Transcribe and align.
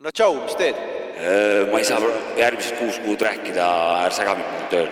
no 0.00 0.10
tšau, 0.10 0.34
mis 0.42 0.56
teed? 0.58 0.78
ma 1.70 1.78
ei 1.78 1.86
saa 1.86 2.00
järgmised 2.36 2.74
kuus 2.80 2.98
kuud 3.04 3.22
rääkida, 3.22 3.66
ära 4.02 4.10
sega 4.10 4.34
mind 4.34 4.66
tööl. 4.72 4.90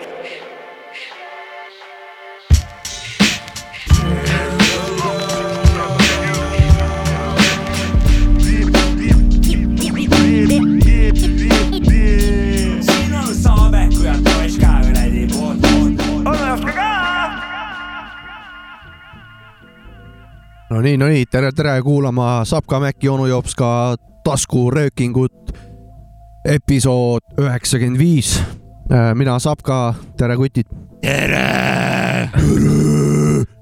no 20.71 20.81
nii, 20.81 20.97
no 20.97 21.11
nii, 21.11 21.27
tere, 21.27 21.51
tere 21.51 21.75
kuulama 21.83 22.45
Sapka 22.47 22.79
Mäkki, 22.79 23.11
onu 23.11 23.27
Jopska 23.27 23.69
taskuröökingut, 24.23 25.53
episood 26.45 27.21
üheksakümmend 27.39 27.99
viis. 27.99 28.35
mina 29.15 29.39
Sapka, 29.39 29.93
tere 30.17 30.35
kutid. 30.35 30.67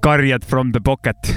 karjad 0.00 0.44
from 0.46 0.72
the 0.72 0.80
pocket. 0.84 1.36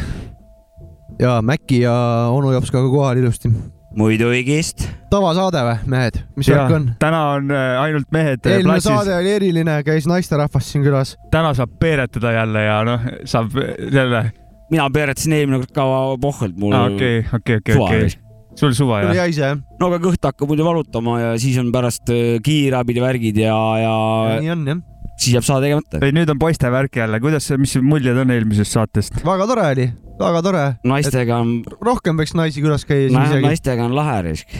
ja 1.20 1.42
Mäkki 1.42 1.82
ja 1.82 2.28
onu 2.32 2.52
Jopskaga 2.52 2.90
kohal 2.90 3.18
ilusti. 3.18 3.50
muiduigist. 3.96 4.90
tavasaade 5.10 5.62
või, 5.64 5.76
mehed, 5.86 6.18
mis 6.36 6.50
värk 6.50 6.74
on? 6.76 6.90
täna 7.00 7.22
on 7.38 7.52
äh, 7.52 7.82
ainult 7.82 8.12
mehed 8.12 8.44
äh, 8.46 8.52
eelmine 8.52 8.74
platsis 8.74 8.92
saade, 8.92 9.16
oli 9.16 9.32
eriline, 9.32 9.78
käis 9.88 10.08
naisterahvas 10.08 10.72
siin 10.72 10.84
külas. 10.84 11.16
täna 11.32 11.54
saab 11.54 11.78
peeretada 11.80 12.32
jälle 12.36 12.64
ja 12.66 12.84
noh, 12.84 13.08
saab 13.24 13.56
jälle, 13.92 14.32
mina 14.72 14.90
peeretasin 14.90 15.34
eelmine 15.40 15.62
kord 15.64 15.72
ka 15.72 15.88
pohvelt, 16.22 16.60
mul 16.60 16.76
okei, 16.76 17.24
okei, 17.34 17.58
okei, 17.62 17.80
okei 17.80 18.02
käis., 18.02 18.20
sul 18.60 18.76
suva 18.76 19.02
jah? 19.04 19.14
jäise 19.24 19.44
jah? 19.44 19.62
no 19.80 19.90
aga 19.92 20.00
kõht 20.04 20.28
hakkab 20.30 20.52
muidu 20.52 20.66
valutama 20.68 21.18
ja 21.22 21.32
siis 21.42 21.58
on 21.62 21.72
pärast 21.76 22.12
äh, 22.14 22.38
kiirabid 22.46 23.00
ja 23.00 23.06
värgid 23.06 23.42
ja, 23.44 23.58
ja 23.82 23.96
nii 24.44 24.54
on 24.54 24.64
jah. 24.72 24.82
siis 25.16 25.36
jääb 25.36 25.48
saade 25.48 25.68
tegemata. 25.68 26.02
ei, 26.06 26.16
nüüd 26.16 26.32
on 26.32 26.40
poiste 26.42 26.72
värk 26.72 27.02
jälle, 27.02 27.20
kuidas, 27.24 27.50
mis 27.62 27.76
muljed 27.84 28.24
on 28.24 28.34
eelmisest 28.36 28.78
saatest? 28.78 29.20
väga 29.28 29.50
tore 29.52 29.68
oli, 29.74 29.90
väga 30.22 30.46
tore. 30.46 30.64
naistega 30.88 31.42
on, 31.44 31.58
rohkem 31.84 32.22
võiks 32.22 32.36
naisi 32.38 32.64
külas 32.64 32.88
käia 32.88 33.10
siis 33.10 33.20
isegi. 33.20 33.48
naistega 33.50 33.88
on 33.88 33.98
lahe 33.98 34.22
risk. 34.30 34.58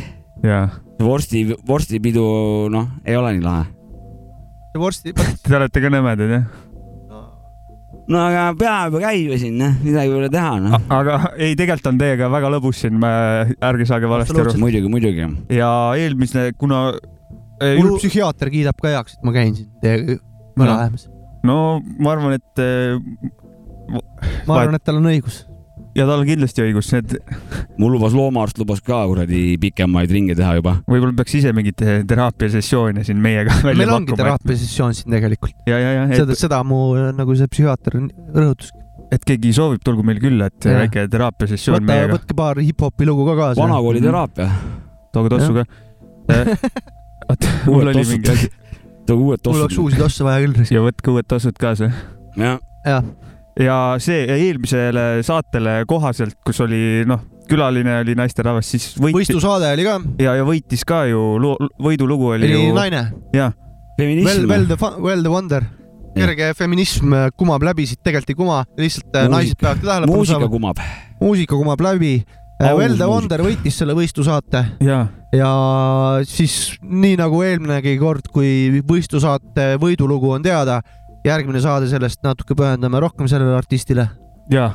vorsti, 1.02 1.48
vorstipidu, 1.68 2.28
noh, 2.74 2.92
ei 3.08 3.18
ole 3.20 3.38
nii 3.38 3.48
lahe. 3.48 3.66
vorsti, 4.80 5.16
te 5.46 5.60
olete 5.60 5.84
ka 5.84 5.94
nõmedad 5.94 6.40
jah? 6.40 6.64
No 8.12 8.22
aga 8.22 8.44
peab 8.60 8.96
ju 8.96 9.02
käima 9.02 9.40
siin, 9.42 9.58
noh, 9.60 9.74
midagi 9.86 10.14
pole 10.14 10.30
teha, 10.34 10.52
noh. 10.62 10.76
aga 10.94 11.18
ei, 11.34 11.56
tegelikult 11.58 11.90
on 11.94 12.02
teiega 12.02 12.30
väga 12.34 12.52
lõbus 12.54 12.84
siin, 12.84 13.02
ärge 13.70 13.88
saage 13.90 14.12
valesti 14.12 14.38
aru. 14.44 14.56
muidugi, 14.62 14.92
muidugi. 14.92 15.30
ja 15.56 15.72
eelmine, 15.98 16.48
kuna 16.60 16.84
äh, 16.94 17.76
mul 17.80 17.96
ju, 17.96 18.04
psühhiaater 18.04 18.54
kiidab 18.54 18.80
ka 18.82 18.94
heaks, 18.94 19.18
et 19.18 19.26
ma 19.26 19.34
käin 19.36 19.58
siin 19.58 19.72
teiega 19.84 20.20
mõne 20.60 20.72
lähemas. 20.72 21.10
no 21.48 21.58
ma 21.82 22.14
arvan, 22.14 22.38
et 22.38 22.64
äh, 22.64 23.00
ma 24.46 24.62
arvan, 24.62 24.78
et 24.78 24.86
tal 24.86 25.02
on 25.02 25.12
õigus. 25.14 25.44
Ja 25.96 26.06
tal 26.08 26.22
on 26.22 26.28
kindlasti 26.28 26.64
õigus, 26.66 26.90
need 26.96 27.16
mul 27.80 27.96
lubas 27.96 28.16
loomaarst 28.16 28.60
lubas 28.60 28.82
ka 28.86 29.02
kuradi 29.10 29.56
pikemaid 29.62 30.12
ringe 30.12 30.36
teha 30.38 30.58
juba. 30.60 30.78
võib-olla 30.90 31.16
peaks 31.20 31.38
ise 31.40 31.54
mingit 31.56 31.82
eh, 31.86 32.02
teraapiasessiooni 32.08 33.06
siin 33.08 33.22
meiega 33.24 33.56
välja 33.62 33.80
meil 33.80 33.94
ongi 33.96 34.12
pakkuma. 34.12 34.24
teraapiasessioon 34.24 34.98
siin 34.98 35.16
tegelikult. 35.16 35.56
ja, 35.70 35.80
ja, 35.80 35.94
ja, 36.00 36.08
seda, 36.12 36.36
et, 36.36 36.42
seda 36.42 36.64
mu 36.68 36.82
nagu 37.16 37.38
see 37.40 37.52
psühhiaater 37.52 38.00
rõhutas. 38.36 38.74
et 39.16 39.28
keegi 39.28 39.54
soovib, 39.56 39.84
tulgu 39.86 40.04
meil 40.08 40.20
külla, 40.24 40.50
et 40.52 40.68
Jah. 40.68 40.82
väike 40.84 41.08
teraapiasessioon 41.14 41.88
meiega. 41.88 42.18
võtke 42.18 42.38
paar 42.38 42.60
hip-hopi 42.60 43.08
lugu 43.08 43.28
ka 43.30 43.38
kaasa. 43.42 43.62
vanakooli 43.62 44.04
teraapia. 44.04 44.50
tooge 45.16 45.32
tossu 45.38 45.62
ka. 45.62 45.68
oota, 47.30 47.54
mul 47.70 47.94
oli 47.94 48.04
mingi 48.12 48.36
asi. 48.36 48.52
tooge 49.08 49.22
uued 49.22 49.48
mul 49.48 49.62
oleks 49.62 49.78
tossud. 49.78 49.86
uusi 49.86 50.04
tosse 50.04 50.28
vaja 50.28 50.44
küll. 50.44 50.76
ja 50.76 50.84
võtke 50.84 51.16
uued 51.16 51.32
tossud 51.32 51.56
kaasa. 51.62 51.94
jah, 52.36 52.60
jah, 52.84 53.08
ja 53.60 53.96
see 54.04 54.26
eelmisele 54.36 55.24
saatele 55.26 55.84
kohaselt, 55.88 56.36
kus 56.46 56.60
oli 56.66 57.06
noh, 57.08 57.22
külaline 57.50 58.00
oli 58.02 58.16
naisterahvas, 58.18 58.68
siis 58.74 58.88
võitis 58.98 59.20
võistlusaade 59.22 59.70
oli 59.76 59.86
ka. 59.88 60.00
ja, 60.24 60.36
ja 60.42 60.48
võitis 60.48 60.84
ka 60.88 61.06
ju, 61.10 61.22
võidulugu 61.82 62.34
oli 62.36 62.50
oli 62.50 62.68
ju, 62.70 62.74
naine. 62.76 63.08
jah, 63.36 63.54
Well, 63.96 64.10
feminism. 64.10 64.50
well 64.50 64.66
the, 64.68 64.78
well 65.00 65.22
the 65.24 65.32
wonder. 65.32 65.62
kerge 66.16 66.50
feminism 66.56 67.14
kumab 67.40 67.64
läbi, 67.64 67.86
siit 67.88 68.02
tegelikult 68.04 68.34
ei 68.34 68.36
kuma, 68.40 68.58
lihtsalt 68.80 69.16
äh, 69.16 69.28
Muusika. 69.30 69.36
naised 69.38 69.60
peavad 69.62 69.80
ka 69.80 69.88
tähelepanu 69.88 70.18
muusika 70.18 70.40
saama. 70.40 70.50
kumab. 70.52 70.82
muusika 71.22 71.56
kumab 71.60 71.84
läbi. 71.86 72.12
The 72.60 72.72
muusika. 72.72 73.08
wonder 73.08 73.44
võitis 73.44 73.80
selle 73.80 73.96
võistlusaate 73.96 74.62
ja, 74.84 75.00
ja 75.36 75.50
siis 76.28 76.76
nii 76.84 77.18
nagu 77.20 77.42
eelminegi 77.44 77.96
kord, 78.00 78.28
kui 78.32 78.84
võistlusaate 78.88 79.74
võidulugu 79.80 80.32
on 80.36 80.44
teada, 80.44 80.82
järgmine 81.26 81.62
saade 81.64 81.90
sellest 81.92 82.22
natuke 82.26 82.58
pühendame 82.58 83.02
rohkem 83.04 83.30
sellele 83.32 83.56
artistile. 83.58 84.10
ja, 84.52 84.72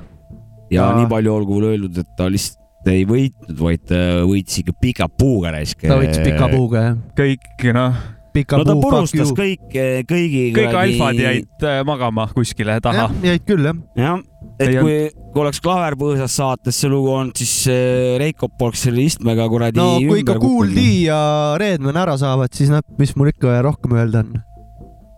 ja 0.71 0.89
Aa. 0.89 0.97
nii 1.01 1.11
palju 1.11 1.35
olgu 1.35 1.59
mulle 1.59 1.75
öeldud, 1.75 2.01
et 2.03 2.17
ta 2.19 2.31
lihtsalt 2.31 2.59
ei 2.91 3.05
võitnud, 3.09 3.59
vaid 3.61 3.83
ta 3.91 3.99
võitis 4.25 4.63
ikka 4.63 4.79
pika 4.81 5.11
puuga 5.13 5.53
raisk. 5.57 5.85
ta 5.85 6.01
võttis 6.01 6.23
pika. 6.25 6.49
puuga 6.53 6.87
jah. 6.87 6.97
kõik 7.19 7.69
noh, 7.77 8.01
pika 8.35 8.61
no 8.61 8.67
ta 8.67 8.77
purustas 8.81 9.33
kõik, 9.37 9.69
kõigi. 10.09 10.45
kõik 10.57 10.79
alfad 10.83 11.21
jäid 11.21 11.67
äh, 11.67 11.81
magama 11.87 12.27
kuskile 12.35 12.79
taha 12.83 13.11
jäid 13.27 13.47
küll 13.49 13.69
jah. 13.69 13.79
jah, 14.01 14.25
et 14.57 14.67
Ei 14.71 14.81
kui, 14.81 14.99
kui 15.35 15.45
oleks 15.45 15.63
Klaver 15.63 15.99
põõsas 16.01 16.35
saates 16.41 16.81
see 16.81 16.91
lugu 16.91 17.13
olnud, 17.13 17.37
siis 17.37 17.69
äh, 17.71 18.17
Reikop 18.23 18.57
poleks 18.59 18.87
selle 18.89 19.05
istmega 19.05 19.47
kuradi 19.53 19.83
no 19.83 19.93
kui 20.01 20.25
ikka 20.25 20.41
Kool. 20.41 20.75
D 20.75 20.89
ja 21.05 21.21
Redman 21.61 22.01
ära 22.01 22.17
saavad, 22.21 22.55
siis 22.57 22.73
noh, 22.73 22.83
mis 22.99 23.15
mul 23.19 23.35
ikka 23.35 23.61
rohkem 23.67 23.99
öelda 24.01 24.25
on? 24.25 24.39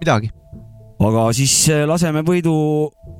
midagi. 0.02 0.32
Aga 1.08 1.24
siis 1.36 1.52
äh, 1.72 1.82
laseme 1.88 2.20
võidu, 2.26 2.52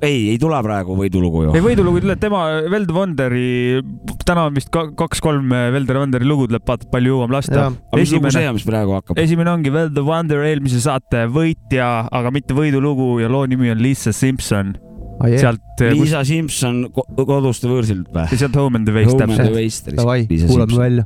ei, 0.04 0.28
ei 0.32 0.38
tule 0.42 0.58
praegu 0.64 0.94
võidulugu 0.98 1.44
ju 1.46 1.54
ei, 1.56 1.62
võidulugu 1.64 2.02
tuleb 2.04 2.20
tema 2.22 2.42
Veld 2.70 2.92
Wonderi, 2.94 3.80
täna 4.26 4.46
on 4.50 4.54
vist 4.58 4.70
ka- 4.74 4.90
kaks-kolm 4.98 5.50
Veld 5.74 5.90
Wonderi 5.96 6.28
lugu 6.28 6.46
tuleb, 6.50 6.64
vaata 6.68 6.86
palju 6.92 7.14
jõuame 7.16 7.36
lasta 7.38 7.66
aga 7.70 7.98
mis 8.00 8.12
lugu 8.14 8.30
see 8.30 8.42
esimene, 8.42 8.48
on, 8.52 8.58
mis 8.60 8.66
praegu 8.68 8.96
hakkab? 8.98 9.18
esimene 9.24 9.50
ongi 9.56 9.72
Veld 9.74 9.94
the 9.96 10.04
Wonder 10.06 10.44
eelmise 10.46 10.80
saate 10.84 11.26
võitja, 11.32 11.90
aga 12.12 12.30
mitte 12.34 12.54
võidulugu 12.56 13.16
ja 13.22 13.30
loo 13.32 13.46
nimi 13.50 13.70
on 13.72 13.82
Lisa 13.82 14.12
Simpson. 14.12 14.74
sealt, 15.22 15.82
Liisa 15.92 16.24
Simson 16.26 16.84
ko- 16.92 17.06
koduste 17.14 17.68
võõrsilt 17.70 18.08
või? 18.12 18.26
sealt 18.36 18.56
Home 18.58 18.76
and 18.80 18.88
the 18.88 18.94
Waste 18.96 19.18
täpselt. 19.18 19.96
Davai, 19.96 20.26
kuulame 20.26 20.78
välja. 20.78 21.04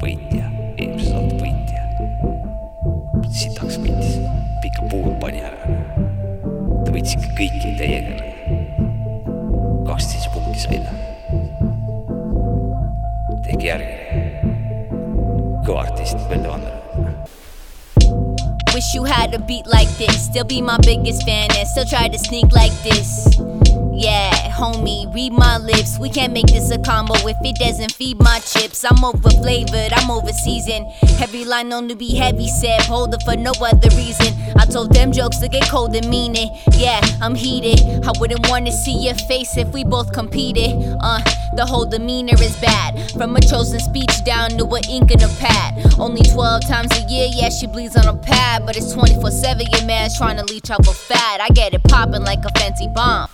võitja, 0.00 0.49
ikka 7.08 7.30
kõiki 7.38 7.70
täiega. 7.78 8.14
kaksteist 9.86 10.28
punkti 10.34 10.60
sai 10.60 10.80
ta. 10.84 10.92
tehke 13.46 13.64
järgi. 13.66 13.94
kõva 15.64 15.86
artist, 15.86 16.18
Velde 16.28 16.48
Vander. 16.48 16.69
Wish 18.80 18.94
you 18.94 19.04
had 19.04 19.34
a 19.34 19.38
beat 19.38 19.66
like 19.66 19.90
this. 19.98 20.24
Still 20.24 20.44
be 20.44 20.62
my 20.62 20.78
biggest 20.78 21.24
fan 21.26 21.50
and 21.54 21.68
still 21.68 21.84
try 21.84 22.08
to 22.08 22.18
sneak 22.18 22.50
like 22.50 22.72
this. 22.82 23.28
Yeah, 23.92 24.30
homie, 24.52 25.12
read 25.14 25.34
my 25.34 25.58
lips. 25.58 25.98
We 25.98 26.08
can't 26.08 26.32
make 26.32 26.46
this 26.46 26.70
a 26.70 26.78
combo 26.78 27.12
if 27.28 27.36
it 27.42 27.56
doesn't 27.56 27.92
feed 27.92 28.18
my 28.18 28.38
chips. 28.38 28.82
I'm 28.82 29.04
over 29.04 29.28
flavored, 29.28 29.92
I'm 29.92 30.10
over 30.10 30.32
seasoned. 30.32 30.86
Every 31.20 31.44
line 31.44 31.68
known 31.68 31.88
to 31.88 31.94
be 31.94 32.16
heavy 32.16 32.48
set. 32.48 32.80
hold 32.86 33.12
it 33.12 33.22
for 33.22 33.36
no 33.36 33.52
other 33.60 33.94
reason. 33.94 34.32
I 34.56 34.64
told 34.64 34.94
them 34.94 35.12
jokes 35.12 35.36
to 35.40 35.48
get 35.48 35.68
cold 35.68 35.94
and 35.94 36.08
mean 36.08 36.34
it. 36.34 36.48
Yeah, 36.78 37.02
I'm 37.20 37.34
heated. 37.34 37.84
I 38.06 38.12
wouldn't 38.18 38.48
want 38.48 38.64
to 38.64 38.72
see 38.72 38.96
your 39.04 39.14
face 39.14 39.58
if 39.58 39.68
we 39.74 39.84
both 39.84 40.14
competed. 40.14 40.96
Uh, 41.02 41.20
the 41.54 41.66
whole 41.66 41.84
demeanor 41.84 42.40
is 42.40 42.56
bad. 42.62 43.10
From 43.12 43.36
a 43.36 43.40
chosen 43.40 43.80
speech 43.80 44.24
down 44.24 44.50
to 44.56 44.64
an 44.64 44.84
ink 44.88 45.10
and 45.10 45.22
a 45.22 45.28
pad. 45.38 45.94
Only 45.98 46.22
12 46.22 46.62
times 46.66 46.92
a 46.96 47.02
year, 47.02 47.28
yeah, 47.30 47.50
she 47.50 47.66
bleeds 47.66 47.96
on 47.96 48.08
a 48.08 48.16
pad. 48.16 48.64
But 48.70 48.76
it's 48.76 48.92
24 48.92 49.32
7, 49.32 49.66
your 49.72 49.84
man's 49.84 50.16
trying 50.16 50.36
to 50.36 50.44
leech 50.44 50.70
off 50.70 50.86
a 50.86 50.92
fat. 50.92 51.40
I 51.40 51.48
get 51.48 51.74
it 51.74 51.82
popping 51.82 52.22
like 52.22 52.38
a 52.44 52.56
fancy 52.56 52.86
bomb. 52.94 53.28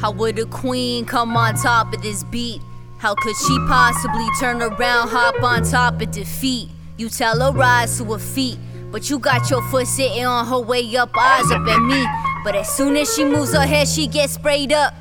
How 0.00 0.10
would 0.10 0.40
a 0.40 0.46
queen 0.46 1.04
come 1.04 1.36
on 1.36 1.54
top 1.54 1.94
of 1.94 2.02
this 2.02 2.24
beat? 2.24 2.60
How 2.98 3.14
could 3.14 3.36
she 3.36 3.56
possibly 3.68 4.26
turn 4.40 4.60
around, 4.60 5.10
hop 5.10 5.40
on 5.40 5.62
top 5.62 6.02
of 6.02 6.10
defeat? 6.10 6.68
You 6.96 7.08
tell 7.08 7.38
her 7.38 7.56
rise 7.56 7.98
to 7.98 8.04
her 8.06 8.18
feet, 8.18 8.58
but 8.92 9.08
you 9.08 9.18
got 9.18 9.50
your 9.50 9.62
foot 9.70 9.86
sitting 9.86 10.26
on 10.26 10.46
her 10.46 10.60
way 10.60 10.94
up, 10.96 11.16
eyes 11.16 11.50
up 11.50 11.66
at 11.66 11.80
me. 11.80 12.06
But 12.44 12.54
as 12.54 12.68
soon 12.68 12.96
as 12.96 13.12
she 13.12 13.24
moves 13.24 13.54
her 13.54 13.66
head, 13.66 13.88
she 13.88 14.06
gets 14.06 14.34
sprayed 14.34 14.72
up. 14.72 14.94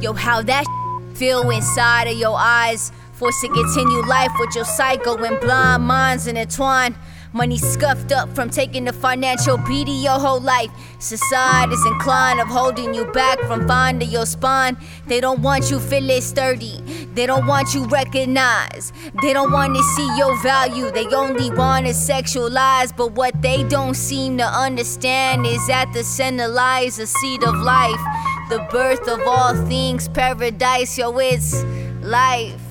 Yo, 0.00 0.12
how 0.12 0.42
that 0.42 0.64
feel 1.14 1.48
inside 1.50 2.08
of 2.08 2.18
your 2.18 2.36
eyes? 2.36 2.90
Forced 3.12 3.40
to 3.42 3.48
continue 3.48 4.02
life 4.02 4.32
with 4.38 4.54
your 4.56 4.64
psycho 4.64 5.16
and 5.22 5.38
blind 5.40 5.84
minds 5.84 6.26
intertwined. 6.26 6.96
Money 7.36 7.58
scuffed 7.58 8.12
up 8.12 8.34
from 8.34 8.48
taking 8.48 8.86
the 8.86 8.94
financial 8.94 9.58
beat 9.58 9.88
your 9.88 10.18
whole 10.18 10.40
life. 10.40 10.70
Society's 10.98 11.84
inclined 11.84 12.40
of 12.40 12.48
holding 12.48 12.94
you 12.94 13.04
back 13.12 13.38
from 13.40 13.68
finding 13.68 14.08
your 14.08 14.24
spine. 14.24 14.74
They 15.06 15.20
don't 15.20 15.42
want 15.42 15.70
you 15.70 15.78
feeling 15.78 16.22
sturdy. 16.22 16.80
They 17.12 17.26
don't 17.26 17.46
want 17.46 17.74
you 17.74 17.84
recognized. 17.88 18.94
They 19.20 19.34
don't 19.34 19.52
want 19.52 19.76
to 19.76 19.82
see 19.82 20.16
your 20.16 20.34
value. 20.42 20.90
They 20.90 21.04
only 21.08 21.50
want 21.50 21.84
to 21.84 21.92
sexualize. 21.92 22.96
But 22.96 23.12
what 23.12 23.42
they 23.42 23.64
don't 23.64 23.96
seem 23.96 24.38
to 24.38 24.46
understand 24.46 25.44
is 25.44 25.66
that 25.66 25.92
the 25.92 26.04
center 26.04 26.48
lies 26.48 26.96
the 26.96 27.06
seed 27.06 27.44
of 27.44 27.54
life. 27.56 28.00
The 28.48 28.66
birth 28.70 29.06
of 29.08 29.20
all 29.26 29.54
things, 29.66 30.08
paradise, 30.08 30.96
yo, 30.96 31.18
it's 31.18 31.62
life. 32.00 32.62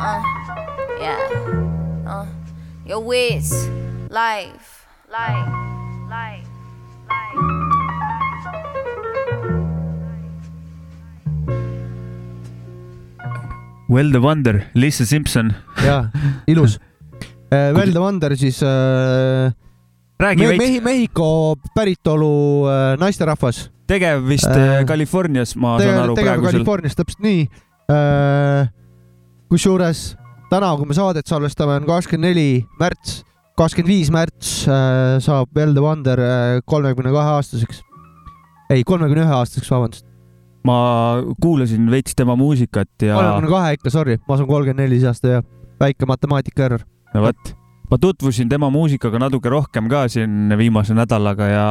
Uh, 0.00 0.37
yeah. 1.00 1.18
Uh, 2.06 2.26
your 2.86 3.00
wits, 3.00 3.52
life, 4.10 4.86
life, 5.10 5.48
life, 6.08 6.48
life. 7.08 7.38
Well 13.88 14.10
the 14.12 14.20
Wonder, 14.20 14.66
Lisa 14.74 15.06
Simson. 15.06 15.54
jaa, 15.84 16.10
ilus. 16.46 16.78
Well 17.50 17.92
the 17.92 18.00
Wonder 18.00 18.36
siis 18.36 18.58
äh, 18.62 19.48
räägi 20.20 20.42
me, 20.42 20.48
veits, 20.50 20.60
Mehi-, 20.60 20.80
Mehhiko 20.84 21.56
päritolu 21.74 22.66
äh, 22.68 22.98
naisterahvas. 23.00 23.70
tegev 23.88 24.26
vist 24.28 24.44
Äh, 24.44 24.80
äh, 24.80 24.84
Californias, 24.84 25.56
ma 25.56 25.78
saan 25.80 26.02
aru 26.02 26.14
tegev 26.14 26.34
praegusel. 26.34 26.58
Californias, 26.58 26.96
täpselt 26.98 27.24
nii 27.24 27.46
äh,. 27.88 28.68
kusjuures 29.48 30.18
täna, 30.50 30.70
kui 30.78 30.88
me 30.88 30.96
saadet 30.96 31.28
salvestame, 31.28 31.78
on 31.80 31.88
kakskümmend 31.88 32.30
neli 32.30 32.48
märts, 32.80 33.22
kakskümmend 33.58 33.92
viis 33.92 34.10
märts 34.14 34.52
äh, 34.70 35.18
saab 35.24 35.52
Well 35.56 35.74
the 35.76 35.84
Wonder 35.84 36.22
kolmekümne 36.68 37.12
kahe 37.14 37.36
aastaseks. 37.38 37.82
ei, 38.70 38.84
kolmekümne 38.84 39.26
ühe 39.26 39.36
aastaseks, 39.40 39.70
vabandust. 39.72 40.06
ma 40.68 40.78
kuulasin 41.40 41.86
veits 41.90 42.16
tema 42.18 42.36
muusikat 42.36 42.90
ja 43.02 43.16
kolmekümne 43.16 43.52
kahe 43.54 43.78
ikka, 43.78 43.92
sorry, 43.92 44.18
ma 44.28 44.36
saan 44.40 44.48
kolmkümmend 44.50 44.86
neli 44.86 45.00
see 45.00 45.12
aasta 45.12 45.38
ja 45.38 45.42
väike 45.80 46.08
matemaatika 46.08 46.68
error. 46.68 46.84
no 47.14 47.24
vot, 47.28 47.54
ma 47.90 47.98
tutvusin 48.00 48.48
tema 48.48 48.70
muusikaga 48.72 49.20
natuke 49.26 49.52
rohkem 49.52 49.88
ka 49.88 50.06
siin 50.12 50.52
viimase 50.58 50.96
nädalaga 50.96 51.52
ja 51.52 51.68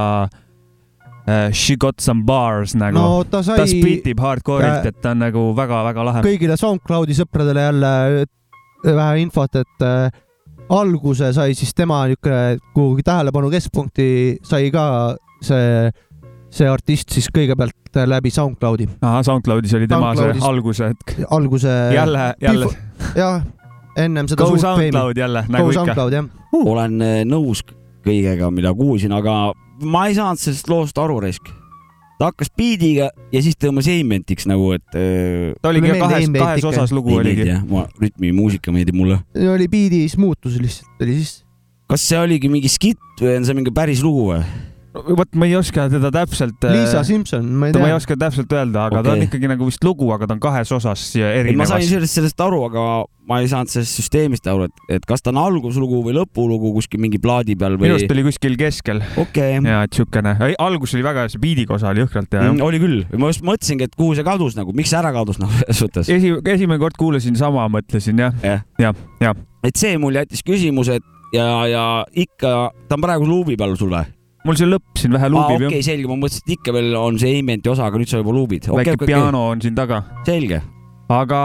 äh, 1.28 1.52
She 1.54 1.76
got 1.78 2.00
some 2.02 2.26
bars 2.26 2.76
nagu 2.78 2.98
no 2.98 3.24
ta 3.30 3.44
sai 3.44 3.58
ta 3.60 3.68
spitib 3.70 4.22
hardcore'ilt, 4.22 4.86
Äh, 4.86 4.94
et 4.94 5.02
ta 5.02 5.12
on 5.18 5.22
nagu 5.26 5.50
väga-väga 5.58 6.10
lahe. 6.12 6.26
kõigile 6.26 6.58
SoundCloudi 6.58 7.18
sõpradele 7.18 7.68
jälle 7.70 7.94
äh, 8.24 8.26
vähe 8.86 9.22
infot, 9.24 9.56
et 9.56 9.82
äh, 9.86 10.12
alguse 10.70 11.32
sai 11.34 11.54
siis 11.56 11.72
tema 11.76 12.04
niisugune 12.08 12.58
kuhugi 12.76 13.04
tähelepanu 13.08 13.50
keskpunkti 13.54 14.08
sai 14.44 14.70
ka 14.72 15.16
see, 15.42 15.90
see 16.52 16.68
artist 16.70 17.14
siis 17.16 17.30
kõigepealt 17.34 18.02
läbi 18.06 18.30
SoundCloudi. 18.34 18.88
ahah, 19.02 19.24
SoundCloudis 19.26 19.74
oli 19.80 19.88
tema 19.88 20.14
see 20.16 20.24
SoundCloudis- 20.28 20.48
alguse 20.50 20.90
hetk. 20.92 21.16
alguse. 21.30 21.76
jälle, 21.96 22.34
jälle, 22.42 22.68
jah, 23.16 23.42
ennem 23.98 24.28
seda 24.28 24.44
Go 24.44 24.50
suurt 24.58 24.62
feimi. 24.62 24.92
SoundCloud 24.92 25.18
jälle, 25.18 25.44
Go 25.48 25.54
nagu 25.58 25.70
ikka. 25.72 25.80
SoundCloud 25.86 26.14
jah. 26.14 26.26
olen 26.66 27.02
äh, 27.02 27.22
nõus 27.26 27.64
kõigega, 28.08 28.52
mida 28.52 28.74
kuulsin, 28.74 29.12
aga 29.12 29.54
ma 29.84 30.06
ei 30.08 30.16
saanud 30.16 30.40
sellest 30.40 30.70
loost 30.70 30.98
aru 30.98 31.20
risk. 31.20 31.50
Ta 32.18 32.32
hakkas 32.32 32.50
biidiga 32.58 33.10
ja 33.34 33.42
siis 33.46 33.58
tõmbas 33.62 33.90
Aimentiks 33.92 34.48
nagu, 34.50 34.72
et 34.78 34.98
äh, 34.98 35.54
ta 35.62 35.72
oligi 35.72 35.94
kahes, 36.02 36.30
kahes 36.34 36.70
osas 36.72 36.94
lugu 36.96 37.14
oligi. 37.18 37.50
ma 37.70 37.86
rütmimuusika 38.02 38.74
meeldib 38.74 38.98
mulle. 38.98 39.20
oli 39.38 39.68
biidis 39.72 40.18
muutus 40.20 40.58
lihtsalt 40.62 41.04
oli 41.06 41.20
siis. 41.20 41.44
kas 41.90 42.08
see 42.10 42.20
oligi 42.20 42.50
mingi 42.52 42.72
skitt 42.72 43.22
või 43.22 43.38
on 43.38 43.48
see 43.48 43.58
mingi 43.58 43.74
päris 43.74 44.04
lugu 44.06 44.32
või? 44.32 44.42
Vot 45.18 45.38
ma 45.38 45.48
ei 45.50 45.56
oska 45.60 45.88
teda 45.92 46.12
täpselt. 46.14 46.64
Liisa 46.72 47.04
Simson, 47.08 47.46
ma 47.48 47.70
ei 47.70 47.76
ta 47.76 47.82
ma 47.82 47.90
ei 47.90 47.94
tea. 47.94 48.00
oska 48.02 48.18
täpselt 48.20 48.54
öelda, 48.54 48.88
aga 48.88 49.02
okay. 49.02 49.10
ta 49.10 49.16
on 49.16 49.28
ikkagi 49.28 49.52
nagu 49.52 49.68
vist 49.70 49.84
lugu, 49.86 50.10
aga 50.16 50.30
ta 50.30 50.38
on 50.38 50.42
kahes 50.44 50.72
osas 50.76 51.04
ja 51.18 51.32
ei, 51.34 51.54
ma 51.54 51.68
sain 51.68 51.82
erinevas. 51.82 51.94
sellest, 51.94 52.18
sellest 52.20 52.44
aru, 52.44 52.64
aga 52.70 52.84
ma 53.28 53.42
ei 53.44 53.50
saanud 53.52 53.72
sellest 53.72 54.00
süsteemist 54.00 54.48
aru, 54.48 54.68
et, 54.70 54.84
et 54.98 55.08
kas 55.08 55.24
ta 55.24 55.34
on 55.34 55.42
alguslugu 55.42 56.00
või 56.06 56.16
lõpulugu 56.16 56.72
kuskil 56.78 57.02
mingi 57.04 57.20
plaadi 57.24 57.58
peal 57.60 57.76
või 57.76 57.88
minu 57.88 57.98
arust? 57.98 58.14
oli 58.16 58.24
kuskil 58.30 58.56
keskel 58.60 59.02
okei 59.04 59.58
okay., 59.60 59.68
ja 59.68 59.82
et 59.84 60.00
siukene, 60.00 60.36
algus 60.64 60.96
oli 60.96 61.04
väga, 61.06 61.28
see 61.34 61.44
biidiga 61.44 61.76
osa 61.76 61.92
oli 61.92 62.06
jõhkralt 62.06 62.38
hea 62.38 62.46
mm,. 62.46 62.64
oli 62.64 62.80
küll, 62.84 63.04
ma 63.20 63.34
just 63.34 63.44
mõtlesingi, 63.48 63.90
et 63.90 64.00
kuhu 64.00 64.16
see 64.16 64.28
kadus 64.28 64.56
nagu, 64.60 64.76
miks 64.78 64.94
see 64.94 65.02
ära 65.02 65.12
kadus 65.16 65.42
nagu 65.44 65.52
selles 65.60 65.84
suhtes. 65.84 66.12
esi, 66.14 66.32
esimene 66.56 66.80
kord 66.82 66.96
kuulasin 67.00 67.36
sama, 67.40 67.68
mõtlesin 67.74 68.24
jah, 68.24 68.42
jah, 68.48 68.64
ja, 68.80 68.96
ja 69.24 69.36
et 69.68 69.76
see 69.76 70.00
mul 70.00 70.16
jättis 70.16 70.46
küsimuse, 70.48 71.02
et 71.02 71.14
ja, 71.36 71.48
ja 71.68 71.86
ikka, 72.16 72.54
ta 72.88 72.96
on 72.96 73.04
praegu 73.04 73.28
luubi 73.28 73.60
peal 73.60 73.76
sul 73.80 73.92
või? 73.92 74.17
Mul 74.48 74.58
see 74.60 74.70
lõpp 74.70 75.02
siin 75.02 75.14
vähe 75.16 75.30
luubib 75.34 75.60
okei 75.60 75.70
okay,, 75.70 75.86
selge, 75.86 76.08
ma 76.10 76.18
mõtlesin, 76.22 76.46
et 76.46 76.56
ikka 76.58 76.74
veel 76.76 76.96
on 77.00 77.20
see 77.22 77.38
Aimenti 77.38 77.72
osa, 77.72 77.90
aga 77.90 78.02
nüüd 78.02 78.12
sa 78.12 78.22
juba 78.22 78.34
luubid. 78.36 78.70
väike 78.72 78.96
okei, 78.96 78.98
okei, 79.02 79.12
piano 79.12 79.44
on 79.52 79.62
siin 79.64 79.76
taga. 79.78 80.02
selge. 80.28 80.62
aga 81.14 81.42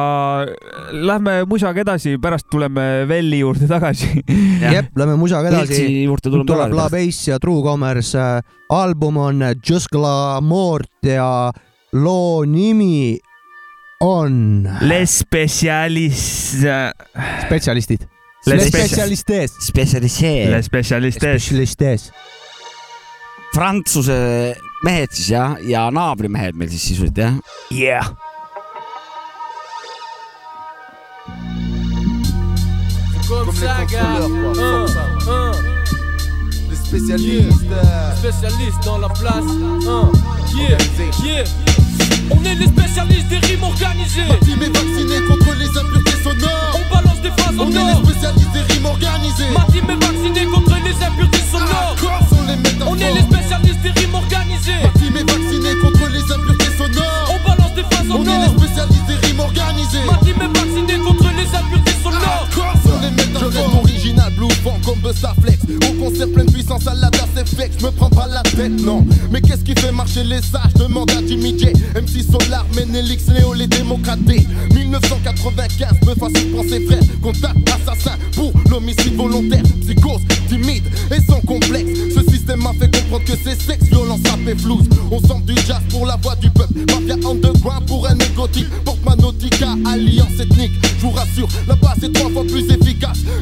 lähme 0.93 1.35
musaga 1.51 1.83
edasi, 1.85 2.17
pärast 2.23 2.49
tuleme 2.51 2.87
Velli 3.11 3.43
juurde 3.43 3.69
tagasi. 3.71 4.23
jep, 4.75 4.93
lähme 4.99 5.19
musaga 5.21 5.53
edasi 5.53 6.07
tuleb 6.31 6.77
La. 6.77 6.89
Bass 6.93 7.29
ja 7.29 7.41
True 7.43 7.63
Commerce 7.67 8.19
äh, 8.19 8.41
album 8.71 9.21
on 9.23 9.45
Just 9.59 9.91
Glamourt 9.93 11.07
ja 11.07 11.53
loo 11.93 12.45
nimi 12.47 13.19
on 14.03 14.69
Les 14.83 15.19
Specialist, 15.23 16.65
spetsialistid. 17.47 18.09
Les 18.47 18.67
spetsialistes. 18.67 19.53
spetsialiseer. 19.61 20.51
Les 20.51 20.67
Specialistes. 20.67 21.23
spetsialistes. 21.23 22.13
Prantsuse 23.53 24.55
mehed 24.83 25.13
siis 25.13 25.29
jah, 25.29 25.59
ja 25.69 25.85
naabrimehed 25.93 26.57
meil 26.57 26.71
siis 26.73 26.83
sisuliselt 26.89 27.19
jah? 27.21 27.35
Yeah. 27.71 28.07
Comme, 33.29 33.55
ça, 33.55 33.85
gars. 33.91 34.25
Un, 34.25 34.87
un. 35.29 35.53
Les 36.71 36.77
spécialistes. 36.77 37.77
Spécialiste 38.19 38.85
dans 38.85 38.99
la 38.99 39.09
place. 39.09 39.45
Yeah, 40.57 40.79
yeah. 41.25 41.45
On 42.31 42.45
est 42.45 42.55
les 42.55 42.67
spécialistes 42.67 43.29
des 43.29 43.39
rimes 43.39 43.65
organisées. 43.65 44.29
Team 44.45 44.63
est 44.63 44.77
vacciné 44.77 45.21
contre 45.29 45.55
les 45.59 45.69
impuretés 45.69 46.23
sonores. 46.23 46.79
On 46.81 46.95
balance 46.95 47.21
des 47.23 47.31
phrases 47.31 47.59
en 47.59 47.65
On 47.65 47.71
est 47.71 47.95
les 47.95 48.11
spécialistes 48.11 48.53
des 48.53 48.75
rimes 48.75 48.87
organisées. 48.87 49.51
Ma 49.55 49.65
team 49.73 49.91
est 49.91 50.05
vaccinée 50.05 50.47
contre 50.47 50.75
les 50.85 51.05
impuretés 51.05 51.45
sonores. 51.51 52.32
Sont 52.43 52.49
les 52.49 52.57
métaphores. 52.57 52.89
On 52.91 52.97
est 52.97 53.13
les 53.13 53.21
spécialistes 53.21 53.83
des 53.83 54.01
rimes 54.01 54.15
organisées. 54.15 54.83
Team 54.99 55.17
est 55.17 55.31
vacciné 55.31 55.75
contre 55.81 56.09
les 56.09 56.33
impuretés 56.33 56.77
sonores. 56.77 57.31
On 57.31 57.49
balance 57.49 57.75
des 57.75 57.83
phrases 57.83 58.11
en 58.11 58.17
On 58.17 58.25
est 58.25 58.39
les 58.39 58.59
spécialistes 58.59 59.07
des 59.07 59.27
rimes 59.27 59.41
organisées. 59.41 60.05
Ma 60.07 60.17
team 60.19 60.37
est 60.43 60.59
vaccinée 60.59 60.99
contre 61.05 61.29
les 61.37 61.55
impuretés 61.55 62.03
sonores. 62.03 62.49
Je 63.03 63.45
reste 63.45 63.75
original, 63.75 64.33
blue 64.37 64.49
vent 64.63 64.79
comme 64.85 64.99
Bustaflex. 65.01 65.59
Au 65.89 66.05
concert 66.05 66.29
pleine 66.33 66.51
puissance 66.51 66.87
à 66.87 66.95
la 66.95 67.11
c'est 67.35 67.49
flex. 67.49 67.77
Je 67.79 67.87
me 67.87 67.91
prends 67.91 68.11
pas 68.11 68.29
la 68.29 68.43
tête, 68.43 68.81
non. 68.81 69.05
Mais 69.31 69.41
qu'est-ce 69.41 69.65
qui 69.65 69.75
fait 69.75 69.93
marcher 69.93 70.25
les 70.25 70.41
sages? 70.41 70.75
Demande 70.77 71.11
à 71.11 71.27
Jimmy 71.27 71.59
J. 71.59 71.73
MC 71.95 72.23
Solar, 72.23 72.67
Menelix, 72.75 73.27
Léo, 73.29 73.55
les 73.55 73.67
démocratés. 73.67 74.47
1995, 74.75 75.89
me 76.07 76.15
facile 76.15 76.51
penser 76.53 76.87
frère. 76.87 77.03
Contact 77.23 77.57
assassin 77.69 78.17
pour 78.35 78.53
l'homicide 78.71 79.17
volontaire. 79.17 79.63
Psychose, 79.81 80.23
timide 80.49 80.85
et 81.11 81.21
sans 81.21 81.41
complexe. 81.41 81.91
Ce 82.15 82.31
système 82.31 82.61
m'a 82.63 82.73
fait 82.75 82.95
comprendre 82.95 83.25
que 83.25 83.33
c'est 83.43 83.61
sexe, 83.61 83.85
violence, 83.87 84.21
rap 84.29 84.41
et 84.47 84.57
flouze. 84.57 84.89
On 85.11 85.19
sent 85.21 85.43
du 85.47 85.55
jazz 85.67 85.81
pour 85.91 86.07
la 86.07 86.17
voix 86.17 86.37
du 86.37 86.51
peuple. 86.51 86.75
Mafia 86.89 87.15
underground 87.29 87.87
pour 87.87 88.07
un 88.09 88.19
égotique. 88.19 88.69
Porte 88.85 88.99
Nautica, 89.21 89.75
alliance 89.87 90.41
ethnique. 90.41 90.73
Je 90.83 91.03
vous 91.03 91.11
rassure, 91.11 91.49
la 91.69 91.75
base 91.75 92.03
est 92.03 92.13
trois 92.13 92.31
fois 92.31 92.45
plus 92.45 92.65
efficace. 92.65 92.92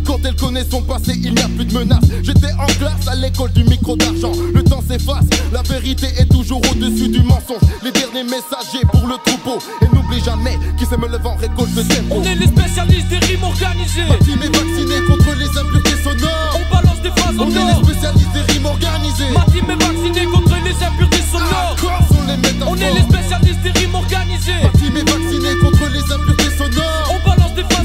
Quand 0.04 0.18
elle 0.24 0.36
connaît 0.36 0.64
son 0.70 0.82
passé, 0.82 1.12
il 1.22 1.34
n'y 1.34 1.42
a 1.42 1.48
plus 1.48 1.64
de 1.64 1.72
menace. 1.72 2.04
J'étais 2.22 2.52
en 2.58 2.66
classe 2.66 3.06
à 3.06 3.14
l'école 3.14 3.52
du 3.52 3.64
micro 3.64 3.96
d'argent. 3.96 4.32
Le 4.54 4.62
temps 4.62 4.82
s'efface, 4.86 5.26
la 5.52 5.62
vérité 5.62 6.06
est 6.18 6.26
toujours 6.26 6.60
au-dessus 6.70 7.08
du 7.08 7.22
mensonge. 7.22 7.62
Les 7.82 7.90
derniers 7.92 8.24
messagers 8.24 8.84
pour 8.92 9.06
le 9.06 9.16
troupeau. 9.24 9.58
Et 9.82 9.94
n'oublie 9.94 10.22
jamais 10.24 10.58
qui 10.78 10.84
sait 10.86 10.96
me 10.96 11.08
levant 11.08 11.36
récolte 11.36 11.74
le 11.76 11.82
tempo. 11.82 12.16
On 12.16 12.24
est 12.24 12.34
les 12.34 12.46
spécialistes 12.46 13.08
des 13.08 13.18
rimes 13.18 13.44
organisées. 13.44 14.08
Ma 14.08 14.16
team 14.18 14.38
est 14.42 14.56
vaccinée 14.56 15.00
contre 15.06 15.34
les 15.38 15.50
impuretés 15.58 16.02
sonores. 16.02 16.58
On 16.58 16.74
balance 16.74 17.00
des 17.02 17.10
phrases 17.10 17.38
en 17.38 17.44
On 17.44 17.50
est 17.50 17.66
les 17.66 17.84
spécialistes 17.84 18.32
des 18.34 18.52
rimes 18.52 18.66
organisées. 18.66 19.30
Ma 19.34 19.44
team 19.52 19.70
est 19.70 19.82
vaccinée 19.82 20.26
contre 20.32 20.56
les 20.64 20.84
impuretés 20.84 21.24
sonores. 21.30 21.76
Corps 21.80 22.06
sont 22.08 22.24
les. 22.26 22.40
On 22.66 22.76
est 22.76 22.94
les 22.94 23.02
spécialistes 23.02 23.62
des 23.62 23.70
rimes 23.80 23.94
organisées. 23.94 24.60
Ma 24.62 24.70
team 24.78 24.96
est 24.96 25.08
vaccinée 25.08 25.54
contre 25.62 25.86
les 25.92 26.04
impuretés 26.12 26.56
sonores. 26.56 27.10
On 27.10 27.19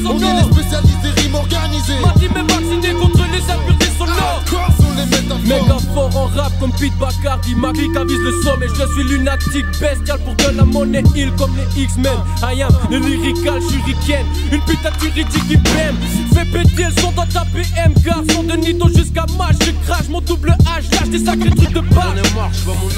On 0.08 0.20
spécialistes 0.20 1.02
des 1.02 1.22
rimes 1.22 1.36
organisées. 1.36 1.94
Ma 2.04 2.14
team 2.14 2.32
est 2.36 2.52
vaccinée 2.52 2.94
contre 2.94 3.26
les 3.32 3.52
impuretés 3.52 3.92
sonores. 3.98 4.44
Corps 4.50 4.72
sont 4.78 4.94
les 4.96 5.06
métaphores. 5.06 5.40
Méga 5.46 5.78
fort 5.94 6.16
en 6.16 6.26
rap 6.28 6.52
comme 6.60 6.72
Pete 6.74 6.96
Bacard 7.00 7.40
dit 7.40 7.56
ma 7.56 7.72
vise 7.72 7.90
le 8.20 8.32
sommet. 8.44 8.68
Je 8.68 8.94
suis 8.94 9.04
lunatique, 9.04 9.66
bestial 9.80 10.20
pour 10.20 10.36
que 10.38 10.56
la 10.56 10.64
monnaie 10.64 11.04
heal 11.16 11.32
comme 11.38 11.52
les 11.58 11.84
X-Men. 11.84 12.18
I 12.44 12.62
am 12.62 12.72
le 12.92 13.00
lyrical 13.00 13.60
shuriken, 13.62 14.26
une 14.52 14.62
putain 14.62 14.92
de 14.92 15.00
juridique 15.00 15.48
qui 15.48 15.58
pème. 15.58 15.98
Fais 16.34 16.46
péter 16.46 16.86
le 16.86 17.02
son 17.02 17.12
dans 17.12 17.26
ta 17.26 17.44
PM, 17.46 17.94
garçon 18.04 18.44
de 18.44 18.54
Nito 18.58 18.88
jusqu'à 18.90 19.26
match. 19.38 19.56
Je 19.66 19.72
crache 19.88 20.08
mon 20.10 20.22
double 20.22 20.56
H, 20.66 20.92
lâche 20.92 21.10
des 21.10 21.26
sacrés 21.26 21.50
trucs 21.50 21.74
de 21.74 21.82
base. 21.82 22.14
J'en 22.16 22.24
ai 22.24 22.36
marre, 22.36 22.52
je 22.54 22.60
veux 22.60 22.74
mon 22.74 22.90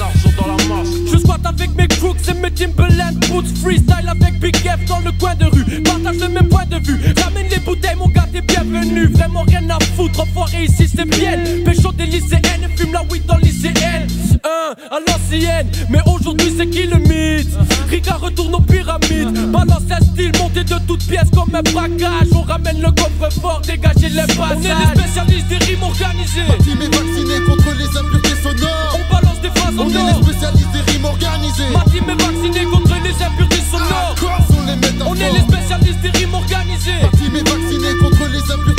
ici 10.64 10.88
c'est 10.94 11.08
bien 11.08 11.38
Pécho 11.64 11.92
des 11.92 12.06
lycéennes 12.06 12.64
et 12.64 12.76
fume 12.76 12.92
la 12.92 13.02
weed 13.10 13.24
dans 13.26 13.36
lycéenne 13.36 14.06
Un 14.44 14.96
à 14.96 15.00
l'ancienne 15.00 15.68
Mais 15.88 16.00
aujourd'hui 16.06 16.52
c'est 16.56 16.66
qui 16.68 16.86
le 16.86 16.98
mythe? 16.98 17.48
Riga 17.88 18.14
retourne 18.14 18.54
aux 18.54 18.60
pyramides. 18.60 19.50
Balance 19.50 19.82
un 19.90 20.04
style 20.04 20.32
monté 20.38 20.64
de 20.64 20.74
toutes 20.86 21.04
pièces 21.06 21.30
comme 21.34 21.54
un 21.54 21.62
braquage. 21.62 22.28
On 22.34 22.42
ramène 22.42 22.80
le 22.82 22.90
coffre-fort 22.90 23.62
Dégager 23.62 24.08
les 24.10 24.26
passages 24.26 24.56
On 24.56 24.62
est 24.62 24.94
les 24.94 25.00
spécialistes 25.00 25.48
des 25.48 25.58
rimes 25.64 25.82
organisées. 25.82 26.46
Ma 26.48 26.64
team 26.64 26.82
est 26.82 26.94
vaccinée 26.94 27.40
contre 27.46 27.70
les 27.78 27.98
impuretés 27.98 28.42
sonores. 28.42 28.98
On 28.98 29.14
balance 29.14 29.40
des 29.40 29.50
phrases 29.50 29.78
en 29.78 29.86
On 29.86 29.88
est 29.88 30.12
les 30.12 30.22
spécialistes 30.22 30.72
des 30.72 30.92
rimes 30.92 31.04
organisées. 31.04 31.70
Ma 31.72 31.84
team 31.90 32.04
est 32.08 32.22
vaccinée 32.22 32.66
contre 32.70 32.94
les 33.02 33.24
impuretés 33.24 33.64
sonores. 33.70 34.14
on 34.20 34.66
les. 34.66 35.04
On 35.06 35.14
est 35.14 35.32
les 35.32 35.40
spécialistes 35.40 36.00
des 36.02 36.10
rimes 36.18 36.34
organisées. 36.34 37.00
Ma 37.02 37.08
team 37.18 37.36
est 37.36 37.48
vaccinée 37.48 37.94
contre 38.00 38.28
les 38.28 38.52
impuretés 38.52 38.77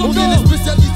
en 0.00 0.04
On 0.06 0.12
est 0.12 0.16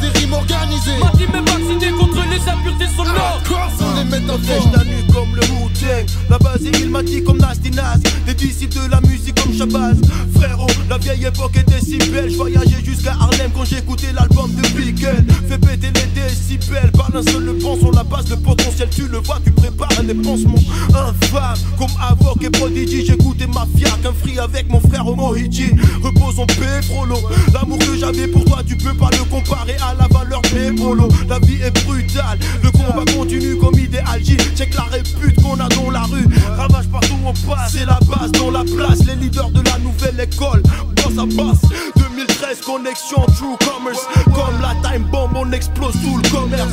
des 0.00 0.18
rimes 0.18 0.32
organisées. 0.32 0.98
Ma 1.00 1.10
team 1.10 1.30
est 1.34 1.50
vaccinée 1.50 1.92
contre 1.98 2.22
les 2.30 2.48
impuretés 2.48 2.94
sonores. 2.96 3.40
Corse, 3.48 3.74
on 3.80 3.94
les 3.96 4.10
Lèche 4.10 4.20
métaphores. 4.20 4.72
la 4.76 4.84
nuit 4.84 5.06
comme 5.12 5.34
le 5.34 5.42
Wu-Tang. 5.42 6.06
La 6.30 6.38
base 6.38 6.62
il 6.62 6.90
m'a 6.90 7.02
dit 7.02 7.22
comme 7.22 7.38
Nasty 7.38 7.70
Nas. 7.70 7.98
Des 8.26 8.34
disciples 8.34 8.78
de 8.84 8.90
la 8.90 9.00
musique 9.00 9.40
comme 9.40 9.52
Shabazz. 9.54 10.00
Frérot, 10.34 10.66
vieille 11.02 11.24
époque 11.26 11.56
était 11.56 11.80
si 11.80 11.98
belle. 11.98 12.30
Je 12.30 12.36
voyageais 12.36 12.84
jusqu'à 12.84 13.12
Harlem 13.12 13.50
quand 13.54 13.64
j'écoutais 13.64 14.12
l'album 14.12 14.50
de 14.54 14.62
Bigel 14.68 15.24
Fais 15.48 15.58
péter 15.58 15.88
les 15.88 16.20
décibels 16.20 16.90
Balance 16.92 17.32
le 17.38 17.54
pont 17.58 17.78
sur 17.78 17.92
la 17.92 18.04
base 18.04 18.28
Le 18.30 18.36
potentiel 18.36 18.88
tu 18.90 19.08
le 19.08 19.18
vois, 19.18 19.38
tu 19.44 19.50
prépares 19.50 20.02
des 20.04 20.14
pansements 20.14 20.54
Infâme, 20.88 21.58
comme 21.78 21.90
Avoc 22.00 22.42
et 22.42 22.50
Prodigy 22.50 23.04
J'écoutais 23.06 23.46
Mafia, 23.46 23.90
qu'un 24.02 24.12
free 24.12 24.38
avec 24.38 24.70
mon 24.70 24.80
frère 24.80 25.04
Mohiji 25.04 25.70
Repose 26.02 26.38
en 26.38 26.46
paix, 26.46 26.82
frollo 26.82 27.18
L'amour 27.52 27.78
que 27.78 27.96
j'avais 27.98 28.28
pour 28.28 28.44
toi, 28.44 28.62
tu 28.66 28.76
peux 28.76 28.94
pas 28.94 29.10
le 29.10 29.24
comparer 29.24 29.76
à 29.76 29.94
la 29.98 30.06
valeur 30.08 30.42
des 30.52 30.70
La 31.28 31.38
vie 31.40 31.62
est 31.62 31.84
brutale, 31.84 32.38
le 32.62 32.70
combat 32.70 33.04
continue 33.12 33.56
comme 33.56 33.78
idéalgie 33.78 34.36
Check 34.56 34.74
la 34.74 34.84
répute 34.84 35.40
qu'on 35.42 35.58
a 35.58 35.68
dans 35.68 35.90
la 35.90 36.02
rue. 36.02 36.26
Ravage 36.56 36.88
partout 36.88 37.16
on 37.24 37.32
passe, 37.32 37.72
c'est 37.72 37.86
la 37.86 37.98
base 38.00 38.32
dans 38.32 38.50
la 38.50 38.64
place 38.64 39.04
Les 39.06 39.16
leaders 39.16 39.50
de 39.50 39.62
la 39.62 39.78
nouvelle 39.78 40.20
école, 40.20 40.62
boss 41.02 41.18
à 41.18 41.26
boss 41.26 41.60
2013, 41.96 42.60
connexion 42.62 43.22
True 43.36 43.56
Commerce. 43.66 44.06
Comme 44.24 44.60
la 44.60 44.74
time 44.88 45.04
bomb, 45.10 45.30
on 45.36 45.50
explose 45.52 45.94
tout 46.02 46.16
le 46.16 46.28
commerce. 46.30 46.72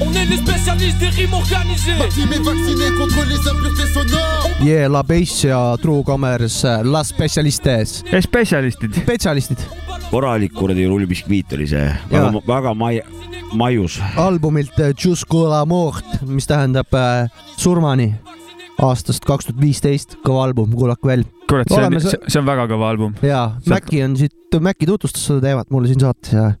On 0.00 0.12
est 0.12 0.24
les 0.26 0.36
spécialistes 0.36 0.98
des 0.98 1.08
rimes 1.08 1.34
organisées. 1.34 1.92
Ma 1.98 2.06
team 2.08 2.32
est 2.32 2.42
vaccinée 2.42 2.90
contre 2.98 3.24
les 3.28 3.38
impuretés 3.48 3.92
sonores. 3.92 4.50
Yeah, 4.62 4.88
La 4.88 5.02
Bass 5.02 5.42
ja 5.42 5.76
True 5.80 6.02
Commerce, 6.04 6.64
Las 6.84 7.08
Specialistes, 7.08 8.02
spetsialistid. 8.20 8.94
spetsialistid. 8.94 9.58
korralik 10.10 10.52
kuradi 10.54 10.84
rullbiskviit 10.86 11.52
oli 11.56 11.64
see, 11.66 11.88
väga, 12.10 12.28
väga 12.46 12.74
mai-, 12.78 13.00
maius. 13.58 14.00
albumilt 14.20 14.78
äh, 14.80 14.92
Jusqu'au 14.94 15.48
la 15.50 15.64
mort, 15.68 16.06
mis 16.26 16.48
tähendab 16.50 16.92
äh, 16.94 17.28
surmani 17.56 18.12
aastast 18.82 19.24
kaks 19.26 19.48
tuhat 19.48 19.60
viisteist, 19.62 20.18
kõva 20.26 20.48
album, 20.48 20.72
kuulake 20.74 21.06
veel. 21.06 21.24
kurat, 21.50 21.70
see 21.70 21.86
on 21.86 21.98
see 22.02 22.40
on 22.40 22.46
väga 22.48 22.66
kõva 22.72 22.90
album. 22.94 23.14
ja 23.22 23.46
Maci 23.70 24.02
on 24.04 24.16
siit, 24.18 24.36
Maci 24.60 24.88
tutvustas 24.88 25.26
seda 25.28 25.42
teemat 25.48 25.70
mulle 25.74 25.90
siin 25.90 26.02
saates 26.02 26.34
ja 26.34 26.52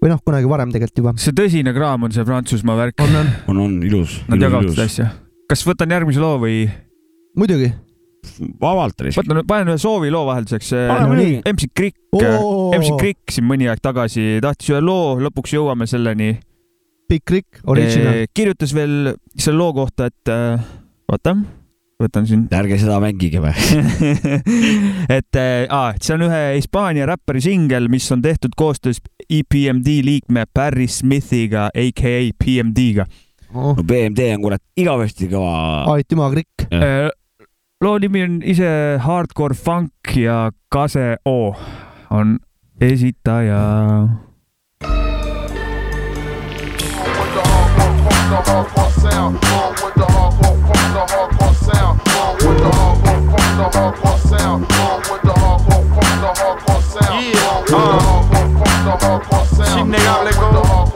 või 0.00 0.12
noh, 0.14 0.20
kunagi 0.24 0.48
varem 0.48 0.72
tegelikult 0.72 1.02
juba. 1.02 1.14
see 1.20 1.36
tõsine 1.36 1.74
kraam 1.76 2.08
on 2.08 2.14
see 2.14 2.24
Prantsusmaa 2.26 2.78
värk. 2.78 3.04
on, 3.04 3.18
on, 3.20 3.32
on, 3.52 3.62
on 3.66 3.78
ilus. 3.86 4.20
Nad 4.30 4.42
jagavad 4.46 4.72
seda 4.72 4.88
asja. 4.88 5.10
kas 5.50 5.64
võtan 5.68 5.92
järgmise 5.92 6.22
loo 6.22 6.38
või? 6.42 6.64
muidugi. 7.38 7.72
Vabalt 8.60 9.00
risk. 9.06 9.20
võtan, 9.20 9.42
panen 9.48 9.72
ühe 9.72 9.80
soovi 9.80 10.12
loo 10.12 10.26
vahelduseks. 10.28 10.72
MC 11.50 11.70
Krikk. 11.74 11.98
MC 12.76 12.94
Krikk 13.00 13.34
siin 13.34 13.48
mõni 13.48 13.70
aeg 13.70 13.82
tagasi 13.82 14.38
tahtis 14.44 14.72
ühe 14.74 14.82
loo, 14.84 15.18
lõpuks 15.22 15.56
jõuame 15.56 15.88
selleni. 15.90 16.34
Big 17.10 17.30
Rick, 17.30 17.58
original. 17.66 18.26
kirjutas 18.34 18.70
veel 18.70 19.16
selle 19.34 19.58
loo 19.58 19.72
kohta, 19.74 20.06
et 20.06 20.30
äh, 20.30 20.60
oota, 21.10 21.32
võtan 22.00 22.28
siin 22.28 22.44
ärge 22.60 22.78
seda 22.78 23.00
mängige 23.02 23.42
või? 23.42 23.54
et 25.18 25.38
äh, 25.40 25.64
aa, 25.66 25.96
et 25.96 26.06
see 26.06 26.14
on 26.14 26.28
ühe 26.28 26.42
Hispaania 26.60 27.08
räppari 27.10 27.42
singel, 27.42 27.90
mis 27.90 28.06
on 28.14 28.22
tehtud 28.22 28.54
koostöös 28.58 29.02
EPMD 29.26 30.00
liikme 30.06 30.46
Barry 30.54 30.86
Smithiga, 30.86 31.68
AKA 31.74 32.30
PMD-ga. 32.38 33.08
Oh. 33.50 33.74
no 33.74 33.82
BMD 33.82 34.30
on 34.36 34.44
kurat 34.44 34.62
igavesti 34.78 35.26
kõva. 35.32 35.56
aitüma, 35.96 36.30
Krikk. 36.30 36.68
Äh, 36.70 37.08
loo 37.80 37.98
nimi 37.98 38.22
on 38.22 38.32
ise 38.44 38.70
Hardcore 39.00 39.54
Funk 39.54 40.16
ja 40.16 40.50
Kase 40.68 41.16
O 41.24 41.54
on 42.10 42.38
esitaja. 42.80 43.60
Es 59.62 59.76
innegable 59.76 60.30
como 60.32 60.80
Ah. 60.84 60.89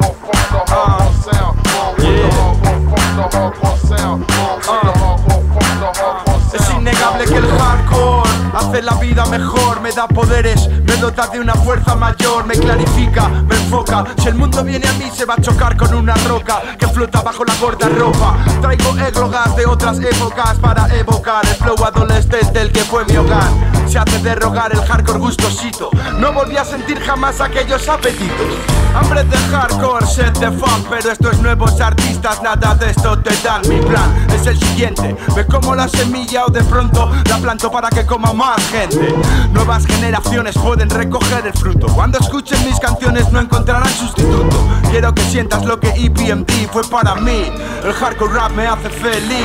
Hace 8.74 8.82
la 8.82 8.94
vida 8.94 9.24
mejor, 9.26 9.80
me 9.80 9.92
da 9.92 10.08
poderes, 10.08 10.68
me 10.68 10.96
dota 10.96 11.28
de 11.28 11.38
una 11.38 11.54
fuerza 11.54 11.94
mayor, 11.94 12.44
me 12.44 12.54
clarifica, 12.54 13.28
me 13.28 13.54
enfoca. 13.54 14.04
Si 14.20 14.28
el 14.28 14.34
mundo 14.34 14.64
viene 14.64 14.88
a 14.88 14.92
mí, 14.94 15.10
se 15.14 15.24
va 15.24 15.34
a 15.34 15.40
chocar 15.40 15.76
con 15.76 15.94
una 15.94 16.14
roca 16.26 16.60
que 16.76 16.88
flota 16.88 17.22
bajo 17.22 17.44
la 17.44 17.54
ropa. 17.88 18.36
Traigo 18.60 18.98
églogas 18.98 19.54
de 19.54 19.66
otras 19.66 19.98
épocas 20.00 20.58
para 20.58 20.92
evocar 20.96 21.46
el 21.46 21.54
flow 21.54 21.84
adolescente 21.84 22.58
del 22.58 22.72
que 22.72 22.80
fue 22.80 23.04
mi 23.04 23.16
hogar. 23.16 23.48
Se 23.86 23.98
hace 23.98 24.18
derrogar 24.20 24.72
el 24.72 24.82
hardcore 24.84 25.20
gustosito. 25.20 25.90
No 26.18 26.32
volví 26.32 26.56
a 26.56 26.64
sentir 26.64 26.98
jamás 27.00 27.40
aquellos 27.40 27.88
apetitos. 27.88 28.56
Hambre 28.94 29.24
de 29.24 29.36
hardcore, 29.36 30.06
set 30.06 30.36
de 30.38 30.50
funk, 30.50 30.86
pero 30.88 31.12
estos 31.12 31.38
nuevos 31.38 31.80
artistas 31.80 32.42
nada 32.42 32.74
de 32.74 32.90
esto 32.90 33.18
te 33.18 33.36
dan. 33.42 33.62
Mi 33.68 33.80
plan 33.80 34.26
es 34.34 34.46
el 34.46 34.58
siguiente: 34.58 35.16
ve 35.36 35.46
como 35.46 35.74
la 35.74 35.86
semilla 35.88 36.46
o 36.46 36.50
de 36.50 36.64
pronto 36.64 37.10
la 37.28 37.38
planto 37.38 37.70
para 37.70 37.88
que 37.90 38.04
coma 38.06 38.32
más 38.32 38.63
gente. 38.64 39.14
Nuevas 39.52 39.86
generaciones 39.86 40.56
pueden 40.56 40.90
recoger 40.90 41.46
el 41.46 41.52
fruto. 41.52 41.86
Cuando 41.88 42.18
escuchen 42.18 42.64
mis 42.64 42.78
canciones 42.80 43.30
no 43.32 43.40
encontrarán 43.40 43.88
sustituto. 43.88 44.56
Quiero 44.90 45.14
que 45.14 45.22
sientas 45.22 45.64
lo 45.64 45.78
que 45.78 45.88
EPMD 45.88 46.68
fue 46.72 46.82
para 46.84 47.14
mí. 47.14 47.52
El 47.84 47.92
hardcore 47.92 48.32
rap 48.32 48.52
me 48.52 48.66
hace 48.66 48.90
feliz. 48.90 49.44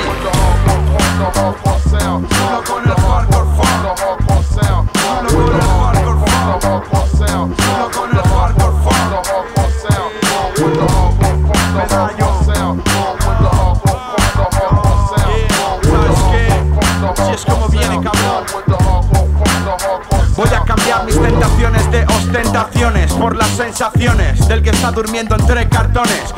Durmiendo 24.91 25.35
entre 25.35 25.67
cartones. 25.67 26.33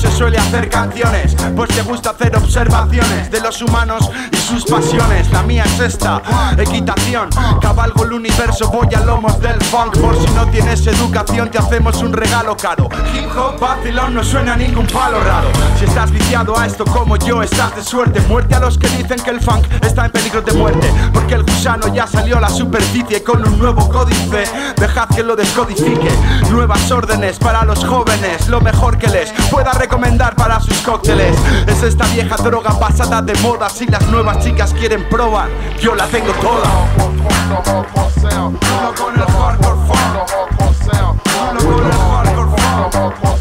Noche 0.00 0.16
suele 0.16 0.38
hacer 0.38 0.68
canciones, 0.70 1.36
pues 1.54 1.74
le 1.76 1.82
gusta 1.82 2.10
hacer 2.10 2.34
observaciones 2.34 3.30
de 3.30 3.40
los 3.40 3.60
humanos 3.60 4.10
y 4.32 4.36
sus 4.36 4.64
pasiones. 4.64 5.30
La 5.30 5.42
mía 5.42 5.64
es 5.64 5.80
esta, 5.80 6.22
equitación. 6.56 7.28
Cabalgo 7.60 8.04
el 8.04 8.14
universo, 8.14 8.70
voy 8.70 8.88
a 8.94 9.00
lomos 9.00 9.38
del 9.40 9.60
funk. 9.64 9.98
Por 9.98 10.16
si 10.18 10.32
no 10.32 10.46
tienes 10.46 10.86
educación, 10.86 11.50
te 11.50 11.58
hacemos 11.58 12.02
un 12.02 12.14
regalo 12.14 12.56
caro. 12.56 12.88
Hip 13.14 13.28
hop, 13.36 13.60
vacilón, 13.60 14.14
no 14.14 14.24
suena 14.24 14.56
ningún 14.56 14.86
palo 14.86 15.20
raro. 15.22 15.48
Si 15.78 15.84
estás 15.84 16.10
viciado 16.10 16.58
a 16.58 16.66
esto 16.66 16.84
como 16.84 17.16
yo, 17.16 17.42
estás 17.42 17.76
de 17.76 17.84
suerte. 17.84 18.20
Muerte 18.22 18.54
a 18.54 18.60
los 18.60 18.78
que 18.78 18.88
dicen 18.88 19.18
que 19.22 19.30
el 19.30 19.40
funk 19.40 19.66
está 19.82 20.06
en 20.06 20.12
peligro 20.12 20.40
de 20.40 20.52
muerte. 20.54 20.90
Porque 21.12 21.34
el 21.34 21.42
gusano 21.42 21.92
ya 21.92 22.06
salió 22.06 22.38
a 22.38 22.40
la 22.40 22.48
superficie 22.48 23.22
con 23.22 23.46
un 23.46 23.58
nuevo 23.58 23.86
códice. 23.90 24.44
Dejad 24.76 25.08
que 25.08 25.22
lo 25.22 25.36
descodifique. 25.36 26.10
Nuevas 26.50 26.90
órdenes 26.90 27.38
para 27.38 27.64
los 27.64 27.84
jóvenes. 27.84 28.48
Lo 28.48 28.62
mejor 28.62 28.96
que 28.96 29.08
les 29.08 29.30
pueda 29.50 29.72
recomendar 29.90 30.36
para 30.36 30.60
sus 30.60 30.78
cócteles. 30.82 31.36
Es 31.66 31.82
esta 31.82 32.06
vieja 32.06 32.36
droga 32.36 32.78
pasada 32.78 33.20
de 33.20 33.34
moda. 33.40 33.68
Si 33.68 33.86
las 33.86 34.06
nuevas 34.06 34.38
chicas 34.38 34.72
quieren 34.72 35.08
probar, 35.08 35.48
yo 35.80 35.96
la 35.96 36.06
tengo 36.06 36.32
toda. 36.34 36.70
Uno 36.96 37.10
con 37.10 37.16
el 37.16 37.50
hardcore 37.50 37.88
funk. 37.88 38.64
Uno 38.72 38.94
con 38.94 39.16
el 39.16 39.24
hardcore 39.24 39.80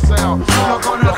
funk. 0.07 0.43
Uno 0.65 0.79
con 0.81 1.07
el 1.07 1.13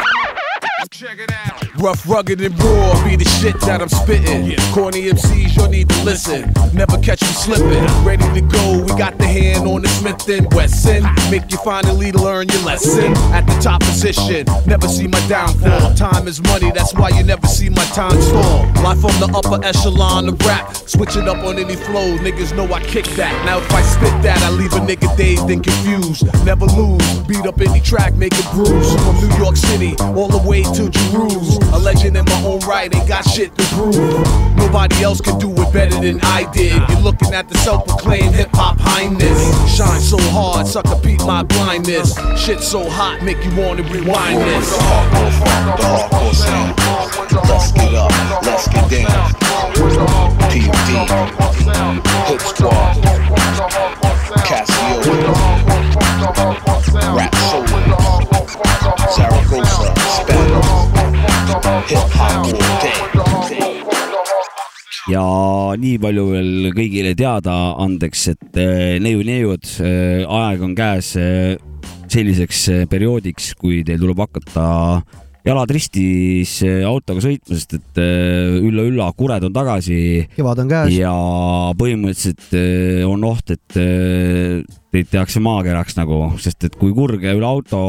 Rough, 1.82 2.08
rugged, 2.08 2.40
and 2.42 2.54
raw 2.64 3.04
be 3.04 3.16
the 3.16 3.26
shit 3.26 3.60
that 3.62 3.82
I'm 3.82 3.90
spitting. 3.90 4.56
Corny 4.72 5.10
MCs, 5.10 5.58
you'll 5.58 5.68
need 5.68 5.90
to 5.90 6.04
listen. 6.04 6.54
Never 6.76 6.96
catch 7.00 7.22
me 7.22 7.34
slipping. 7.34 7.84
Ready 8.06 8.24
to 8.40 8.42
go, 8.42 8.84
we 8.84 8.94
got 9.00 9.18
the 9.18 9.26
hand 9.26 9.68
on 9.68 9.82
the 9.82 9.88
Smith 9.90 10.30
and 10.30 10.46
Wesson. 10.54 11.02
Make 11.32 11.50
you 11.50 11.58
finally 11.58 12.12
learn 12.12 12.50
your 12.50 12.62
lesson. 12.62 13.14
At 13.34 13.48
the 13.48 13.58
top 13.60 13.82
position, 13.82 14.46
never 14.68 14.88
see 14.88 15.08
my 15.08 15.20
downfall. 15.28 15.96
Time 15.96 16.28
is 16.28 16.40
money, 16.44 16.70
that's 16.70 16.94
why 16.94 17.10
you 17.10 17.24
never 17.24 17.48
see 17.48 17.70
my 17.70 17.86
time 17.86 18.22
stall. 18.22 18.62
Life 18.84 19.04
on 19.04 19.18
the 19.18 19.32
upper 19.34 19.66
echelon 19.66 20.30
of 20.30 20.40
rap. 20.46 20.76
Switch 20.76 21.16
it 21.16 21.28
up 21.28 21.44
on 21.44 21.58
any 21.58 21.76
flow, 21.76 22.16
niggas 22.20 22.56
know 22.56 22.72
I 22.72 22.84
kick 22.84 23.06
that. 23.18 23.34
Now 23.44 23.58
if 23.58 23.74
I 23.74 23.82
spit 23.82 24.14
that, 24.22 24.38
I 24.44 24.52
leave 24.52 24.74
a 24.74 24.82
nigga 24.86 25.18
dazed 25.18 25.50
and 25.50 25.64
confused. 25.64 26.26
Never 26.46 26.68
lose, 26.68 27.20
beat 27.22 27.48
up 27.48 27.60
any 27.60 27.82
track, 27.82 28.14
make 28.14 28.34
it 28.36 28.46
bruise. 28.52 28.94
From 29.02 29.16
New 29.28 29.36
York 29.38 29.56
City 29.56 29.96
all 30.14 30.28
the 30.28 30.48
way 30.48 30.62
to 30.62 30.88
Jerusalem. 30.88 31.71
A 31.74 31.78
legend 31.80 32.18
in 32.18 32.26
my 32.26 32.44
own 32.44 32.60
right, 32.62 32.94
ain't 32.94 33.08
got 33.08 33.24
shit 33.28 33.56
to 33.58 33.64
prove. 33.76 33.96
Nobody 34.58 35.04
else 35.04 35.22
can 35.22 35.40
do 35.40 35.52
it 35.52 35.74
better 35.74 36.00
than 36.00 36.20
I 36.24 36.50
did. 36.52 36.82
You're 36.90 37.00
looking 37.02 37.34
at 37.34 37.48
the 37.50 37.58
self-proclaimed 37.60 38.36
hip-hop 38.36 38.78
highness. 38.80 39.42
Shine 39.76 40.02
so 40.02 40.18
hard, 40.32 40.68
sucker 40.68 40.96
peep 41.02 41.22
my 41.22 41.44
blindness. 41.44 42.16
Shit 42.38 42.62
so 42.62 42.90
hot, 42.90 43.22
make 43.24 43.44
you 43.44 43.56
wanna 43.56 43.84
rewind 43.84 44.42
this. 44.42 44.70
The 44.72 44.84
hardcore 45.84 46.34
sound. 46.36 46.78
Let's 47.48 47.72
get 47.72 47.94
up, 47.96 48.12
let's 48.44 48.68
get 48.68 48.90
down. 48.92 49.34
PUD, 50.52 50.90
Hip 52.28 52.42
Squad, 52.42 52.98
Casio, 54.44 55.02
Rap 57.16 57.41
ja 65.12 65.24
nii 65.80 65.98
palju 66.02 66.28
veel 66.32 66.70
kõigile 66.76 67.16
teada 67.18 67.56
andeks, 67.84 68.28
et 68.34 68.62
eh, 68.62 69.00
neiu-neiud, 69.04 69.74
aeg 70.28 70.64
on 70.64 70.76
käes 70.78 71.16
eh, 71.20 71.58
selliseks 72.12 72.62
eh, 72.72 72.86
perioodiks, 72.92 73.54
kui 73.60 73.82
teil 73.88 74.00
tuleb 74.02 74.20
hakata 74.24 74.68
jalad 75.46 75.72
ristis 75.74 76.58
eh, 76.66 76.84
autoga 76.86 77.24
sõitma, 77.24 77.58
sest 77.58 77.78
et 77.78 78.02
eh, 78.02 78.60
ülla-ülla 78.62 79.08
kured 79.18 79.48
on 79.48 79.56
tagasi 79.56 79.98
kevad 80.36 80.62
on 80.64 80.70
käes. 80.70 80.94
ja 81.00 81.14
põhimõtteliselt 81.80 82.54
eh, 82.58 83.02
on 83.08 83.26
oht, 83.28 83.56
et 83.56 83.80
eh, 83.82 84.62
teid 84.94 85.10
tehakse 85.14 85.42
maakeraks 85.44 85.98
nagu, 85.98 86.24
sest 86.42 86.68
et 86.70 86.78
kui 86.78 86.94
kurge 86.98 87.34
üle 87.34 87.48
auto 87.48 87.82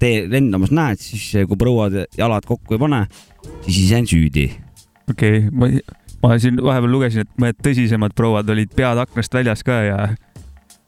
tee 0.00 0.24
lendamas 0.30 0.74
näed, 0.74 1.02
siis 1.04 1.28
eh, 1.38 1.46
kui 1.48 1.60
prouad 1.60 2.02
jalad 2.18 2.48
kokku 2.48 2.76
ei 2.76 2.82
pane, 2.82 3.04
siis 3.68 3.84
ise 3.86 4.02
on 4.02 4.10
süüdi. 4.10 4.50
okei 5.10 5.46
okay,, 5.46 5.50
ma, 5.54 5.70
ma 6.22 6.34
siin 6.38 6.58
vahepeal 6.62 6.92
lugesin, 6.92 7.24
et 7.26 7.30
mõned 7.40 7.60
tõsisemad 7.64 8.12
prouad 8.16 8.50
olid 8.52 8.72
pead 8.76 8.98
aknast 9.06 9.34
väljas 9.34 9.62
ka 9.66 9.78
ja 9.86 10.00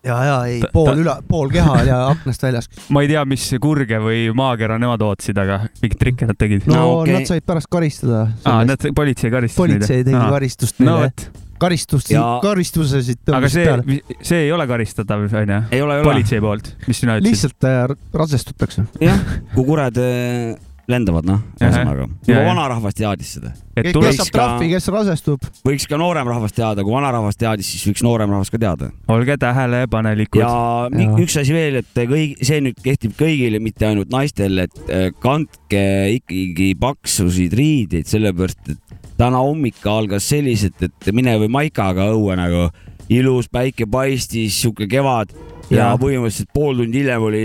ja, 0.02 0.16
ja 0.26 0.36
ei 0.50 0.58
Ta-, 0.64 0.70
pool 0.74 0.88
ta- 0.90 0.96
üle, 0.98 1.12
pool 1.28 1.52
keha 1.54 1.76
oli 1.84 1.92
aknast 1.94 2.42
väljas. 2.42 2.66
ma 2.94 3.04
ei 3.04 3.10
tea, 3.12 3.22
mis 3.28 3.44
kurge 3.62 4.00
või 4.02 4.24
maakera 4.34 4.78
nemad 4.82 5.04
ootasid, 5.06 5.38
aga 5.38 5.60
mingeid 5.82 6.00
trikke 6.00 6.26
nad 6.30 6.38
tegid. 6.40 6.66
no, 6.66 6.74
No 6.74 6.80
no 6.82 6.96
okay. 7.04 7.14
nad 7.20 7.30
said 7.30 7.46
pärast 7.46 7.70
karistada. 7.70 8.24
aa, 8.44 8.64
nad, 8.68 8.88
politsei 8.98 9.30
karistas 9.30 9.60
politsei 9.62 10.02
tegi 10.04 10.18
karistust 10.34 10.82
no 10.82 10.96
neile 10.98 11.12
vot, 11.12 11.46
karistust 11.62 12.10
Ja-, 12.10 12.40
karistusesid 12.42 13.20
see 13.46 13.62
peale., 13.68 14.00
see 14.26 14.40
ei 14.48 14.50
ole 14.52 14.66
karistatav, 14.66 15.22
onju? 15.30 15.60
ei 15.70 15.84
ole, 15.86 16.00
ei 16.00 16.02
ole. 16.02 16.08
politsei 16.10 16.42
poolt, 16.42 16.72
mis 16.90 16.98
sina 17.04 17.20
ütlesid? 17.20 17.30
lihtsalt 17.30 17.70
äh, 17.70 17.96
rasestutakse. 18.18 18.88
jah, 19.00 19.22
kui 19.54 19.64
kured 19.70 20.02
eh, 20.02 20.56
lendavad, 20.92 21.26
noh, 21.28 21.40
ühesõnaga. 21.60 22.06
juba 22.28 22.44
vanarahvas 22.46 22.96
teadis 22.98 23.34
seda. 23.36 23.52
et 23.74 23.88
kes 23.88 23.96
tuleks 23.96 24.20
saab 24.20 24.32
trahvi, 24.36 24.68
kes 24.72 24.88
rasestub. 24.92 25.48
võiks 25.66 25.88
ka 25.90 25.98
noorem 26.00 26.30
rahvas 26.30 26.54
teada, 26.56 26.84
kui 26.84 26.94
vanarahvas 26.94 27.40
teadis, 27.40 27.72
siis 27.72 27.86
võiks 27.90 28.04
noorem 28.06 28.32
rahvas 28.34 28.52
ka 28.52 28.60
teada. 28.62 28.90
olge 29.12 29.36
tähelepanelikud. 29.42 30.42
ja 30.42 30.52
Jaa. 30.92 31.16
üks 31.24 31.38
asi 31.40 31.56
veel, 31.56 31.80
et 31.82 32.02
kõik, 32.12 32.38
see 32.44 32.62
nüüd 32.64 32.80
kehtib 32.84 33.16
kõigile, 33.18 33.62
mitte 33.62 33.88
ainult 33.88 34.12
naistele, 34.12 34.68
et 34.68 34.92
eh, 34.92 35.08
kandke 35.22 35.84
ikkagi 36.18 36.72
paksusid 36.80 37.56
riideid, 37.58 38.08
sellepärast 38.10 38.74
et 38.74 38.98
täna 39.20 39.42
hommik 39.44 39.82
algas 39.86 40.26
selliselt, 40.32 40.80
et 40.82 41.12
mine 41.14 41.36
või 41.42 41.50
maikaga 41.60 42.10
õue 42.14 42.36
nagu 42.38 42.68
ilus 43.12 43.48
päike 43.52 43.86
paistis, 43.90 44.56
sihuke 44.60 44.88
kevad 44.90 45.32
ja 45.70 45.78
Jaa. 45.78 46.00
põhimõtteliselt 46.00 46.50
pool 46.54 46.76
tundi 46.80 47.02
hiljem 47.02 47.28
oli 47.28 47.44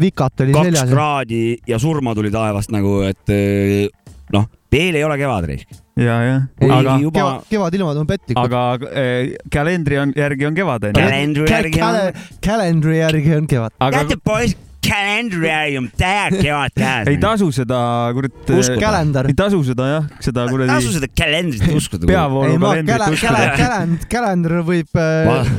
vikat 0.00 0.44
oli 0.44 0.56
kaks 0.56 0.70
seljas. 0.70 0.90
kraadi 0.90 1.44
ja 1.68 1.78
surma 1.82 2.14
tuli 2.16 2.32
taevast 2.34 2.72
nagu, 2.74 2.98
et 3.06 3.34
eh, 3.34 3.86
noh, 4.34 4.48
veel 4.72 4.98
ei 4.98 5.04
ole 5.06 5.16
kevad 5.20 5.48
risk. 5.48 5.72
ja, 5.96 6.18
ja, 6.24 6.36
Kuigi 6.58 6.74
aga, 6.74 6.98
juba 7.00 7.18
kevad, 7.18 7.48
kevadilmad 7.50 8.02
on 8.02 8.06
petlikud. 8.10 8.42
aga 8.42 8.90
äh, 8.90 9.32
kalendri 9.52 9.98
on, 10.02 10.12
järgi 10.16 10.46
on 10.48 10.58
kevad, 10.58 10.86
onju. 10.90 11.00
kalendri 11.00 11.50
järgi 11.50 11.82
on, 11.82 12.22
kalendri 12.44 13.00
järgi 13.00 13.34
on 13.38 13.50
kevad. 13.50 13.76
aga 13.80 14.02
teate 14.02 14.18
poiss, 14.24 14.58
kalendri 14.86 15.48
järgi 15.48 15.80
on 15.80 15.90
täiega 15.96 16.42
kevad 16.42 16.76
käes. 16.76 17.10
ei 17.12 17.20
tasu 17.22 17.50
seda, 17.54 17.80
kurat, 18.16 18.54
kalender 18.82 19.30
ei. 19.30 19.38
tasu 19.38 19.62
seda 19.66 19.90
jah, 19.92 20.08
seda 20.20 20.44
tasu 20.44 20.56
kuradi 20.56 20.96
seda 20.98 21.12
kalendrit 21.22 21.78
uskuda. 21.80 22.10
peavoolu 22.10 22.52
ei, 22.52 22.60
kalendrit 22.64 23.06
uskuda. 23.16 23.46
kalend-, 23.62 24.10
kalender 24.12 24.58
võib 24.66 25.00
äh,, 25.00 25.54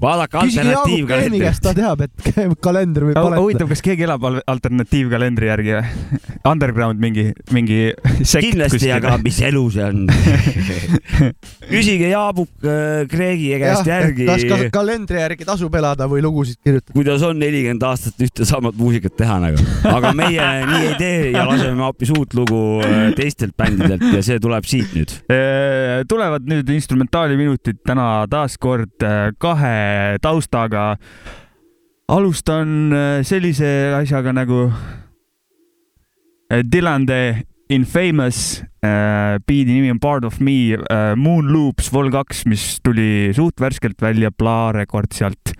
vaadake 0.00 0.40
Kreeni 0.40 1.40
käest, 1.42 1.62
ta 1.62 1.72
alternatiivkalendrit. 1.72 1.76
teab, 1.76 2.00
et 2.06 2.60
kalender 2.64 3.06
võib 3.08 3.18
huvitav, 3.18 3.42
valetada. 3.44 3.68
kas 3.74 3.82
keegi 3.84 4.06
elab 4.06 4.24
al- 4.28 4.40
alternatiivkalendri 4.48 5.50
järgi 5.50 5.76
või? 5.76 6.20
Underground 6.48 7.02
mingi, 7.02 7.26
mingi 7.52 7.80
sekt 8.22 8.46
kindlasti, 8.46 8.90
aga 8.94 9.16
mis 9.20 9.40
elu 9.44 9.64
see 9.74 9.84
on? 9.84 10.06
küsige 11.74 12.10
Jaabuk 12.10 12.64
äh, 12.64 13.04
Kreegi 13.10 13.52
käest 13.60 13.90
järgi, 13.90 14.28
kas 14.28 14.46
ka 14.48 14.60
kalendri 14.80 15.20
järgi 15.20 15.48
tasub 15.48 15.76
elada 15.80 16.08
või 16.10 16.24
lugusid 16.24 16.60
kirjutada. 16.64 16.96
kuidas 16.96 17.26
on 17.26 17.40
nelikümmend 17.42 17.84
aastat 17.90 18.24
ühte 18.24 18.48
samat 18.48 18.78
muusikat 18.80 19.16
teha 19.20 19.36
nagu. 19.44 19.66
aga 19.90 20.14
meie 20.16 20.48
nii 20.70 20.82
ei 20.88 20.96
tee 21.00 21.20
ja 21.34 21.44
laseme 21.48 21.84
hoopis 21.84 22.14
uut 22.16 22.38
lugu 22.38 22.62
äh, 22.86 23.10
teistelt 23.18 23.56
bändidelt 23.58 24.06
ja 24.14 24.24
see 24.24 24.40
tuleb 24.40 24.64
siit 24.68 24.96
nüüd. 24.96 25.14
tulevad 26.08 26.48
nüüd 26.48 26.72
instrumentaaliminutid 26.72 27.84
täna 27.86 28.08
taas 28.30 28.56
kord 28.60 29.04
äh, 29.04 29.30
kahe 29.40 29.76
taustaga. 30.22 30.96
alustan 32.10 32.92
äh, 32.92 33.22
sellise 33.22 33.94
asjaga 33.94 34.32
nagu 34.34 34.72
äh, 36.50 36.64
Dylan 36.64 37.06
the 37.06 37.44
Infamous 37.70 38.64
äh,, 38.82 39.38
biidi 39.46 39.76
nimi 39.76 39.90
on 39.92 40.00
Part 40.00 40.24
of 40.24 40.40
Me 40.40 40.74
äh,, 40.74 41.14
Moon 41.16 41.52
Loops 41.52 41.92
Vol 41.92 42.10
kaks, 42.10 42.44
mis 42.50 42.80
tuli 42.82 43.30
suht 43.36 43.60
värskelt 43.62 44.02
välja 44.02 44.30
Pla 44.30 44.72
Records 44.74 45.18
sealt. 45.22 45.54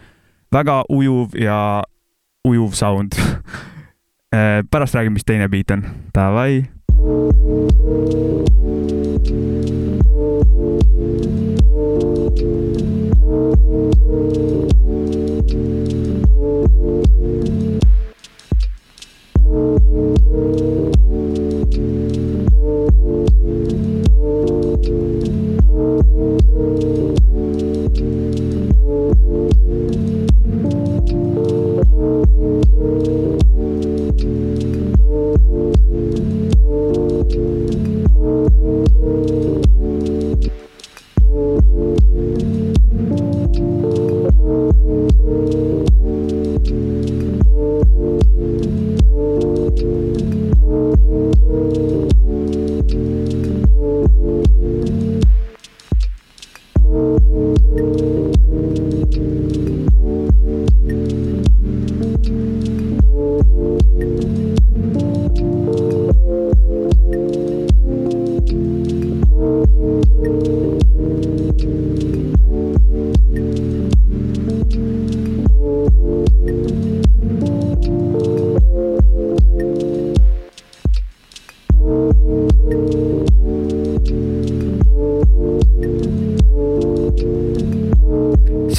väga 0.51 0.83
ujuv 0.90 1.37
ja 1.38 1.83
ujuv 2.45 2.75
sound 2.75 3.14
äh,. 4.35 4.62
pärast 4.71 4.95
räägime, 4.95 5.14
mis 5.14 5.25
teine 5.25 5.49
biit 5.49 5.71
on. 5.71 5.85
Davai. 6.14 6.66
Thank 13.71 13.95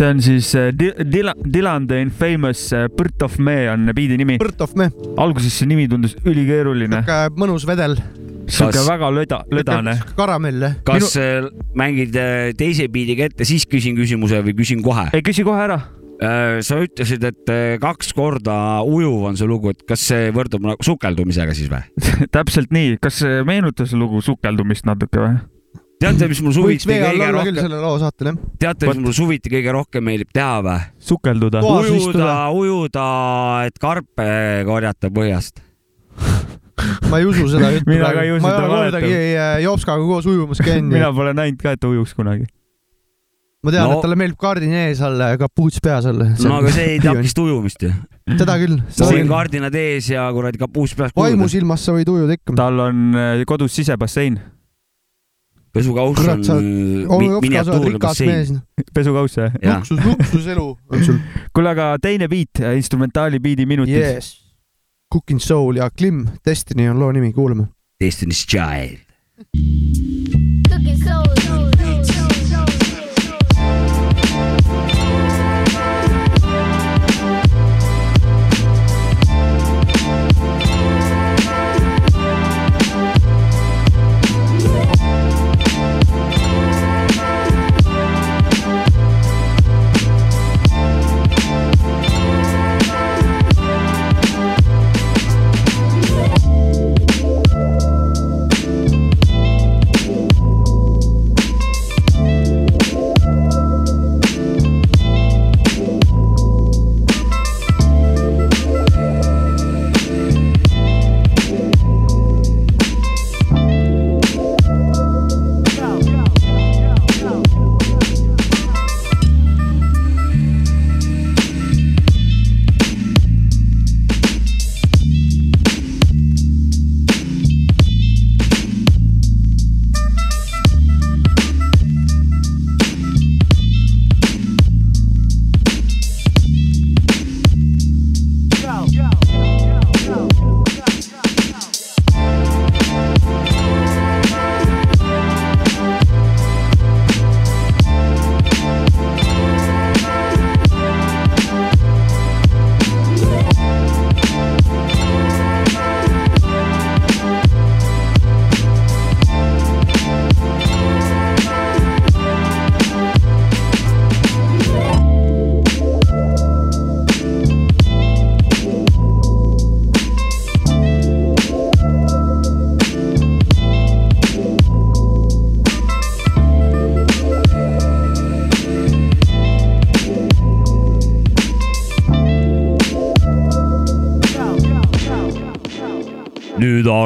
see 0.02 0.10
on 0.10 0.22
siis 0.22 0.56
äh, 0.56 0.72
Dylan, 1.14 1.36
Dylan 1.54 1.88
the 1.88 2.02
Infamous 2.02 2.74
äh, 2.74 2.90
Birth 2.90 3.24
of 3.24 3.38
Me 3.38 3.70
on 3.72 3.92
biidi 3.96 4.18
nimi. 4.18 4.38
Birth 4.42 4.64
of 4.64 4.74
Me, 4.76 4.90
alguses 5.18 5.54
see 5.60 5.70
nimi 5.70 5.88
tundus 5.92 6.16
ülikeeruline, 6.26 7.04
sihuke 7.04 7.38
mõnus 7.42 7.68
vedel, 7.70 7.98
sihuke 8.50 8.82
väga 8.88 9.12
löda, 9.14 9.42
lödane. 9.54 9.96
karamell 10.18 10.66
jah. 10.66 10.78
kas 10.88 11.14
Minu... 11.20 11.52
mängid 11.78 12.18
äh, 12.18 12.50
teise 12.58 12.90
biidiga 12.92 13.30
ette, 13.30 13.46
siis 13.48 13.68
küsin 13.70 13.98
küsimuse 14.00 14.42
või 14.48 14.58
küsin 14.58 14.82
kohe? 14.86 15.10
ei, 15.14 15.22
küsi 15.26 15.46
kohe 15.48 15.68
ära. 15.70 15.82
sa 16.62 16.78
ütlesid, 16.82 17.24
et 17.26 17.54
äh, 17.54 17.78
kaks 17.82 18.12
korda 18.18 18.56
ujuv 18.86 19.30
on 19.30 19.38
see 19.38 19.50
lugu, 19.50 19.74
et 19.74 19.86
kas 19.90 20.04
see 20.12 20.30
võrdub 20.34 20.66
nagu 20.66 20.86
sukeldumisega 20.86 21.54
siis 21.58 21.70
või? 21.70 21.86
täpselt 22.36 22.74
nii, 22.74 22.98
kas 23.02 23.22
see 23.22 23.42
meenutas 23.46 23.94
lugu 23.98 24.22
sukeldumist 24.26 24.90
natuke 24.90 25.22
või? 25.22 25.42
teate, 26.02 26.28
mis 26.32 26.42
mul 26.44 26.56
suviti 26.56 26.88
kõige 26.90 27.10
olla 27.12 27.26
küll 27.28 27.38
rohkem, 27.38 27.58
selle 27.62 27.82
loo 27.82 27.98
saatel 28.02 28.32
jah. 28.32 28.38
teate, 28.64 28.88
mis 28.90 29.02
mul 29.06 29.16
suviti 29.16 29.52
kõige 29.54 29.76
rohkem 29.76 30.08
meeldib 30.08 30.32
teha 30.34 30.62
või? 30.66 30.78
sukelduda. 31.12 31.62
Ujuda 31.66 32.38
ujuda, 32.58 33.10
et 33.70 33.82
karpe 33.82 34.30
korjata 34.68 35.12
põhjast. 35.14 35.62
ma 37.12 37.20
ei 37.22 37.28
usu 37.30 37.46
seda 37.52 37.74
juttu. 37.76 37.90
Mina 37.94 38.14
ka 38.16 38.24
ei 38.26 38.34
usu, 38.34 38.46
ma 38.46 38.56
ei 38.56 38.64
ole 38.64 38.80
kordagi 38.80 39.12
äh, 39.18 39.60
Jopskaga 39.66 40.08
koos 40.08 40.30
ujumas 40.30 40.64
käinud 40.64 40.90
mina 40.90 41.10
ja 41.10 41.14
pole 41.16 41.36
näinud 41.38 41.62
ka, 41.62 41.76
et 41.76 41.82
ta 41.82 41.92
ujuks 41.92 42.16
kunagi. 42.18 42.48
ma 43.62 43.74
tean 43.76 43.86
No- 43.86 44.00
et 44.00 44.06
talle 44.08 44.18
meeldib 44.18 44.40
kardin 44.42 44.74
ees 44.74 45.04
all, 45.06 45.22
kapuuts 45.38 45.84
peas 45.84 46.08
all. 46.10 46.24
no 46.26 46.56
aga 46.58 46.72
see 46.74 46.96
ei 46.96 47.04
takista 47.04 47.44
ujumist 47.46 47.86
ju. 47.86 47.92
seda 48.40 48.58
küll. 48.64 48.80
siin 48.98 49.30
kardinad 49.30 49.78
ees 49.78 50.10
ja 50.16 50.26
kuradi 50.34 50.62
kapuus 50.62 50.96
peas. 50.98 51.14
vaimusilmas 51.18 51.86
sa 51.86 51.94
võid 51.94 52.10
ujuda 52.10 52.40
ikka. 52.40 52.58
tal 52.58 52.88
on 52.88 53.12
äh, 53.14 53.46
kodus 53.46 53.78
sisebassein, 53.78 54.40
pesukauss 55.74 56.50
on 56.52 57.26
miniatuurne 57.42 58.00
bassein. 58.02 58.60
pesukauss 58.94 59.40
või? 59.40 59.50
jah, 59.64 59.82
luksus, 59.82 60.04
luksuselu 60.06 60.68
on 60.92 61.06
sul. 61.08 61.20
kuule, 61.56 61.74
aga 61.74 61.94
teine 62.02 62.28
beat, 62.32 62.64
instrumentaali 62.76 63.40
beat'i 63.44 63.68
minutid 63.70 64.00
yes.. 64.00 64.16
Yes. 64.16 64.32
Cooking 65.12 65.42
Soul 65.44 65.82
ja 65.82 65.90
Klim, 65.92 66.24
Destiny 66.46 66.88
on 66.88 67.00
loo 67.00 67.12
nimi, 67.12 67.34
kuulame. 67.36 67.68
Destiny's 68.00 68.46
Child. 68.48 69.02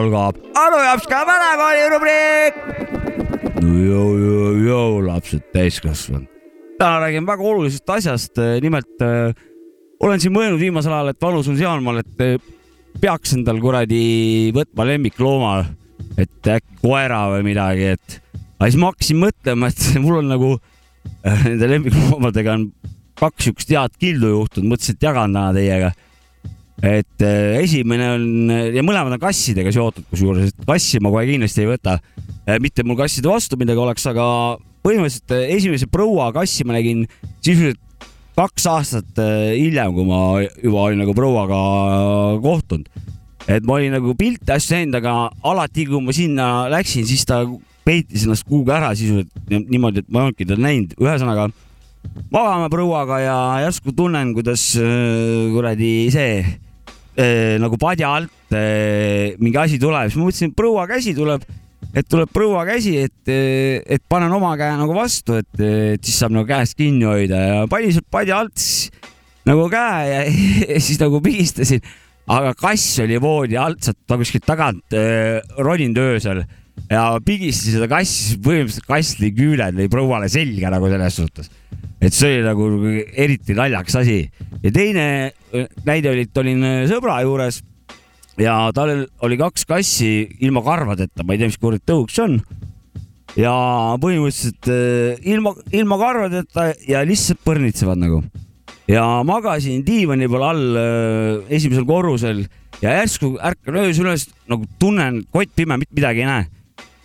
Algab 0.05 0.37
Anu 0.59 0.79
Jopska 0.83 1.21
vanakooli 1.27 1.85
rubriik. 1.93 2.59
Jõu-jõu-jõu, 3.65 5.01
lapsed 5.05 5.45
täiskasvanud. 5.53 6.29
täna 6.79 6.99
räägime 6.99 7.27
väga 7.27 7.43
olulisest 7.43 7.89
asjast, 7.89 8.39
nimelt 8.61 9.01
äh, 9.01 9.31
olen 10.03 10.19
siin 10.19 10.33
mõelnud 10.35 10.59
viimasel 10.59 10.93
ajal, 10.93 11.13
et 11.13 11.21
vanus 11.23 11.47
on 11.47 11.57
sealmaal, 11.57 12.01
et 12.03 12.23
äh, 12.23 12.35
peaks 13.01 13.33
endal 13.37 13.61
kuradi 13.63 14.51
võtma 14.55 14.87
lemmiklooma, 14.91 15.53
et 16.19 16.51
äkki 16.57 16.81
koera 16.83 17.25
või 17.31 17.45
midagi, 17.47 17.93
et 17.95 18.19
aga 18.59 18.69
siis 18.69 18.81
ma 18.81 18.91
hakkasin 18.91 19.21
mõtlema, 19.23 19.71
et 19.71 19.85
mul 20.03 20.19
on 20.19 20.33
nagu 20.35 20.51
nende 21.25 21.71
lemmikloomadega 21.71 22.57
on 22.59 22.67
kaks 23.19 23.47
siukest 23.47 23.71
head 23.71 23.95
kildu 24.01 24.33
juhtunud, 24.33 24.73
mõtlesin, 24.73 24.99
et 24.99 25.07
jagan 25.07 25.33
täna 25.33 25.53
teiega 25.55 25.93
et 26.83 27.23
äh, 27.23 27.55
esimene 27.61 28.07
on 28.17 28.51
ja 28.75 28.83
mõlemad 28.83 29.15
on 29.15 29.21
kassidega 29.21 29.71
seotud, 29.71 30.05
kusjuures, 30.11 30.51
kassi 30.67 30.99
ma 31.03 31.11
kohe 31.13 31.23
kindlasti 31.29 31.63
ei 31.63 31.69
võta. 31.71 31.99
mitte 32.61 32.83
mul 32.83 32.97
kasside 32.99 33.31
vastu 33.31 33.57
midagi 33.57 33.79
oleks, 33.79 34.05
aga 34.11 34.25
põhimõtteliselt 34.85 35.33
äh, 35.33 35.47
esimese 35.55 35.87
proua 35.91 36.31
kassi 36.35 36.65
ma 36.67 36.75
nägin 36.75 37.05
sisuliselt 37.39 37.79
kaks 38.35 38.67
aastat 38.67 39.21
äh, 39.23 39.55
hiljem, 39.55 39.93
kui 39.95 40.07
ma 40.07 40.21
juba 40.43 40.89
olin 40.89 40.99
nagu 41.05 41.15
prouaga 41.15 41.59
kohtunud. 42.43 42.89
et 43.47 43.63
ma 43.63 43.77
olin 43.77 43.95
nagu 43.95 44.15
pilte 44.17 44.57
asju 44.57 44.75
näinud, 44.75 44.99
aga 44.99 45.13
alati, 45.45 45.85
kui 45.87 46.01
ma 46.03 46.15
sinna 46.15 46.49
läksin, 46.73 47.07
siis 47.07 47.23
ta 47.29 47.43
peitis 47.85 48.25
ennast 48.25 48.43
kuhugi 48.49 48.73
ära 48.73 48.91
sisuliselt 48.97 49.69
niimoodi, 49.69 50.03
et 50.03 50.09
ma 50.09 50.25
ei 50.25 50.27
olnudki 50.27 50.49
teda 50.49 50.59
näinud, 50.65 50.95
ühesõnaga 50.99 51.47
magame 52.33 52.69
prouaga 52.73 53.19
ja 53.23 53.37
järsku 53.63 53.95
tunnen, 53.95 54.35
kuidas 54.35 54.73
äh, 54.81 55.47
kuradi 55.53 55.93
see 56.13 56.37
äh, 56.41 56.53
nagu 57.61 57.77
padja 57.79 58.11
alt 58.17 58.55
äh, 58.55 59.35
mingi 59.39 59.59
asi 59.61 59.79
tuleb, 59.81 60.09
siis 60.09 60.19
ma 60.19 60.27
mõtlesin, 60.27 60.51
et 60.51 60.57
proua 60.57 60.85
käsi 60.89 61.15
tuleb, 61.17 61.45
et 61.95 62.07
tuleb 62.11 62.31
proua 62.33 62.65
käsi, 62.67 62.97
et, 63.07 63.31
et 63.31 64.03
panen 64.09 64.33
oma 64.35 64.55
käe 64.59 64.75
nagu 64.79 64.95
vastu, 64.97 65.37
et, 65.39 65.51
et 65.61 66.03
siis 66.03 66.19
saab 66.19 66.35
nagu 66.35 66.47
käest 66.49 66.75
kinni 66.79 67.07
hoida. 67.07 67.39
Ja 67.39 67.61
panin 67.71 67.93
sealt 67.95 68.09
padja 68.11 68.41
alt 68.43 68.59
siis 68.59 68.91
nagu 69.45 69.69
käe 69.71 70.09
ja, 70.09 70.25
ja 70.73 70.81
siis 70.81 70.99
nagu 71.01 71.21
pigistasin, 71.23 71.83
aga 72.31 72.53
kass 72.57 72.99
oli 73.03 73.19
voodi 73.21 73.57
alt 73.61 73.85
sealt 73.85 74.17
kuskilt 74.19 74.47
tagant 74.47 74.97
äh, 74.97 75.39
roninud 75.61 76.01
öösel 76.01 76.43
ja 76.89 77.05
pigistasin 77.25 77.79
seda 77.79 78.01
siis 78.05 78.39
põhimõtteliselt 78.43 78.89
kass 78.89 79.19
lõi 79.21 79.31
küüned 79.35 79.79
lõi 79.79 79.91
prouale 79.91 80.29
selga 80.31 80.73
nagu 80.73 80.89
selles 80.91 81.21
suhtes 81.21 81.51
et 82.05 82.13
see 82.13 82.39
oli 82.39 82.45
nagu 82.45 82.67
eriti 83.25 83.55
naljakas 83.57 83.97
asi 84.01 84.19
ja 84.63 84.71
teine 84.73 85.05
äh, 85.31 85.65
näide 85.87 86.11
oli, 86.11 86.25
et 86.27 86.41
olin 86.41 86.63
äh, 86.65 86.83
sõbra 86.89 87.21
juures 87.23 87.61
ja 88.41 88.57
tal 88.75 89.05
oli 89.23 89.37
kaks 89.39 89.63
kassi 89.69 90.11
ilma 90.43 90.63
karvadeta, 90.65 91.23
ma 91.23 91.35
ei 91.35 91.41
tea, 91.41 91.49
mis 91.51 91.59
kuradi 91.61 91.85
tõuk 91.87 92.11
see 92.11 92.25
on. 92.25 92.39
ja 93.39 93.53
põhimõtteliselt 94.01 94.71
äh, 94.71 95.29
ilma, 95.31 95.55
ilma 95.73 95.99
karvadeta 96.01 96.71
ja 96.87 97.05
lihtsalt 97.07 97.41
põrnitsevad 97.47 98.01
nagu. 98.01 98.21
ja 98.91 99.05
magasin 99.25 99.85
diivani 99.87 100.29
peal 100.29 100.49
all 100.51 100.79
esimesel 101.49 101.87
korrusel 101.87 102.43
ja 102.83 102.99
järsku 102.99 103.37
ärkan 103.39 103.79
öösel 103.81 104.05
üles, 104.05 104.27
nagu 104.51 104.67
tunnen, 104.79 105.23
kott 105.31 105.55
pime, 105.55 105.79
mitte 105.79 105.95
midagi 105.95 106.25
ei 106.25 106.29
näe. 106.29 106.45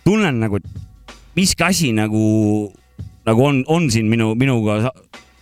Tunnen 0.05 0.39
nagu, 0.41 0.59
et 0.61 1.17
miski 1.37 1.65
asi 1.65 1.91
nagu, 1.95 2.71
nagu 3.27 3.47
on, 3.47 3.63
on 3.71 3.89
siin 3.93 4.09
minu, 4.11 4.33
minuga 4.39 4.93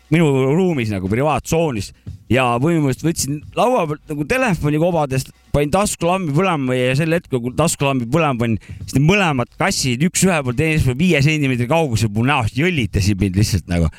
minu 0.10 0.30
ruumis 0.56 0.90
nagu 0.90 1.10
privaattsoonis 1.10 1.92
ja 2.34 2.46
põhimõtteliselt 2.62 3.06
võtsin 3.06 3.38
laua 3.58 3.86
pealt 3.90 4.12
nagu 4.12 4.26
telefoni 4.30 4.82
kobadest, 4.82 5.32
panin 5.54 5.72
taskulambi 5.74 6.34
põlema 6.36 6.78
ja 6.78 6.96
sel 6.98 7.14
hetkel, 7.14 7.42
kui 7.44 7.54
taskulambi 7.58 8.10
põlema 8.10 8.38
panin, 8.42 8.58
siis 8.84 8.98
need 8.98 9.06
mõlemad 9.06 9.54
kassid 9.62 10.06
üks 10.10 10.26
ühe 10.28 10.40
pool, 10.46 10.58
teine 10.58 10.82
pool 10.86 10.98
viie 11.00 11.22
sentimeetri 11.26 11.70
kaugusel 11.70 12.12
mu 12.14 12.26
näost 12.28 12.58
jõllitasid 12.58 13.22
mind 13.22 13.40
lihtsalt 13.42 13.70
nagu. 13.72 13.92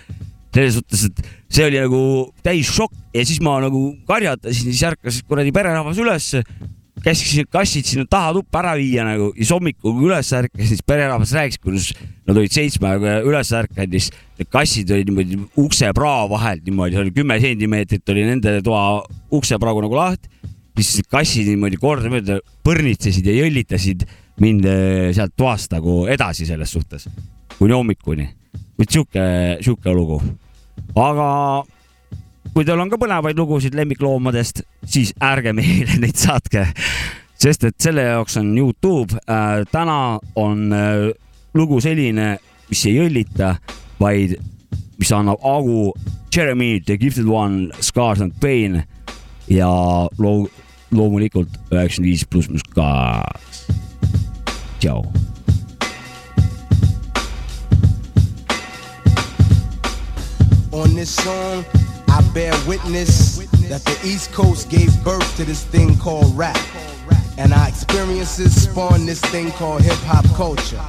selles 0.51 0.75
suhtes, 0.75 1.05
et 1.07 1.20
see 1.46 1.62
oli 1.68 1.79
nagu 1.79 1.99
täis 2.42 2.66
šokk. 2.75 2.90
Ja 3.14 3.23
siis 3.23 3.38
ma 3.42 3.53
nagu 3.62 3.92
karjatasin, 4.07 4.73
siis 4.73 4.83
ärkas 4.83 5.20
kuradi 5.29 5.53
pererahvas 5.55 5.99
ülesse 6.03 6.42
käskisin 7.05 7.49
kassid 7.51 7.89
sinna 7.89 8.07
taha 8.11 8.35
tuppa 8.37 8.61
ära 8.63 8.75
viia 8.79 9.05
nagu 9.07 9.31
ja 9.31 9.41
siis 9.41 9.53
hommikul 9.55 9.95
kui 9.97 10.09
üles 10.11 10.33
ärkasin, 10.37 10.69
siis 10.69 10.83
pererahvas 10.87 11.33
rääkis, 11.37 11.61
kuidas 11.63 11.91
nad 12.29 12.37
olid 12.37 12.55
seitsmega 12.55 13.17
üles 13.27 13.53
ärkanud 13.57 13.97
siis 13.97 14.11
need 14.39 14.51
kassid 14.53 14.93
olid 14.95 15.11
niimoodi 15.11 15.41
uksepraa 15.65 16.29
vahelt 16.31 16.67
niimoodi, 16.69 17.01
oli 17.01 17.15
kümme 17.17 17.41
sentimeetrit 17.41 18.15
oli 18.15 18.27
nende 18.29 18.59
toa 18.67 19.03
uksepragu 19.33 19.85
nagu 19.87 19.97
lahti. 19.97 20.29
siis 20.81 21.05
kassid 21.11 21.49
niimoodi 21.49 21.77
kordamööda 21.81 22.39
põrnitsesid 22.65 23.27
ja 23.27 23.37
jõllitasid 23.43 24.07
mind 24.41 24.65
eh, 24.65 25.11
sealt 25.17 25.37
toast 25.37 25.73
nagu 25.73 26.07
edasi 26.09 26.47
selles 26.49 26.73
suhtes 26.73 27.09
kuni 27.59 27.77
hommikuni. 27.77 28.29
et 28.81 28.89
sihuke, 28.89 29.25
sihuke 29.61 29.93
lugu. 29.93 30.21
aga 30.97 31.29
kui 32.55 32.67
teil 32.67 32.81
on 32.83 32.91
ka 32.91 32.99
põnevaid 33.01 33.39
lugusid 33.39 33.77
lemmikloomadest, 33.79 34.63
siis 34.85 35.13
ärge 35.23 35.53
meile 35.57 35.99
neid 36.03 36.19
saatke, 36.19 36.67
sest 37.41 37.67
et 37.69 37.77
selle 37.81 38.05
jaoks 38.09 38.39
on 38.41 38.53
Youtube 38.59 39.19
äh,. 39.25 39.65
täna 39.73 40.19
on 40.37 40.73
äh, 40.73 41.11
lugu 41.55 41.81
selline, 41.81 42.39
mis 42.71 42.87
ei 42.87 43.01
õllita, 43.07 43.55
vaid 44.01 44.37
mis 45.01 45.13
annab 45.17 45.41
augu 45.47 45.93
Jeremy 46.35 46.81
The 46.87 46.99
Gifted 46.99 47.27
One, 47.27 47.71
Scars 47.81 48.21
and 48.21 48.33
Pain 48.41 48.83
ja 49.49 49.71
loo-, 50.19 50.51
loomulikult 50.91 51.57
üheksakümmend 51.73 52.11
viis 52.11 52.27
pluss 52.27 52.49
pluss 52.49 52.67
kaks. 52.75 53.67
tšau. 54.81 55.05
On 60.73 60.95
this 60.95 61.11
song, 61.17 61.65
I 62.11 62.20
bear 62.35 62.53
witness 62.66 63.38
that 63.68 63.85
the 63.85 63.99
East 64.05 64.33
Coast 64.33 64.68
gave 64.68 64.92
birth 65.05 65.37
to 65.37 65.44
this 65.44 65.64
thing 65.64 65.96
called 65.96 66.37
rap. 66.37 66.59
And 67.38 67.53
our 67.53 67.68
experiences 67.68 68.64
spawned 68.64 69.09
this 69.09 69.20
thing 69.20 69.53
called 69.53 69.83
hip 69.83 69.99
hop 70.01 70.25
culture. 70.37 70.83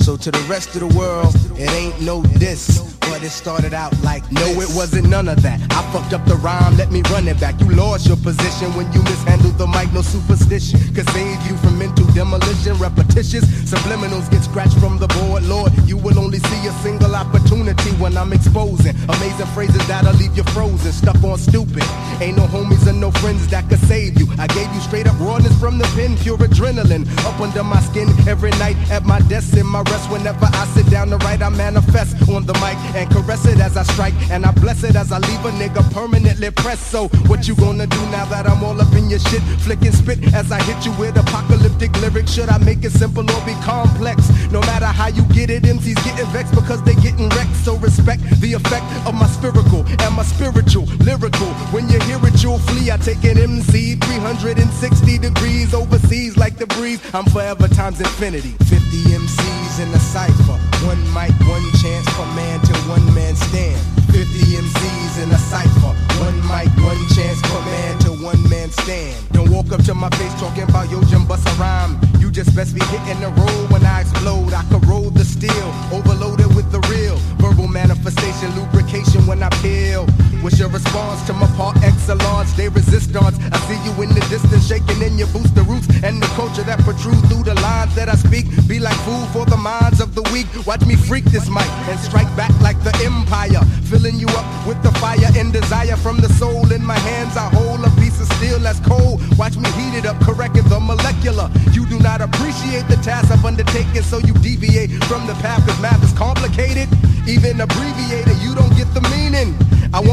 So 0.00 0.16
to 0.16 0.30
the 0.30 0.44
rest 0.48 0.74
of 0.76 0.80
the 0.80 0.98
world, 0.98 1.34
it 1.58 1.70
ain't 1.70 2.00
no 2.02 2.22
diss. 2.38 2.91
But 3.22 3.28
it 3.28 3.34
started 3.34 3.72
out 3.72 3.94
like 4.02 4.24
No, 4.32 4.42
it 4.58 4.74
wasn't 4.74 5.08
none 5.08 5.28
of 5.28 5.40
that. 5.42 5.60
I 5.70 5.80
fucked 5.92 6.12
up 6.12 6.24
the 6.26 6.34
rhyme, 6.34 6.76
let 6.76 6.90
me 6.90 7.02
run 7.02 7.28
it 7.28 7.38
back. 7.38 7.54
You 7.60 7.70
lost 7.70 8.08
your 8.08 8.16
position 8.16 8.74
when 8.74 8.92
you 8.92 9.00
mishandled 9.04 9.58
the 9.58 9.66
mic, 9.68 9.92
no 9.92 10.02
superstition. 10.02 10.80
Could 10.92 11.08
save 11.10 11.38
you 11.46 11.56
from 11.58 11.78
mental 11.78 12.04
demolition, 12.18 12.74
repetitious. 12.78 13.44
Subliminals 13.70 14.28
get 14.28 14.42
scratched 14.42 14.76
from 14.80 14.98
the 14.98 15.06
board, 15.06 15.44
Lord. 15.44 15.70
You 15.86 15.98
will 15.98 16.18
only 16.18 16.40
see 16.40 16.66
a 16.66 16.72
single 16.82 17.14
opportunity 17.14 17.90
when 18.02 18.16
I'm 18.16 18.32
exposing. 18.32 18.96
Amazing 19.06 19.46
phrases 19.54 19.86
that'll 19.86 20.14
leave 20.14 20.36
you 20.36 20.42
frozen, 20.50 20.90
stuck 20.90 21.22
on 21.22 21.38
stupid. 21.38 21.84
Ain't 22.20 22.38
no 22.38 22.46
homies 22.50 22.88
and 22.88 23.00
no 23.00 23.12
friends 23.22 23.46
that 23.54 23.68
could 23.68 23.82
save 23.86 24.18
you. 24.18 24.26
I 24.36 24.48
gave 24.48 24.66
you 24.74 24.80
straight 24.80 25.06
up 25.06 25.14
rawness 25.20 25.54
from 25.60 25.78
the 25.78 25.86
pen, 25.94 26.16
pure 26.16 26.38
adrenaline. 26.38 27.06
Up 27.22 27.38
under 27.38 27.62
my 27.62 27.80
skin 27.82 28.08
every 28.26 28.50
night 28.58 28.76
at 28.90 29.04
my 29.04 29.20
desk 29.30 29.56
in 29.56 29.66
my 29.66 29.82
rest. 29.82 30.10
Whenever 30.10 30.46
I 30.46 30.66
sit 30.74 30.90
down 30.90 31.10
to 31.10 31.18
write, 31.18 31.40
I 31.40 31.50
manifest 31.50 32.16
on 32.28 32.46
the 32.46 32.54
mic 32.54 32.76
and 32.98 33.11
caress 33.12 33.44
it 33.46 33.60
as 33.60 33.76
I 33.76 33.84
strike. 33.84 34.14
And 34.30 34.44
I 34.44 34.52
bless 34.52 34.82
it 34.84 34.96
as 34.96 35.12
I 35.12 35.18
leave 35.18 35.44
a 35.44 35.52
nigga 35.52 35.82
permanently 35.92 36.50
pressed. 36.50 36.90
So, 36.90 37.08
what 37.28 37.46
you 37.46 37.54
gonna 37.54 37.86
do 37.86 38.00
now 38.10 38.24
that 38.26 38.46
I'm 38.46 38.64
all 38.64 38.80
up 38.80 38.92
in 38.94 39.10
your 39.10 39.20
shit? 39.20 39.42
Flicking 39.64 39.92
spit 39.92 40.18
as 40.34 40.50
I 40.50 40.60
hit 40.62 40.84
you 40.84 40.92
with 40.92 41.16
apocalyptic 41.16 41.92
lyrics. 42.00 42.32
Should 42.32 42.48
I 42.48 42.58
make 42.58 42.84
it 42.84 42.92
simple 42.92 43.22
or 43.30 43.40
be 43.44 43.54
complex? 43.62 44.28
No 44.50 44.60
matter 44.60 44.86
how 44.86 45.08
you 45.08 45.22
get 45.34 45.50
it, 45.50 45.62
MCs 45.64 46.02
getting 46.04 46.26
vexed 46.32 46.54
because 46.54 46.82
they 46.82 46.94
getting 46.96 47.28
wrecked. 47.30 47.56
So, 47.56 47.76
respect 47.76 48.22
the 48.40 48.54
effect 48.54 48.86
of 49.06 49.14
my 49.14 49.26
spherical 49.26 49.84
and 49.86 50.14
my 50.16 50.24
spiritual, 50.24 50.84
lyrical. 51.04 51.50
When 51.74 51.88
you 51.88 52.00
hear 52.00 52.20
it, 52.26 52.42
you'll 52.42 52.58
flee. 52.58 52.90
I 52.90 52.96
take 52.96 53.22
an 53.24 53.38
MC 53.38 53.96
360 53.96 55.18
degrees 55.18 55.74
overseas 55.74 56.36
like 56.36 56.56
the 56.56 56.66
breeze. 56.66 57.00
I'm 57.14 57.24
forever 57.26 57.68
times 57.68 58.00
infinity. 58.00 58.54
50 58.64 58.76
MCs 59.12 59.80
in 59.82 59.90
the 59.92 59.98
cipher. 59.98 60.58
One 60.86 61.02
mic, 61.14 61.32
one 61.48 61.64
chance 61.80 62.08
for 62.16 62.26
man 62.34 62.60
to 62.60 62.72
one 62.92 63.14
man 63.14 63.34
stand. 63.34 63.80
50 64.12 64.26
MCs 64.60 65.22
in 65.22 65.30
a 65.32 65.38
cipher. 65.38 65.92
One 66.20 66.38
mic, 66.50 66.68
one 66.84 67.00
chance 67.16 67.40
for 67.48 67.60
man 67.72 67.98
to 68.04 68.10
one 68.12 68.42
man 68.50 68.70
stand. 68.70 69.16
Don't 69.32 69.50
walk 69.50 69.72
up 69.72 69.82
to 69.84 69.94
my 69.94 70.10
face 70.20 70.34
talking 70.38 70.64
about 70.64 70.90
yo, 70.90 71.00
Jim 71.04 71.24
bust 71.26 71.48
a 71.48 71.52
rhyme. 71.52 71.98
You 72.20 72.30
just 72.30 72.54
best 72.54 72.74
be 72.74 72.84
hitting 72.92 73.20
the 73.20 73.30
road 73.40 73.64
when 73.72 73.82
I 73.84 74.02
explode. 74.02 74.52
I 74.52 74.62
corrode 74.68 75.14
the 75.14 75.24
steel, 75.24 75.68
overloaded 75.90 76.54
with 76.54 76.70
the 76.70 76.80
real. 76.92 77.16
Verbal 77.40 77.68
manifestation, 77.68 78.48
lubrication 78.58 79.26
when 79.26 79.42
I 79.42 79.48
peel. 79.64 80.04
What's 80.42 80.58
your 80.58 80.70
response 80.70 81.24
to 81.28 81.32
my 81.32 81.46
par 81.54 81.72
excellence? 81.84 82.52
They 82.54 82.68
resistance. 82.68 83.38
I 83.38 83.58
see 83.70 83.78
you 83.86 83.94
in 84.02 84.08
the 84.10 84.20
distance, 84.26 84.66
shaking 84.66 85.00
in 85.00 85.16
your 85.16 85.28
boots, 85.28 85.52
the 85.52 85.62
roots 85.62 85.86
and 86.02 86.20
the 86.20 86.26
culture 86.34 86.64
that 86.64 86.80
protrude 86.80 87.22
through 87.30 87.44
the 87.44 87.54
lines 87.62 87.94
that 87.94 88.08
I 88.08 88.16
speak. 88.16 88.50
Be 88.66 88.80
like 88.80 88.98
food 89.06 89.28
for 89.30 89.46
the 89.46 89.56
minds 89.56 90.00
of 90.00 90.16
the 90.16 90.22
weak. 90.34 90.48
Watch 90.66 90.84
me 90.84 90.96
freak 90.96 91.24
this 91.26 91.48
mic 91.48 91.70
and 91.86 91.98
strike 92.00 92.26
back 92.36 92.50
like 92.60 92.74
the 92.82 92.90
empire. 93.06 93.62
Filling 93.86 94.16
you 94.16 94.26
up 94.34 94.66
with 94.66 94.82
the 94.82 94.90
fire 94.98 95.30
and 95.38 95.52
desire 95.52 95.94
from 95.94 96.16
the 96.18 96.28
soul 96.34 96.72
in 96.72 96.84
my 96.84 96.98
hands. 96.98 97.36
I 97.36 97.46
hold 97.54 97.86
a 97.86 97.90
piece 98.00 98.20
of 98.20 98.26
steel 98.34 98.58
that's 98.58 98.80
cold. 98.80 99.22
Watch 99.38 99.56
me 99.56 99.70
heat 99.78 99.94
it 99.94 100.06
up, 100.06 100.18
correcting 100.22 100.66
the 100.68 100.80
molecular. 100.80 101.50
You 101.70 101.86
do 101.86 102.00
not 102.00 102.20
appreciate 102.20 102.88
the 102.88 102.96
task 102.96 103.30
I've 103.30 103.44
undertaken, 103.44 104.02
so 104.02 104.18
you 104.18 104.34
deviate 104.42 104.90
from 105.04 105.24
the 105.28 105.34
path, 105.34 105.62
cause 105.68 105.80
math 105.80 106.02
is 106.02 106.12
complicated. 106.18 106.88
Even 107.28 107.60
abbreviated, 107.60 108.31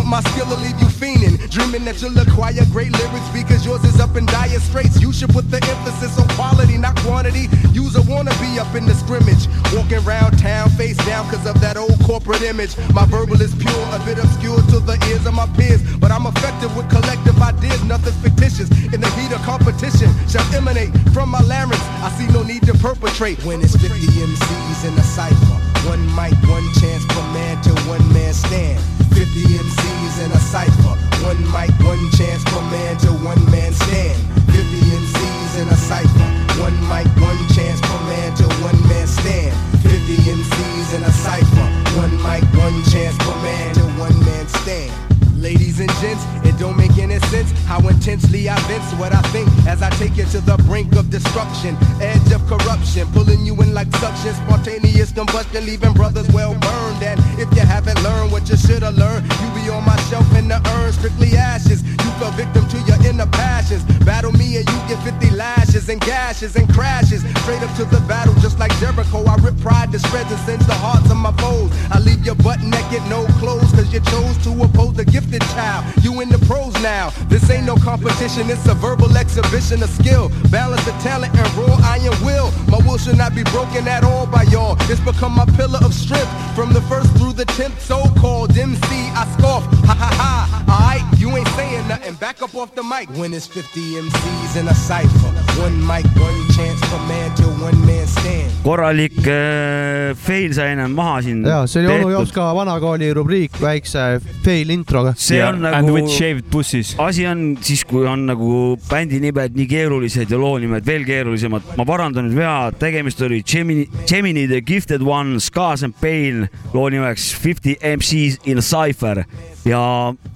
my 0.09 0.21
skill 0.33 0.49
to 0.49 0.57
leave 0.65 0.77
you 0.81 0.89
fiending, 0.89 1.37
dreaming 1.53 1.85
that 1.85 2.01
you'll 2.01 2.17
acquire 2.17 2.65
great 2.73 2.89
lyrics 2.97 3.29
because 3.29 3.63
yours 3.63 3.83
is 3.85 3.99
up 4.01 4.17
in 4.17 4.25
dire 4.25 4.59
straits. 4.59 4.99
You 4.99 5.13
should 5.13 5.29
put 5.29 5.45
the 5.51 5.61
emphasis 5.61 6.17
on 6.17 6.27
quality, 6.33 6.77
not 6.77 6.97
quantity. 7.05 7.45
Use 7.71 7.95
a 7.95 8.01
wanna 8.09 8.33
be 8.41 8.57
up 8.57 8.73
in 8.73 8.89
the 8.89 8.95
scrimmage, 8.97 9.45
walking 9.69 10.01
around 10.01 10.39
town 10.41 10.69
face 10.73 10.97
down 11.05 11.29
because 11.29 11.45
of 11.45 11.61
that 11.61 11.77
old 11.77 11.93
corporate 12.01 12.41
image. 12.41 12.73
My 12.91 13.05
verbal 13.05 13.39
is 13.39 13.53
pure, 13.53 13.85
a 13.93 14.01
bit 14.01 14.17
obscure 14.17 14.57
to 14.73 14.79
the 14.81 14.97
ears 15.13 15.25
of 15.29 15.37
my 15.37 15.45
peers, 15.53 15.81
but 16.01 16.11
I'm 16.11 16.25
effective 16.25 16.75
with 16.75 16.89
collective 16.89 17.37
ideas, 17.37 17.83
nothing 17.85 18.17
fictitious. 18.25 18.69
In 18.89 19.01
the 19.01 19.09
heat 19.13 19.31
of 19.31 19.41
competition, 19.45 20.09
shall 20.27 20.45
emanate 20.57 20.89
from 21.13 21.29
my 21.29 21.41
larynx. 21.45 21.77
I 22.01 22.09
see 22.17 22.25
no 22.33 22.41
need 22.41 22.65
to 22.65 22.73
perpetrate 22.81 23.37
when 23.45 23.61
it's 23.61 23.77
50 23.77 23.93
MCs 23.93 24.79
in 24.89 24.93
a 24.97 25.05
cipher. 25.05 25.57
One 25.85 26.01
mic, 26.17 26.33
one 26.49 26.65
chance 26.81 27.05
per 27.05 27.21
man 27.29 27.61
to 27.61 27.71
one 27.85 28.01
man 28.11 28.33
stand. 28.33 28.98
50 29.13 29.43
MCs 29.57 30.25
in 30.25 30.31
a 30.31 30.39
cipher. 30.39 30.95
One 31.25 31.41
mic, 31.51 31.71
one 31.83 32.03
chance 32.11 32.43
per 32.43 32.61
man 32.71 32.97
to 33.03 33.11
one 33.25 33.43
man 33.51 33.73
stand. 33.73 34.17
50 34.51 34.61
MCs 35.01 35.61
in 35.61 35.67
a 35.67 35.75
cipher. 35.75 36.29
One 36.61 36.77
mic, 36.87 37.07
one 37.19 37.41
chance 37.55 37.81
per 37.81 37.99
man 38.09 38.35
to 38.37 38.45
one 38.63 38.79
man 38.87 39.07
stand. 39.07 39.55
50 39.83 40.15
MCs 40.37 40.95
in 40.95 41.03
a 41.03 41.11
cipher. 41.11 41.67
One 41.97 42.15
mic, 42.23 42.43
one 42.55 42.83
chance 42.91 43.17
per 43.17 43.35
man 43.41 43.73
to 43.75 43.83
one 43.99 44.17
man 44.25 44.47
stand. 44.47 45.08
Ladies 45.39 45.79
and 45.79 45.89
gents, 46.01 46.21
it 46.43 46.59
don't 46.59 46.75
make 46.75 46.97
any 46.97 47.17
sense 47.31 47.49
how 47.63 47.79
intensely 47.87 48.49
I 48.49 48.59
vent 48.67 48.83
what 48.99 49.13
I 49.13 49.21
think 49.31 49.47
as 49.65 49.81
I 49.81 49.89
take 49.91 50.17
you 50.17 50.25
to 50.35 50.41
the 50.41 50.57
brink 50.67 50.93
of 50.97 51.09
destruction, 51.09 51.77
edge 52.01 52.31
of 52.33 52.45
corruption, 52.45 53.07
pulling 53.13 53.45
you 53.45 53.55
in 53.61 53.73
like 53.73 53.87
suction, 53.95 54.35
spontaneous 54.35 55.13
combustion, 55.13 55.65
leaving 55.65 55.93
brothers 55.93 56.27
well 56.31 56.53
burned. 56.59 57.03
And 57.03 57.19
if 57.39 57.47
you 57.55 57.63
haven't 57.63 58.03
learned 58.03 58.33
what 58.33 58.49
you 58.49 58.57
should 58.57 58.83
have 58.83 58.97
learned, 58.97 59.23
you 59.23 59.47
be 59.55 59.69
on 59.69 59.85
my 59.85 59.95
shelf 60.11 60.27
in 60.35 60.49
the 60.49 60.59
urn, 60.75 60.91
strictly 60.91 61.31
ashes. 61.37 61.83
You 61.87 62.11
fell 62.19 62.31
victim 62.31 62.67
to 62.67 62.77
your 62.83 62.99
inner 63.07 63.27
passions. 63.27 63.83
Battle 64.03 64.33
me 64.33 64.57
and 64.57 64.67
you 64.67 64.79
get 64.91 64.99
50 65.07 65.29
lashes 65.37 65.87
and 65.87 66.01
gashes 66.01 66.57
and 66.57 66.67
crashes. 66.73 67.23
Straight 67.43 67.63
up 67.63 67.73
to 67.77 67.85
the 67.85 68.03
battle, 68.11 68.33
just 68.43 68.59
like 68.59 68.75
Jericho. 68.79 69.23
I 69.23 69.35
rip 69.37 69.57
pride 69.61 69.93
to 69.93 69.99
shreds 69.99 70.31
and 70.31 70.41
sends 70.41 70.67
the 70.67 70.75
hearts 70.75 71.09
of 71.09 71.15
my 71.17 71.31
foes. 71.39 71.71
I 71.91 71.99
leave 71.99 72.25
your 72.25 72.35
butt 72.35 72.59
naked, 72.59 73.03
no 73.07 73.25
clothes, 73.39 73.71
cause 73.71 73.93
you 73.93 74.01
chose 74.01 74.37
to 74.43 74.51
oppose 74.63 74.95
the 74.95 75.05
gifted 75.29 75.47
child. 75.49 75.85
You 76.03 76.21
in 76.21 76.29
the 76.29 76.39
pros 76.39 76.73
now. 76.81 77.09
This 77.27 77.49
ain't 77.49 77.65
no 77.65 77.75
competition, 77.75 78.49
it's 78.49 78.65
a 78.67 78.73
verbal 78.73 79.15
exhibition 79.17 79.83
of 79.83 79.89
skill. 79.89 80.29
Balance 80.49 80.85
of 80.87 80.93
talent 81.01 81.35
and 81.35 81.47
raw 81.55 81.77
iron 81.83 82.13
will. 82.23 82.51
My 82.67 82.77
will 82.85 82.97
should 82.97 83.17
not 83.17 83.35
be 83.35 83.43
broken 83.43 83.87
at 83.87 84.03
all 84.03 84.25
by 84.27 84.43
y'all. 84.43 84.77
It's 84.89 84.99
become 84.99 85.33
my 85.35 85.45
pillar 85.57 85.79
of 85.83 85.93
strength. 85.93 86.31
From 86.55 86.73
the 86.73 86.81
first 86.81 87.11
through 87.17 87.33
the 87.33 87.45
tenth, 87.45 87.79
so 87.81 88.03
called 88.19 88.57
MC, 88.57 88.79
I 89.13 89.27
scoff. 89.37 89.63
Ha 89.85 89.93
ha 89.93 90.11
ha. 90.21 90.65
Alright, 90.69 91.19
You 91.19 91.35
ain't 91.35 91.47
saying 91.49 91.87
nothing, 91.87 92.15
back 92.15 92.41
up 92.41 92.55
off 92.55 92.73
the 92.75 92.83
mic. 92.83 93.09
When 93.17 93.33
it's 93.33 93.47
50 93.47 93.79
MCs 93.79 94.55
in 94.59 94.67
a 94.67 94.73
cipher. 94.73 95.31
One 95.61 95.77
mic, 95.85 96.05
one 96.15 96.39
chance 96.55 96.79
per 96.89 96.99
man 97.07 97.35
till 97.35 97.51
one 97.61 97.79
man 97.85 98.07
stand. 98.07 98.51
korralik 98.63 99.17
äh, 99.25 100.15
fail 100.15 100.53
sai 100.53 100.67
ennem 100.73 100.93
maha 100.93 101.21
siin 101.25 101.39
ja 101.47 101.65
see 101.67 101.81
oli 101.81 101.93
onu 101.95 102.11
Jops 102.13 102.31
ka 102.35 102.51
vanakooli 102.53 103.13
rubriik 103.17 103.57
väikse 103.61 104.03
fail 104.43 104.69
introga. 104.69 105.13
See 105.19 105.41
on 105.43 105.65
And 105.65 105.73
nagu 105.83 105.93
with 105.93 106.07
shaved 106.07 106.47
bussis. 106.49 106.93
asi 106.97 107.25
on 107.27 107.57
siis, 107.61 107.83
kui 107.83 108.05
on 108.07 108.21
nagu 108.29 108.77
bändi 108.87 109.19
nimed 109.19 109.57
nii 109.57 109.67
keerulised 109.67 110.31
ja 110.31 110.39
loo 110.39 110.55
nimed 110.61 110.85
veel 110.87 111.03
keerulisemad. 111.07 111.73
ma 111.77 111.85
parandan 111.85 112.29
nüüd 112.29 112.37
vea, 112.39 112.71
tegemist 112.79 113.19
oli 113.27 113.41
Gemini, 113.43 113.83
Gemini 114.07 114.47
The 114.47 114.61
Gifted 114.63 115.03
One, 115.03 115.41
Scars 115.43 115.83
and 115.83 115.97
Pain 115.99 116.47
loo 116.73 116.87
nimeks 116.89 117.33
Fifty 117.35 117.75
MCs 117.83 118.39
in 118.47 118.63
a 118.63 118.65
Cypher 118.65 119.25
ja 119.67 119.83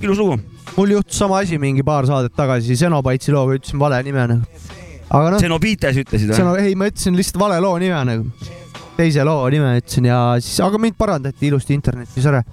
ilus 0.04 0.19
lugu. 0.19 0.39
mul 0.76 0.96
juhtus 0.98 1.17
sama 1.24 1.39
asi 1.39 1.58
mingi 1.62 1.84
paar 1.84 2.10
saadet 2.10 2.36
tagasi 2.36 2.76
Xenobytesi 2.76 3.32
looga, 3.32 3.56
ütlesin 3.62 3.80
vale 3.80 4.04
nime 4.04 4.28
nagu. 4.36 4.69
aga 5.10 5.32
noh, 5.32 5.39
Xenobites 5.39 6.04
ütlesid 6.04 6.34
või? 6.34 6.41
Xeno, 6.41 6.58
ei, 6.60 6.76
ma 6.76 6.91
ütlesin 6.91 7.15
lihtsalt 7.15 7.39
vale 7.39 7.63
loo 7.63 7.78
nime 7.80 8.04
nagu. 8.12 8.52
teise 9.00 9.24
loo 9.24 9.48
nime 9.48 9.78
ütlesin 9.80 10.12
ja 10.12 10.24
siis, 10.43 10.60
aga 10.60 10.76
mind 10.76 11.00
parandati 11.00 11.48
ilusti 11.48 11.80
internetis 11.80 12.28
ära. 12.28 12.43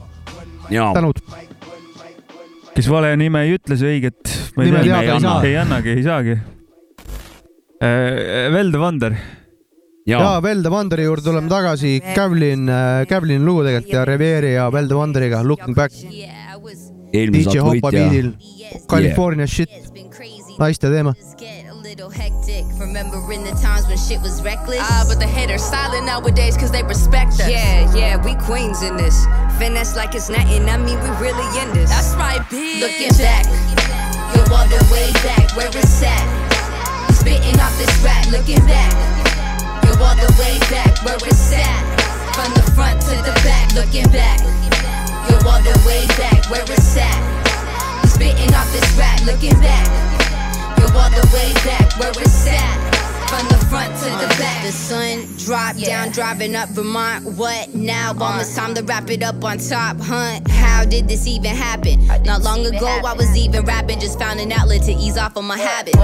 tänud. 0.70 1.18
Kes 2.74 2.88
vale 2.90 3.12
nime 3.20 3.42
ei 3.46 3.56
ütle, 3.58 3.76
see 3.80 3.96
õiget. 3.96 4.32
Nime 4.60 4.82
teada 4.84 5.14
ei 5.14 5.20
saa. 5.24 5.36
ei 5.48 5.56
annagi, 5.60 5.94
ei 5.96 6.02
saagi. 6.06 6.38
Velde 7.80 8.78
Vander, 8.78 9.14
ja 10.08 10.18
jaa, 10.20 10.40
Velde 10.44 10.68
Wanderi 10.72 11.06
juurde 11.06 11.24
tuleme 11.30 11.48
tagasi, 11.48 11.94
Kavlin, 12.16 12.68
Kavlini 13.08 13.40
lugu 13.44 13.62
tegelikult 13.64 13.94
ja 13.94 14.02
Revieri 14.04 14.52
ja 14.52 14.66
Velde 14.74 14.98
Wanderiga 14.98 15.40
Looking 15.46 15.76
Back, 15.78 15.94
Yeah, 17.12 17.30
DJ 17.32 17.58
Hoppa 17.64 17.90
beatil, 17.90 18.34
California 18.86 19.46
shit, 19.48 19.72
been 19.94 20.10
crazy. 20.12 20.58
naiste 20.60 20.90
teema. 20.92 21.14
Just 21.90 21.98
get 21.98 22.06
a 22.06 22.06
little 22.06 22.10
hectic. 22.10 22.64
Remembering 22.78 23.42
the 23.42 23.50
times 23.62 23.86
when 23.86 23.98
shit 23.98 24.20
was 24.20 24.42
reckless. 24.42 24.78
Ah, 24.80 25.04
but 25.08 25.18
the 25.18 25.26
haters 25.26 25.62
silent 25.62 26.06
nowadays 26.06 26.56
cause 26.56 26.70
they 26.70 26.82
respect 26.82 27.32
us. 27.40 27.48
Yeah, 27.48 27.94
yeah, 27.94 28.16
we 28.22 28.34
queens 28.46 28.82
in 28.82 28.96
this. 28.96 29.26
Finesse 29.58 29.96
like 29.96 30.14
it's 30.14 30.28
nothing. 30.28 30.68
I 30.68 30.76
mean, 30.76 30.98
we 31.00 31.10
really 31.18 31.46
in 31.58 31.74
this. 31.74 31.90
That's 31.90 32.14
right, 32.14 32.40
bitch. 32.46 32.80
Looking 32.80 33.14
back, 33.18 33.46
you're 34.34 34.50
all 34.54 34.68
the 34.68 34.82
way 34.92 35.10
back 35.26 35.56
where 35.56 35.68
it's 35.68 36.02
at. 36.02 36.26
Spitting 37.12 37.58
off 37.60 37.76
this 37.78 37.92
rap, 38.04 38.26
looking 38.30 38.62
back. 38.66 38.92
You're 39.84 39.98
all 39.98 40.16
the 40.16 40.30
way 40.38 40.58
back 40.70 40.94
where 41.02 41.18
it's 41.18 41.52
at. 41.52 41.82
From 42.34 42.54
the 42.54 42.64
front 42.72 43.00
to 43.02 43.14
the 43.26 43.34
back, 43.42 43.74
looking 43.74 44.08
back. 44.12 44.38
You're 45.28 45.42
all 45.46 45.62
the 45.62 45.74
way 45.86 46.06
back 46.18 46.48
where 46.50 46.62
it's 46.62 46.96
at. 46.96 47.20
Spitting 48.06 48.54
off 48.54 48.70
this 48.72 48.86
rap, 48.96 49.20
looking 49.26 49.58
back. 49.60 50.19
All 50.94 51.10
the 51.10 51.26
way 51.32 51.52
back 51.64 51.98
where 51.98 52.10
it's 52.10 52.46
at. 52.46 52.78
From 53.30 53.46
the 53.46 53.64
front 53.66 53.94
to 54.02 54.10
the 54.10 54.26
back. 54.42 54.64
The 54.66 54.72
sun 54.72 55.22
dropped 55.38 55.78
down, 55.84 56.10
driving 56.10 56.56
up 56.56 56.68
Vermont. 56.70 57.24
What 57.38 57.72
now? 57.74 58.10
Uh-huh. 58.10 58.24
Almost 58.24 58.56
time 58.56 58.74
to 58.74 58.82
wrap 58.82 59.08
it 59.08 59.22
up 59.22 59.44
on 59.44 59.58
top. 59.58 59.98
Hunt, 60.00 60.50
how 60.50 60.84
did 60.84 61.06
this 61.06 61.28
even 61.28 61.54
happen? 61.54 62.04
Not 62.24 62.42
long 62.42 62.66
ago, 62.66 62.86
I 63.06 63.12
was 63.14 63.36
even 63.36 63.64
rapping, 63.64 64.00
just 64.00 64.18
found 64.18 64.40
an 64.40 64.50
outlet 64.50 64.82
to 64.82 64.92
ease 64.92 65.16
off 65.16 65.36
of 65.36 65.44
my 65.44 65.56
habits. 65.56 65.96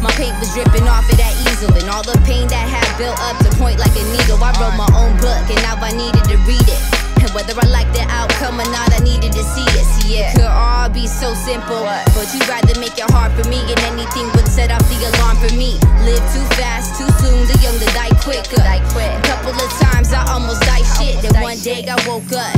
My 0.00 0.10
paint 0.14 0.38
was 0.38 0.54
dripping 0.54 0.86
off 0.86 1.10
of 1.10 1.18
that 1.18 1.34
easel, 1.50 1.74
and 1.74 1.90
all 1.90 2.04
the 2.04 2.16
pain 2.24 2.46
that 2.46 2.68
had 2.68 2.86
built 2.96 3.18
up 3.18 3.36
to 3.38 3.50
point 3.58 3.80
like 3.80 3.90
a 3.98 4.04
needle. 4.14 4.38
I 4.38 4.54
wrote 4.54 4.70
uh-huh. 4.70 4.86
my 4.86 4.90
own 5.02 5.16
book, 5.18 5.50
and 5.50 5.60
now 5.66 5.74
I 5.82 5.90
needed 5.90 6.22
to 6.30 6.36
read 6.46 6.62
it. 6.62 7.07
Whether 7.34 7.54
I 7.60 7.66
like 7.68 7.92
the 7.92 8.02
outcome 8.08 8.58
or 8.58 8.68
not, 8.72 8.92
I 8.92 8.98
needed 9.04 9.32
to 9.32 9.44
see 9.44 9.66
it. 9.76 9.84
See, 9.84 10.18
it 10.18 10.34
could 10.34 10.48
all 10.48 10.88
be 10.88 11.06
so 11.06 11.34
simple, 11.34 11.84
but 12.16 12.26
you'd 12.34 12.48
rather 12.48 12.74
make 12.80 12.98
it 12.98 13.08
hard 13.12 13.32
for 13.32 13.48
me, 13.48 13.60
and 13.60 13.78
anything 13.86 14.26
would 14.34 14.48
set 14.48 14.70
off 14.70 14.82
the 14.88 14.98
alarm 15.12 15.36
for 15.36 15.52
me. 15.54 15.78
Live 16.02 16.24
too 16.34 16.42
fast, 16.56 16.98
too 16.98 17.06
soon, 17.20 17.46
the 17.46 17.56
young 17.62 17.78
to 17.78 17.86
die 17.94 18.10
quicker. 18.24 18.58
A 18.58 19.22
couple 19.22 19.54
of 19.54 19.70
times 19.78 20.12
I 20.12 20.24
almost 20.32 20.62
died 20.62 20.84
shit, 20.98 21.22
then 21.22 21.40
one 21.42 21.58
day 21.60 21.86
I 21.86 21.96
woke 22.08 22.32
up. 22.32 22.56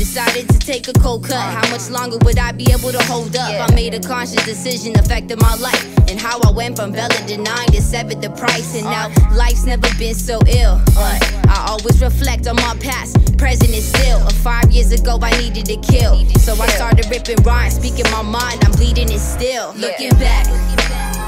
Decided 0.00 0.48
to 0.48 0.58
take 0.58 0.88
a 0.88 0.94
cold 0.94 1.24
cut. 1.28 1.36
How 1.36 1.70
much 1.70 1.90
longer 1.90 2.16
would 2.24 2.38
I 2.38 2.52
be 2.52 2.72
able 2.72 2.90
to 2.90 3.02
hold 3.04 3.36
up? 3.36 3.52
I 3.70 3.74
made 3.74 3.92
a 3.92 4.00
conscious 4.00 4.42
decision 4.46 4.98
affecting 4.98 5.36
my 5.38 5.54
life 5.56 5.84
and 6.08 6.18
how 6.18 6.40
I 6.40 6.50
went 6.50 6.76
from 6.76 6.90
Bella 6.92 7.12
to 7.28 7.36
nine 7.36 7.68
to 7.68 7.82
seven 7.82 8.18
the 8.18 8.30
price, 8.30 8.74
and 8.74 8.84
now 8.84 9.12
life's 9.36 9.66
never 9.66 9.86
been 9.98 10.14
so 10.14 10.40
ill. 10.48 10.80
I 10.96 11.66
always 11.68 12.00
reflect 12.00 12.48
on 12.48 12.56
my 12.56 12.74
past, 12.80 13.36
present 13.36 13.70
is 13.70 13.92
still. 13.92 14.16
Uh, 14.24 14.30
Five 14.40 14.70
years 14.70 14.90
ago, 14.90 15.18
I 15.20 15.36
needed 15.38 15.66
to 15.66 15.76
kill, 15.76 16.16
so 16.40 16.54
I 16.54 16.66
started 16.68 17.04
ripping 17.10 17.44
rhymes, 17.44 17.74
speaking 17.74 18.10
my 18.10 18.22
mind. 18.22 18.64
I'm 18.64 18.72
bleeding 18.72 19.12
it 19.12 19.20
still. 19.20 19.74
Looking 19.76 20.16
back, 20.16 20.46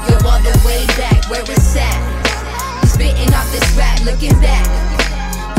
you're 0.09 0.25
all 0.25 0.41
the 0.41 0.59
way 0.65 0.83
back 0.97 1.29
where 1.29 1.45
it's 1.45 1.75
at. 1.77 2.85
Spitting 2.87 3.31
off 3.35 3.51
this 3.51 3.77
rap, 3.77 4.03
looking 4.03 4.33
back. 4.41 4.65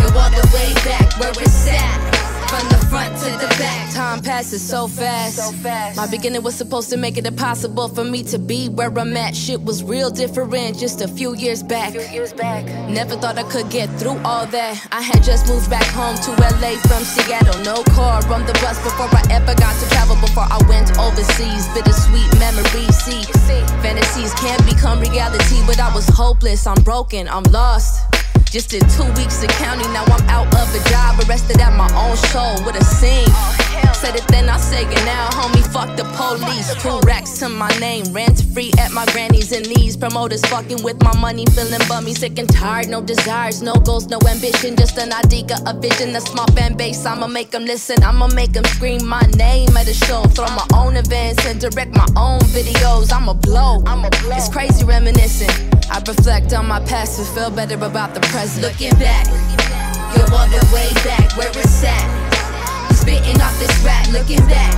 You're 0.03 0.19
all 0.19 0.31
the 0.31 0.51
way 0.53 0.75
back 0.83 1.17
where 1.21 1.31
it's 1.31 1.69
at. 1.69 2.14
From 2.55 2.69
the 2.69 2.87
front 2.87 3.19
to 3.19 3.25
the 3.25 3.49
back. 3.59 3.93
Time 3.93 4.23
passes 4.23 4.63
so 4.63 4.87
fast. 4.87 5.67
My 5.97 6.07
beginning 6.07 6.45
was 6.45 6.55
supposed 6.55 6.89
to 6.91 6.97
make 6.97 7.19
it 7.19 7.27
impossible 7.27 7.89
for 7.89 8.05
me 8.05 8.23
to 8.31 8.39
be 8.39 8.69
where 8.69 8.97
I'm 8.97 9.17
at. 9.17 9.35
Shit 9.35 9.61
was 9.65 9.83
real 9.83 10.09
different 10.09 10.79
just 10.79 11.01
a 11.01 11.09
few 11.09 11.35
years 11.35 11.65
back. 11.65 11.95
Never 12.89 13.17
thought 13.17 13.39
I 13.39 13.43
could 13.51 13.71
get 13.71 13.89
through 13.99 14.19
all 14.25 14.47
that. 14.47 14.87
I 14.93 15.03
had 15.03 15.25
just 15.25 15.49
moved 15.49 15.69
back 15.69 15.87
home 15.87 16.15
to 16.15 16.31
LA 16.63 16.79
from 16.87 17.03
Seattle. 17.03 17.59
No 17.65 17.83
car 17.91 18.23
on 18.33 18.47
the 18.47 18.53
bus 18.63 18.79
before 18.85 19.11
I 19.11 19.27
ever 19.33 19.55
got 19.57 19.75
to 19.83 19.89
travel. 19.91 20.15
Before 20.21 20.47
I 20.49 20.63
went 20.69 20.97
overseas, 20.97 21.67
bittersweet 21.75 22.31
memories. 22.39 22.95
See, 23.03 23.25
fantasies 23.83 24.33
can't 24.35 24.65
become 24.65 25.01
reality, 25.01 25.59
but 25.67 25.81
I 25.81 25.93
was 25.93 26.07
hopeless. 26.07 26.69
I'm 26.69 26.81
broken. 26.85 27.27
I'm 27.27 27.43
lost. 27.51 28.14
Just 28.55 28.71
did 28.71 28.89
two 28.91 29.03
weeks 29.15 29.43
of 29.43 29.49
county, 29.59 29.83
now 29.89 30.05
I'm 30.05 30.29
out 30.29 30.47
of 30.55 30.73
a 30.73 30.89
job, 30.89 31.19
arrested 31.29 31.61
at 31.61 31.77
my 31.77 31.91
own 31.97 32.17
show 32.31 32.65
with 32.65 32.77
a 32.77 32.85
scene. 32.85 33.84
Said 33.95 34.17
it 34.17 34.27
then, 34.29 34.49
I 34.49 34.59
say 34.59 34.83
it 34.85 35.05
now, 35.07 35.29
homie. 35.31 35.65
Fuck 35.73 35.97
the 35.97 36.05
police. 36.19 36.75
Two 36.83 37.01
racks 37.07 37.39
to 37.39 37.49
my 37.49 37.71
name, 37.79 38.05
rent 38.13 38.43
free 38.53 38.71
at 38.79 38.93
my 38.93 39.07
granny's 39.07 39.51
and 39.53 39.67
knees. 39.69 39.97
Promoters 39.97 40.45
fucking 40.47 40.83
with 40.83 41.03
my 41.03 41.17
money, 41.19 41.47
feeling 41.47 41.81
bummy, 41.89 42.13
sick 42.15 42.39
and 42.39 42.53
tired. 42.53 42.89
No 42.89 43.01
desires, 43.01 43.63
no 43.63 43.73
goals, 43.73 44.07
no 44.09 44.19
ambition, 44.29 44.77
just 44.77 44.99
an 44.99 45.13
idea, 45.13 45.57
a 45.67 45.73
vision, 45.73 46.15
a 46.17 46.21
small 46.21 46.47
fan 46.49 46.77
base. 46.77 47.07
I'ma 47.07 47.27
make 47.27 47.51
them 47.51 47.65
listen, 47.65 48.03
I'ma 48.03 48.29
make 48.29 48.53
them 48.53 48.65
scream 48.65 49.07
my 49.07 49.23
name 49.39 49.77
at 49.77 49.89
a 49.89 49.95
show. 49.95 50.23
Throw 50.35 50.47
my 50.55 50.67
own 50.75 50.97
events 50.97 51.47
and 51.47 51.59
direct 51.61 51.97
my 51.97 52.07
own 52.17 52.41
videos. 52.53 53.13
I'ma 53.13 53.33
blow, 53.33 53.83
I'ma 53.87 54.11
blow. 54.11 54.37
It's 54.37 54.49
crazy 54.49 54.85
reminiscing. 54.85 55.51
I 55.91 56.03
reflect 56.07 56.53
on 56.53 56.67
my 56.67 56.81
past 56.81 57.19
and 57.19 57.29
feel 57.29 57.51
better 57.51 57.77
about 57.77 58.15
the 58.15 58.21
present. 58.21 58.63
Looking 58.63 58.99
back, 58.99 59.27
you're 60.15 60.31
all 60.35 60.49
the 60.49 60.63
way 60.75 60.93
back 61.03 61.37
where 61.37 61.49
it's 61.49 61.85
at. 61.85 62.24
Spitting 63.05 63.39
off 63.43 63.59
this 63.59 63.85
rap, 63.85 64.11
looking 64.13 64.41
back. 64.49 64.73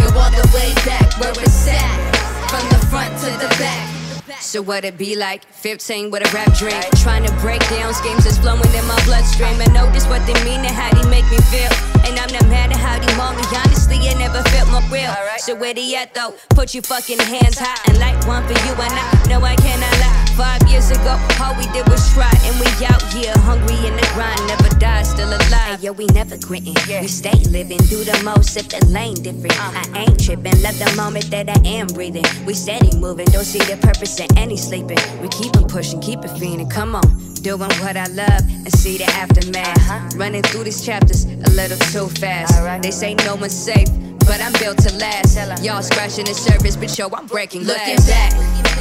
You're 0.00 0.08
all 0.18 0.28
the 0.28 0.50
way 0.52 0.74
back 0.84 1.06
where 1.20 1.30
it's 1.30 1.68
at. 1.68 2.50
From 2.50 2.68
the 2.68 2.84
front 2.86 3.16
to 3.20 3.30
the 3.38 3.46
back. 3.60 4.40
So 4.40 4.60
what 4.60 4.84
it 4.84 4.98
be 4.98 5.14
like? 5.14 5.44
15 5.44 6.10
with 6.10 6.26
a 6.26 6.34
rap 6.34 6.52
drink. 6.58 6.84
Trying 6.96 7.24
to 7.26 7.32
break 7.34 7.60
down 7.70 7.94
schemes 7.94 8.24
that's 8.24 8.38
flowing 8.38 8.74
in 8.74 8.84
my 8.88 9.00
bloodstream. 9.04 9.54
I 9.60 9.66
notice 9.66 10.04
what 10.08 10.26
they 10.26 10.34
mean 10.42 10.66
and 10.66 10.74
how 10.74 10.90
they 11.00 11.08
make 11.08 11.30
me 11.30 11.36
feel. 11.46 11.97
And 12.08 12.18
I'm 12.18 12.32
not 12.32 12.48
mad 12.48 12.72
at 12.72 12.80
how 12.80 12.96
they 12.96 13.12
mold 13.20 13.36
me. 13.36 13.44
Honestly, 13.52 13.96
it 14.08 14.16
never 14.16 14.42
felt 14.48 14.70
more 14.72 14.80
real. 14.88 15.12
So 15.38 15.54
where 15.54 15.74
they 15.74 15.94
at 15.94 16.14
though? 16.14 16.34
Put 16.56 16.72
your 16.72 16.82
fucking 16.82 17.18
hands 17.18 17.58
high 17.58 17.76
and 17.86 18.00
light 18.00 18.16
one 18.26 18.42
for 18.48 18.56
you 18.64 18.72
and 18.72 18.96
I. 18.96 19.28
No, 19.28 19.44
I 19.44 19.54
cannot 19.56 19.92
lie. 20.00 20.24
Five 20.34 20.62
years 20.70 20.90
ago, 20.90 21.20
all 21.42 21.54
we 21.56 21.66
did 21.76 21.86
was 21.88 22.00
try. 22.14 22.32
And 22.48 22.56
we 22.60 22.66
out 22.86 23.02
here 23.12 23.32
hungry 23.44 23.76
in 23.86 23.94
the 23.94 24.08
grind. 24.14 24.40
Never 24.48 24.70
die, 24.78 25.02
still 25.02 25.28
alive. 25.28 25.82
yo, 25.82 25.92
we 25.92 26.06
never 26.06 26.38
quitting. 26.38 26.74
We 26.88 27.08
stay 27.08 27.36
living, 27.50 27.78
do 27.92 28.04
the 28.04 28.18
most 28.24 28.56
if 28.56 28.68
the 28.68 28.84
lane 28.86 29.20
different. 29.22 29.58
Uh-huh. 29.58 29.92
I 29.94 30.04
ain't 30.08 30.24
tripping, 30.24 30.56
love 30.62 30.78
the 30.78 30.92
moment 30.96 31.30
that 31.30 31.48
I 31.48 31.60
am 31.68 31.88
breathing. 31.88 32.24
We 32.46 32.54
steady 32.54 32.96
moving, 32.96 33.26
don't 33.26 33.44
see 33.44 33.58
the 33.58 33.76
purpose 33.76 34.18
in 34.20 34.28
any 34.38 34.56
sleeping. 34.56 34.98
We 35.20 35.28
keep 35.28 35.56
on 35.56 35.68
pushing, 35.68 36.00
keep 36.00 36.24
it 36.24 36.32
feeling. 36.38 36.70
Come 36.70 36.94
on, 36.94 37.27
doing 37.40 37.70
what 37.80 37.96
I 37.96 38.06
love 38.08 38.42
and 38.64 38.72
see 38.72 38.98
the 38.98 39.04
aftermath. 39.04 40.14
Running 40.16 40.42
through 40.42 40.64
these 40.64 40.84
chapters 40.84 41.24
a 41.24 41.50
little 41.50 41.78
too 41.92 42.08
fast. 42.20 42.82
They 42.82 42.90
say 42.90 43.14
no 43.14 43.36
one's 43.36 43.54
safe. 43.54 43.88
But 44.28 44.40
I'm 44.42 44.52
built 44.60 44.78
to 44.84 44.92
last. 44.98 45.36
Y'all 45.64 45.82
scratching 45.82 46.26
the 46.26 46.34
surface, 46.34 46.76
but 46.76 46.96
yo, 46.98 47.08
I'm 47.08 47.26
breaking 47.26 47.64
glass. 47.64 48.06
Back 48.06 48.78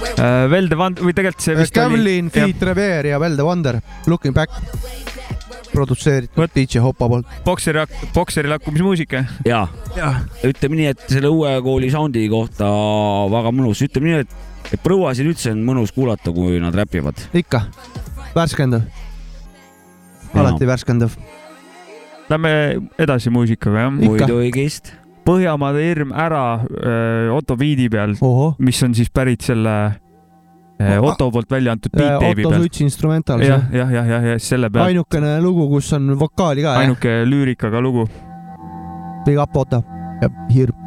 where 0.00 0.48
Velde 0.50 0.76
Vander 0.78 1.04
või 1.06 1.14
tegelikult 1.16 1.44
see 1.44 1.56
vist 1.58 1.74
Kavlin, 1.74 2.28
oli. 2.28 2.34
Feet 2.34 2.62
Rever 2.68 3.08
ja 3.10 3.20
Velde 3.22 3.46
Wonder, 3.46 3.78
Looking 4.06 4.34
Back, 4.36 4.52
produtseeritud 5.72 6.52
DJ 6.54 6.82
Hoppa 6.84 7.08
poolt. 7.10 7.30
Bokseri, 7.44 7.84
bokseri 8.14 8.50
lakkumismuusika. 8.52 9.24
ja 9.46 9.66
Jah., 9.96 10.20
ütleme 10.46 10.80
nii, 10.80 10.90
et 10.92 11.06
selle 11.08 11.32
uue 11.32 11.54
kooli 11.64 11.90
soundi 11.92 12.26
kohta 12.32 12.68
väga 13.32 13.52
mõnus, 13.54 13.82
ütleme 13.86 14.12
nii, 14.12 14.26
et, 14.26 14.36
et 14.72 14.82
põuasid 14.82 15.28
üldse 15.30 15.52
on 15.54 15.62
mõnus 15.66 15.92
kuulata, 15.94 16.32
kui 16.34 16.60
nad 16.62 16.74
räpivad. 16.74 17.20
ikka, 17.36 17.66
värskendav, 18.34 18.86
alati 20.34 20.68
värskendav. 20.68 21.16
Lähme 22.26 22.50
edasi 22.98 23.30
muusikaga 23.30 23.84
jah. 23.86 23.92
Muidugi. 23.94 24.68
Põhjamaade 25.26 25.82
hirm 25.82 26.12
ära 26.14 26.60
öö, 26.62 27.30
Otto 27.34 27.56
biidi 27.58 27.88
peal, 27.90 28.14
mis 28.62 28.82
on 28.86 28.92
siis 28.94 29.10
pärit 29.10 29.42
selle 29.42 29.74
öö, 30.78 31.00
Otto 31.02 31.30
poolt 31.34 31.50
välja 31.50 31.74
antud 31.74 31.90
beat 31.94 32.20
teibi 32.22 32.44
Otto 32.46 32.52
peal. 32.52 32.62
Suits 32.62 32.82
instrumental. 32.84 33.42
jah, 33.42 33.66
jah, 33.74 33.90
jah, 33.90 34.06
jah, 34.06 34.26
jah, 34.30 34.38
selle 34.42 34.70
peal. 34.70 34.86
ainukene 34.86 35.36
lugu, 35.42 35.68
kus 35.70 35.92
on 35.98 36.14
vokaali 36.18 36.62
ka, 36.66 36.76
ainuke 36.82 37.20
lüürikaga 37.26 37.82
lugu. 37.82 38.06
Big 39.26 39.38
up, 39.42 39.56
Otto. 39.56 39.82
ja 40.22 40.30
hirm. 40.54 40.85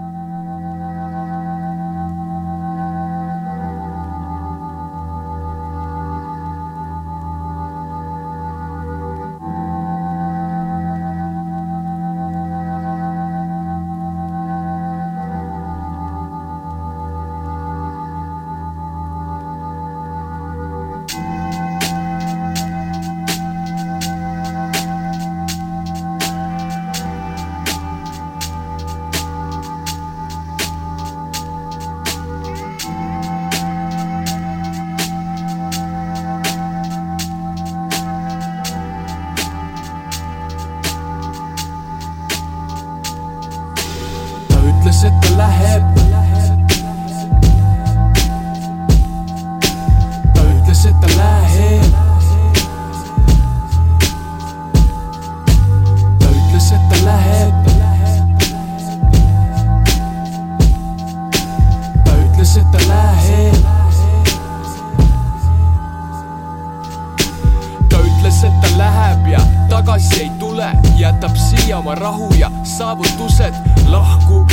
Läheb 69.10 69.28
ja 69.28 69.39
tagasi 69.70 70.22
ei 70.22 70.30
tule, 70.39 70.72
jätab 70.97 71.36
siia 71.38 71.78
oma 71.78 71.95
rahu 71.95 72.30
ja 72.38 72.51
saavutused, 72.64 73.53
lahkub. 73.88 74.49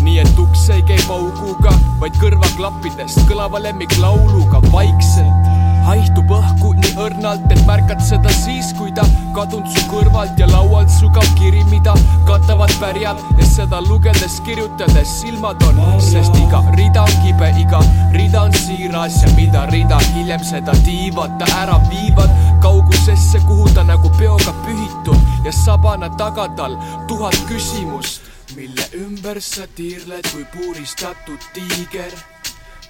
nii 0.00 0.18
et 0.18 0.38
uks 0.38 0.70
ei 0.72 0.82
käi 0.82 0.98
pauguga, 1.06 1.72
vaid 2.00 2.14
kõrvaklappidest 2.22 3.20
kõlava 3.28 3.60
lemmiklauluga 3.62 4.62
vaikselt. 4.72 5.50
haihtub 5.84 6.30
õhku 6.36 6.72
nii 6.76 6.92
õrnalt, 7.00 7.46
et 7.52 7.60
märkad 7.66 8.02
seda 8.04 8.32
siis, 8.32 8.72
kui 8.76 8.92
ta 8.92 9.04
kadunud 9.34 9.68
su 9.72 9.84
kõrvalt 9.88 10.38
ja 10.38 10.46
laualt 10.50 10.90
sügav 10.92 11.26
kiri, 11.38 11.62
mida 11.70 11.94
katavad 12.28 12.72
pärjad 12.80 13.20
ja 13.38 13.46
seda 13.46 13.80
lugedes, 13.86 14.40
kirjutades 14.44 15.14
silmad 15.20 15.62
on, 15.68 15.80
sest 16.00 16.36
iga 16.36 16.62
rida 16.76 17.04
on 17.06 17.16
kibe, 17.24 17.52
iga 17.62 17.80
rida 18.12 18.42
on 18.42 18.52
siiras 18.52 19.22
ja 19.22 19.32
mida 19.36 19.66
rida 19.70 19.98
hiljem 20.12 20.44
seda 20.44 20.76
tiivad 20.84 21.38
ta 21.40 21.48
ära 21.62 21.80
viivad 21.88 22.49
kaugusesse, 22.60 23.40
kuhu 23.46 23.68
ta 23.74 23.84
nagu 23.84 24.10
peoga 24.18 24.52
pühitud 24.64 25.44
ja 25.44 25.52
sabana 25.52 26.10
taga 26.10 26.48
tal 26.56 26.76
tuhat 27.08 27.36
küsimust, 27.48 28.22
mille 28.56 28.86
ümber 28.94 29.40
sa 29.40 29.66
tiirled 29.74 30.26
kui 30.32 30.44
puuristatud 30.44 31.40
tiiger 31.54 32.12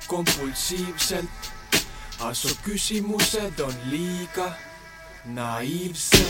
kompulsiivselt. 0.06 1.52
su 2.32 2.48
küsimused 2.64 3.60
on 3.60 3.74
liiga 3.90 4.52
naiivsed. 5.24 6.26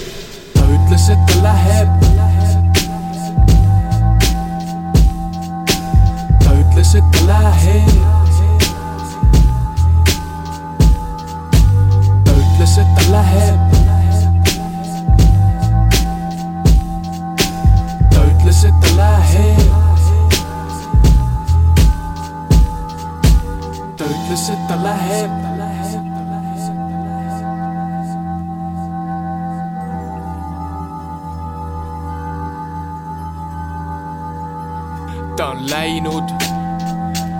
ta 0.54 0.60
ütles, 0.60 1.08
et 1.10 1.26
ta 1.26 1.42
läheb. 1.42 1.88
ta 6.44 6.50
ütles, 6.60 6.94
et 6.94 7.12
ta 7.12 7.26
läheb. 7.26 8.19
ütles, 12.70 12.78
et 12.78 12.94
ta 12.96 13.12
läheb. 13.12 13.60
ta 18.10 18.20
ütles, 18.26 18.64
et 18.64 18.74
ta 18.80 18.96
läheb. 18.96 19.58
ta 23.96 24.04
ütles, 24.04 24.50
et 24.50 24.68
ta 24.68 24.76
läheb. 24.76 25.30
ta 35.36 35.50
on 35.50 35.70
läinud, 35.70 36.32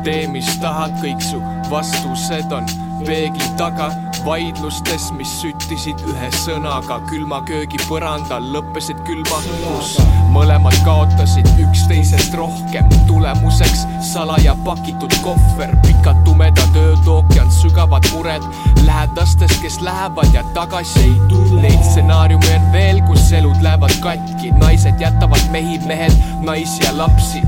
tee 0.05 0.26
mis 0.26 0.59
tahad, 0.59 0.95
kõik 1.03 1.20
su 1.22 1.43
vastused 1.70 2.53
on 2.53 2.66
peegli 3.05 3.51
taga 3.61 4.09
vaidlustes, 4.24 5.10
mis 5.16 5.30
süttisid 5.40 6.00
ühe 6.10 6.30
sõnaga 6.34 7.00
külma 7.08 7.40
köögi 7.48 7.80
põrandal, 7.88 8.46
lõppesid 8.54 9.00
külma, 9.06 9.40
kus 9.64 9.96
mõlemad 10.34 10.76
kaotasid 10.84 11.48
üksteisest 11.60 12.34
rohkem. 12.38 12.88
tulemuseks 13.06 13.86
salaja 14.12 14.54
pakitud 14.64 15.14
kohver, 15.24 15.74
pikad 15.86 16.22
tumedad 16.24 16.76
ööd, 16.76 17.08
ookean, 17.08 17.50
sügavad 17.50 18.06
mured 18.14 18.44
lähedastest, 18.86 19.60
kes 19.62 19.80
lähevad 19.80 20.34
ja 20.34 20.44
tagasi 20.54 21.00
ei 21.00 21.16
tule. 21.28 21.60
Neid 21.62 21.82
stsenaariume 21.90 22.54
on 22.58 22.72
veel, 22.72 23.02
kus 23.06 23.32
elud 23.32 23.62
lähevad 23.62 23.96
katki, 24.00 24.52
naised 24.60 25.00
jätavad 25.00 25.50
mehi, 25.50 25.78
mehed 25.86 26.14
naisi 26.44 26.84
ja 26.84 26.96
lapsi. 26.96 27.42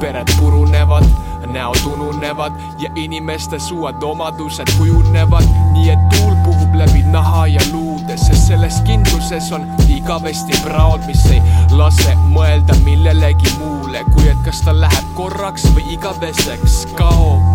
pered 0.00 0.30
purunevad, 0.38 1.04
näod 1.52 1.84
ununevad 1.92 2.52
ja 2.78 2.90
inimeste 2.94 3.58
suud 3.58 4.02
omadused 4.02 4.70
kujunevad, 4.78 5.46
nii 5.72 5.90
et 5.90 6.08
tuul 6.14 6.34
puhub 6.44 6.74
läbi 6.74 7.02
naha 7.10 7.46
ja 7.46 7.60
luude, 7.72 8.16
sest 8.16 8.46
selles 8.48 8.80
kindluses 8.86 9.52
on 9.52 9.66
igavesti 9.88 10.62
praod, 10.64 11.04
mis 11.06 11.24
ei 11.30 11.42
lase 11.70 12.14
mõelda 12.30 12.76
millelegi 12.84 13.54
muule, 13.58 14.04
kui 14.14 14.28
et 14.30 14.44
kas 14.44 14.62
ta 14.66 14.74
läheb 14.76 15.14
korraks 15.18 15.66
või 15.74 15.86
igaveseks 15.96 16.84
kaob. 16.98 17.49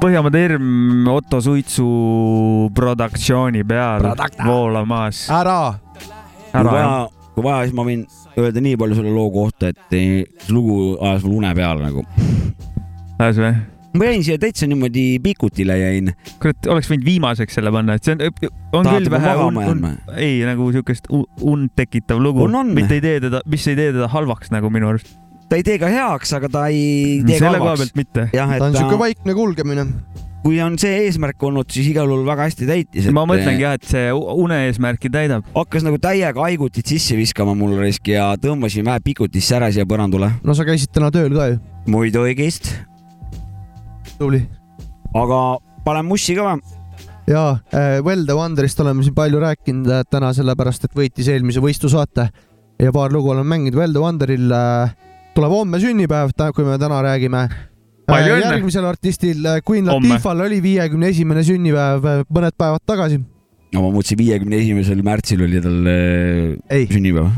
Põhjamaade 0.00 0.40
hirm 0.40 1.08
Otto 1.12 1.42
Suitsu 1.44 1.86
produktsiooni 2.74 3.64
peal 3.68 4.06
voolamas. 4.44 5.26
ära. 5.28 5.62
kui 6.50 6.60
ära 6.60 6.70
vaja 6.72 6.92
kui 7.40 7.46
vaja, 7.46 7.66
siis 7.66 7.76
ma 7.76 7.86
võin 7.86 8.06
öelda 8.40 8.62
nii 8.64 8.78
palju 8.80 8.98
selle 8.98 9.12
loo 9.14 9.28
kohta, 9.34 9.72
et 9.72 9.80
see 9.92 10.24
lugu 10.52 10.96
ajas 10.98 11.26
mul 11.26 11.38
une 11.40 11.52
peale 11.56 11.84
nagu. 11.84 12.04
ajas 13.18 13.40
või? 13.40 13.52
ma 13.90 14.06
jäin 14.06 14.22
siia 14.26 14.38
täitsa 14.38 14.68
niimoodi 14.70 15.04
pikutile 15.22 15.78
jäin. 15.78 16.12
kurat, 16.42 16.68
oleks 16.74 16.90
võinud 16.90 17.06
viimaseks 17.06 17.58
selle 17.58 17.72
panna, 17.74 17.96
et 17.96 18.06
see 18.06 18.16
on, 18.16 18.26
on 18.72 18.86
Tahate 18.86 19.00
küll 19.00 19.14
ma 19.14 19.22
vähe 19.24 19.48
un, 19.48 19.62
un, 19.72 19.88
ei 20.16 20.38
nagu 20.46 20.70
siukest 20.74 21.10
und 21.10 21.72
tekitav 21.78 22.22
lugu 22.22 22.46
mitte 22.70 22.98
ei 22.98 23.04
tee 23.04 23.24
teda, 23.26 23.42
mis 23.50 23.66
ei 23.70 23.78
tee 23.78 23.90
teda 23.94 24.10
halvaks 24.12 24.52
nagu 24.54 24.70
minu 24.72 24.92
arust. 24.92 25.16
Ta 25.50 25.58
ei 25.58 25.66
tee 25.66 25.78
ka 25.82 25.90
heaks, 25.90 26.32
aga 26.38 26.48
ta 26.50 26.64
ei 26.70 27.20
tee 27.26 27.40
selle 27.42 27.58
koha 27.60 27.76
pealt. 27.80 27.94
mitte. 27.98 28.26
et 28.30 28.34
ta 28.38 28.66
on 28.68 28.76
siuke 28.76 28.94
ta, 28.94 29.00
vaikne 29.02 29.34
kulgemine. 29.34 29.86
kui 30.44 30.60
on 30.64 30.76
see 30.80 31.02
eesmärk 31.04 31.42
olnud, 31.44 31.68
siis 31.74 31.90
igal 31.90 32.08
juhul 32.08 32.22
väga 32.28 32.46
hästi 32.46 32.68
täitis. 32.68 33.08
ma 33.14 33.26
mõtlengi 33.28 33.66
jah, 33.66 33.74
et 33.80 33.88
see 33.90 34.12
une 34.14 34.60
eesmärki 34.68 35.10
täidab. 35.12 35.48
hakkas 35.56 35.86
nagu 35.86 35.98
täiega 36.02 36.46
haigutit 36.46 36.94
sisse 36.94 37.18
viskama 37.18 37.56
mul 37.58 37.74
raisk 37.80 38.12
ja 38.12 38.30
tõmbasin 38.40 38.86
vähe 38.86 39.02
pikutisse 39.10 39.58
ära 39.58 39.72
siia 39.74 39.88
põrandule. 39.90 40.30
no 40.46 40.56
sa 40.56 40.68
käisid 40.68 40.94
täna 40.94 41.10
tööl 41.14 41.34
ka 41.34 41.50
ju. 41.50 41.58
muidugi, 41.90 42.50
tubli. 44.20 44.44
aga 45.16 45.42
panen 45.84 46.06
mussi 46.06 46.38
ka 46.38 46.46
või? 46.46 46.78
jaa, 47.26 47.58
Well 48.06 48.22
the 48.26 48.38
Wonderist 48.38 48.80
oleme 48.86 49.02
siin 49.02 49.18
palju 49.18 49.42
rääkinud 49.42 49.90
äh, 49.90 50.06
täna 50.10 50.30
sellepärast, 50.36 50.86
et 50.86 50.94
võitis 50.94 51.28
eelmise 51.30 51.62
võistlusaate 51.62 52.30
ja 52.80 52.94
paar 52.94 53.12
lugu 53.12 53.30
oleme 53.34 53.50
mänginud. 53.50 53.78
Well 53.78 53.94
the 53.94 54.02
Wonderil 54.02 54.50
äh, 54.54 55.09
tuleb 55.40 55.56
homme 55.56 55.80
sünnipäev, 55.80 56.32
kui 56.54 56.66
me 56.66 56.76
täna 56.80 57.00
räägime. 57.04 57.44
Palju 58.10 58.34
õnne! 58.36 58.48
järgmisel 58.50 58.86
artistil 58.88 59.46
äh, 59.46 59.60
Queen. 59.64 59.86
Latifal 59.88 60.42
oli 60.44 60.58
viiekümne 60.64 61.12
esimene 61.14 61.44
sünnipäev 61.46 62.08
äh, 62.10 62.24
mõned 62.28 62.56
päevad 62.58 62.84
tagasi. 62.88 63.20
no 63.70 63.84
ma 63.84 63.92
mõtlesin, 63.94 64.18
viiekümne 64.18 64.58
esimesel 64.58 65.00
märtsil 65.06 65.44
oli 65.46 65.62
tal 65.62 65.88
äh, 65.88 66.84
sünnipäev. 66.90 67.30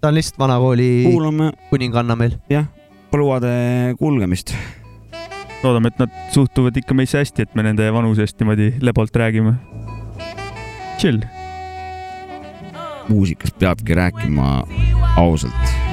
ta 0.00 0.12
on 0.12 0.16
lihtsalt 0.16 0.38
vanakooli 0.38 0.90
kuulame 1.08 1.50
kuninganna 1.72 2.16
meil. 2.16 2.36
jah, 2.52 2.68
põlluade 3.12 3.50
kulgemist. 3.98 4.54
loodame, 5.64 5.90
et 5.90 6.04
nad 6.04 6.20
suhtuvad 6.32 6.78
ikka 6.78 6.94
meisse 6.94 7.18
hästi, 7.20 7.48
et 7.48 7.58
me 7.58 7.66
nende 7.66 7.90
vanusest 7.92 8.38
niimoodi 8.40 8.76
lebolt 8.80 9.18
räägime. 9.18 9.56
Chill. 10.96 11.20
muusikast 13.08 13.58
peabki 13.58 13.98
rääkima 13.98 14.62
ausalt. 15.16 15.85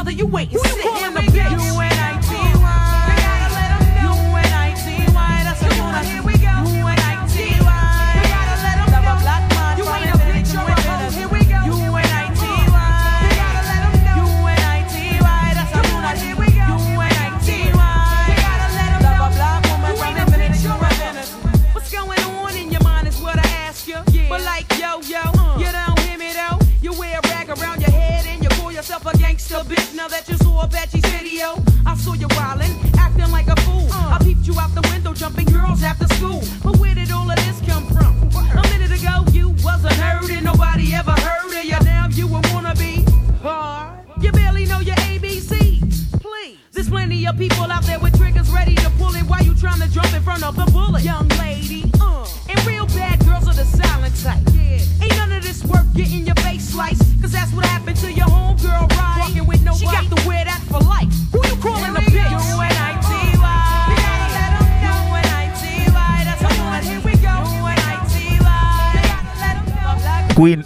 Brother, 0.00 0.12
you 0.12 0.24
wait 0.24 0.50
and 0.50 0.60
sit 0.60 0.78
in 0.78 1.12
the 1.12 1.20
bitch. 1.20 1.79
Out 34.60 34.74
the 34.74 34.86
window, 34.90 35.14
jumping 35.14 35.46
girls 35.46 35.82
after 35.82 36.06
school. 36.14 36.42
But 36.62 36.76
where 36.78 36.94
did 36.94 37.10
all 37.10 37.28
of 37.30 37.36
this 37.36 37.60
come 37.66 37.86
from? 37.86 38.12
A 38.58 38.62
minute 38.68 38.92
ago 38.92 39.24
you 39.32 39.50
wasn't 39.64 39.94
heard 39.94 40.30
and 40.30 40.44
nobody 40.44 40.94
ever 40.94 41.12
heard 41.12 41.46
of 41.46 41.64
you. 41.64 41.78
Now 41.84 42.08
you 42.10 42.26
a 42.26 42.40
wannabe 42.52 43.08
hard. 43.40 44.06
You 44.20 44.30
barely 44.32 44.66
know 44.66 44.80
your 44.80 44.96
ABCs. 44.96 46.20
Please. 46.20 46.58
There's 46.72 46.90
plenty 46.90 47.26
of 47.26 47.38
people 47.38 47.72
out 47.72 47.84
there 47.84 47.98
with 47.98 48.16
triggers 48.18 48.50
ready 48.50 48.74
to 48.76 48.90
pull 48.98 49.14
it 49.14 49.24
while 49.24 49.42
you 49.42 49.54
trying 49.54 49.80
to 49.80 49.88
jump 49.88 50.12
in 50.12 50.22
front 50.22 50.44
of 50.44 50.54
the 50.56 50.66
bullet. 50.72 51.02
Young 51.02 51.28
lady, 51.40 51.89
Queen, 70.40 70.64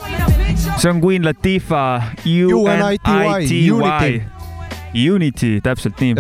see 0.79 0.91
on 0.91 1.01
Queen 1.01 1.25
Latifah 1.25 2.15
UNITY, 2.23 3.71
UNITY. 3.73 4.23
Unity, 5.11 5.61
täpselt 5.65 5.99
nii. 5.99 6.15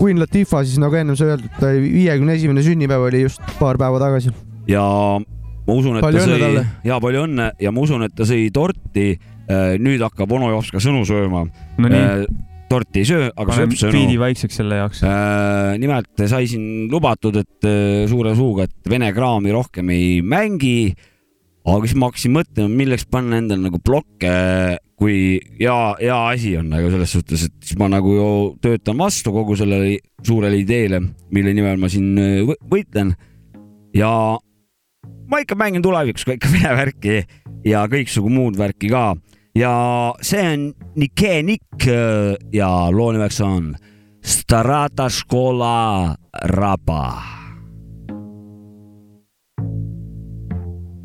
Queen 0.00 0.18
Latifah 0.18 0.64
siis 0.66 0.80
nagu 0.82 0.98
ennem 0.98 1.14
sai 1.18 1.30
öeldud, 1.36 1.52
ta 1.60 1.70
viiekümne 1.78 2.34
esimene 2.34 2.64
sünnipäev 2.66 3.06
oli 3.06 3.20
just 3.22 3.42
paar 3.60 3.78
päeva 3.78 4.00
tagasi. 4.02 4.32
ja 4.66 4.82
ma 5.22 5.76
usun, 5.76 6.00
et 6.00 6.02
Palju 6.02 6.24
ta 6.24 6.26
sõi 6.26 6.64
ja 6.88 6.98
palju 7.04 7.22
õnne 7.28 7.46
ja 7.62 7.72
ma 7.74 7.84
usun, 7.86 8.02
et 8.08 8.14
ta 8.18 8.26
sõi 8.26 8.48
torti. 8.54 9.12
nüüd 9.78 10.02
hakkab 10.04 10.32
onu 10.34 10.50
Jops 10.50 10.72
ka 10.74 10.82
sõnu 10.82 11.06
sööma 11.08 11.46
No. 11.78 11.88
Äh, 11.88 12.24
torti 12.68 13.00
ei 13.00 13.06
söö, 13.08 13.28
aga 13.30 13.54
sööb 13.56 13.76
sõnu. 13.78 14.18
vaikseks 14.20 14.58
selle 14.58 14.80
jaoks. 14.82 15.04
nimelt 15.78 16.26
sai 16.26 16.50
siin 16.50 16.90
lubatud, 16.90 17.36
et 17.36 17.64
äh, 17.70 18.08
suure 18.10 18.34
suuga, 18.34 18.66
et 18.66 18.90
vene 18.90 19.12
kraami 19.14 19.54
rohkem 19.54 19.94
ei 19.94 20.18
mängi. 20.20 20.94
Aga 21.66 21.86
siis 21.86 21.98
ma 21.98 22.08
hakkasin 22.08 22.32
mõtlema, 22.34 22.70
milleks 22.80 23.06
panna 23.10 23.40
endale 23.42 23.66
nagu 23.66 23.80
blokke, 23.84 24.32
kui 24.98 25.38
hea, 25.60 25.78
hea 26.00 26.18
asi 26.32 26.56
on 26.58 26.70
nagu 26.72 26.90
selles 26.90 27.12
suhtes, 27.14 27.44
et 27.48 27.54
siis 27.62 27.78
ma 27.78 27.90
nagu 27.92 28.14
ju 28.16 28.28
töötan 28.64 28.98
vastu 28.98 29.32
kogu 29.34 29.56
sellele 29.58 29.98
suurele 30.26 30.58
ideele, 30.58 31.02
mille 31.34 31.54
nimel 31.54 31.78
ma 31.80 31.90
siin 31.92 32.16
äh, 32.18 32.40
võ- 32.48 32.58
võitlen. 32.72 33.14
ja 33.94 34.10
ma 35.28 35.40
ikka 35.42 35.56
mängin 35.58 35.82
tulevikus 35.84 36.24
ka 36.24 36.36
ikka 36.38 36.50
vene 36.56 36.74
värki 36.78 37.20
ja 37.68 37.84
kõiksugu 37.90 38.30
muud 38.32 38.58
värki 38.58 38.90
ka 38.92 39.12
ja 39.58 39.72
see 40.22 40.44
on 40.54 40.68
Nike 40.96 41.42
Nick 41.42 41.88
äh, 41.88 42.34
ja 42.52 42.88
loo 42.90 43.12
nimeks 43.12 43.40
on 43.44 43.74
Starata 44.28 45.06
Škola 45.08 46.14
Raba. 46.52 47.37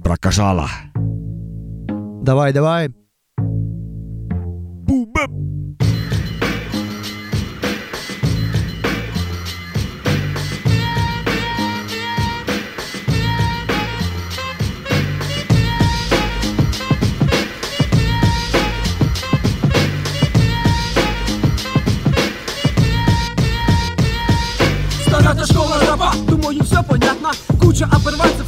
прокажала. 0.03 0.69
Давай, 2.23 2.53
давай. 2.53 2.89
Бу-бэп. 3.37 5.31
Старая 25.07 25.45
школа 25.45 25.79
раба, 25.87 26.13
думаю, 26.27 26.63
все 26.63 26.83
понятно 26.83 27.31
Куча 27.59 27.85
обрывается. 27.85 28.42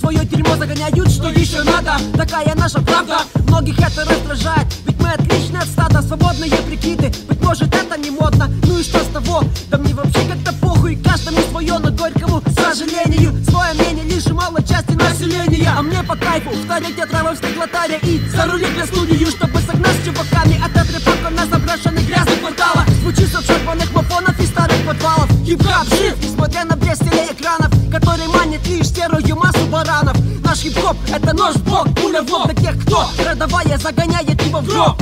Свое 0.00 0.24
дерьмо 0.24 0.56
загоняют, 0.56 1.10
что 1.10 1.28
еще 1.28 1.62
надо. 1.62 1.96
Такая 2.16 2.54
наша 2.54 2.80
правда. 2.80 3.18
Многих 3.48 3.78
это 3.78 4.04
раздражает. 4.04 4.66
Ведь 4.86 5.00
мы 5.00 5.10
отличные 5.10 5.62
от 5.62 5.68
стада 5.68 6.02
Свободные 6.02 6.50
прикиды. 6.50 7.12
Быть 7.28 7.42
может 7.42 7.74
это 7.74 7.98
не 7.98 8.10
модно. 8.10 8.50
Ну 8.64 8.78
и 8.78 8.82
что 8.82 8.98
с 8.98 9.08
того? 9.08 9.42
Да 9.70 9.78
мне 9.78 9.94
вообще 9.94 10.20
как-то 10.28 10.52
похуй. 10.60 10.96
Каждому 10.96 11.40
свое, 11.50 11.78
но 11.78 11.90
горькому 11.90 12.42
сожалению. 12.56 13.34
Свое 13.44 13.74
мнение 13.74 14.04
лишь 14.04 14.26
мало 14.26 14.62
части 14.62 14.92
населения. 14.92 15.72
А 15.76 15.82
мне 15.82 16.02
по 16.02 16.16
кайфу 16.16 16.50
Вторить 16.50 16.96
травы 16.96 17.32
в 17.32 17.36
стеклотаре 17.36 17.98
И 18.02 18.20
зарулить 18.28 18.76
на 18.76 18.86
студию 18.86 19.26
Чтобы 19.28 19.58
согнать 19.60 19.96
с 20.00 20.04
чуваками 20.04 20.60
От 20.64 20.70
этой 20.70 20.94
на 21.34 21.46
заброшенных 21.46 22.06
грязных 22.06 22.40
кварталах. 22.40 22.88
Звучит 23.00 23.28
с 23.28 23.34
обшарпанных 23.34 23.92
мафонов 23.92 24.38
и 24.40 24.46
старых 24.46 24.86
подвалов. 24.86 25.28
Хип-хап 25.44 25.86
жив, 25.88 26.16
несмотря 26.22 26.64
на 26.64 26.76
блеск 26.76 27.02
телеэкранов 27.02 27.73
Который 27.94 28.26
манит 28.26 28.66
лишь 28.66 28.88
серую 28.88 29.36
массу 29.36 29.64
баранов. 29.70 30.16
Наш 30.42 30.58
хип-хоп 30.58 30.96
это 31.08 31.32
нож 31.32 31.54
в 31.54 31.62
бок, 31.62 31.86
пуля 31.94 32.22
в 32.22 32.30
лоб 32.32 32.52
Для 32.52 32.72
тех, 32.72 32.82
кто 32.82 33.06
родовая 33.24 33.78
загоняет 33.78 34.42
его 34.42 34.58
в 34.58 34.66
гроб 34.66 35.00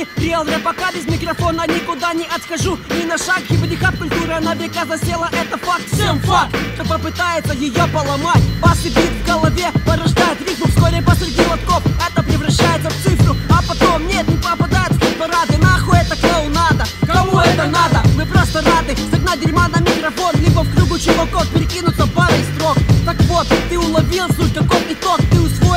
Притяни 0.00 0.30
Реал 0.30 0.46
пока 0.62 0.92
без 0.92 1.06
микрофона 1.06 1.66
никуда 1.66 2.12
не 2.14 2.24
отскажу 2.24 2.78
Ни 2.90 3.04
на 3.04 3.18
шаг, 3.18 3.40
хип-хап 3.48 3.96
культура 3.98 4.40
на 4.40 4.54
века 4.54 4.86
засела 4.86 5.28
Это 5.32 5.58
факт, 5.58 5.84
всем 5.92 6.18
факт 6.20 6.54
Кто 6.74 6.84
попытается 6.84 7.54
ее 7.54 7.86
поломать. 7.92 8.42
Бас 8.60 8.84
и 8.84 8.88
бит 8.88 9.10
в 9.10 9.26
голове 9.26 9.70
порождает 9.86 10.40
рифму 10.40 10.66
Вскоре 10.68 11.02
посреди 11.02 11.42
лотков 11.46 11.82
это 12.10 12.22
превращается 12.22 12.90
в 12.90 12.94
цифру. 13.02 13.36
А 13.50 13.62
потом 13.66 14.06
нет, 14.06 14.26
не 14.28 14.36
попадает 14.36 14.92
в 14.92 15.18
парады. 15.18 15.58
Нахуй 15.58 15.98
это 15.98 16.16
клоунада, 16.16 16.84
кому 17.06 17.38
это 17.38 17.66
надо? 17.66 18.02
Мы 18.16 18.26
просто 18.26 18.62
рады 18.62 18.96
загнать 19.10 19.40
дерьма 19.40 19.68
на 19.68 19.80
микрофон 19.80 20.34
Либо 20.40 20.60
в 20.60 20.74
кругу 20.74 20.98
чуваков 20.98 21.48
перекинуться 21.48 22.06
парой 22.08 22.44
строк. 22.54 22.76
Так 23.04 23.20
вот, 23.22 23.46
ты 23.68 23.78
уловил 23.78 24.26
суть, 24.36 24.54
каков 24.54 24.82
итог. 24.90 25.18
Ты 25.30 25.40
усвоил 25.40 25.69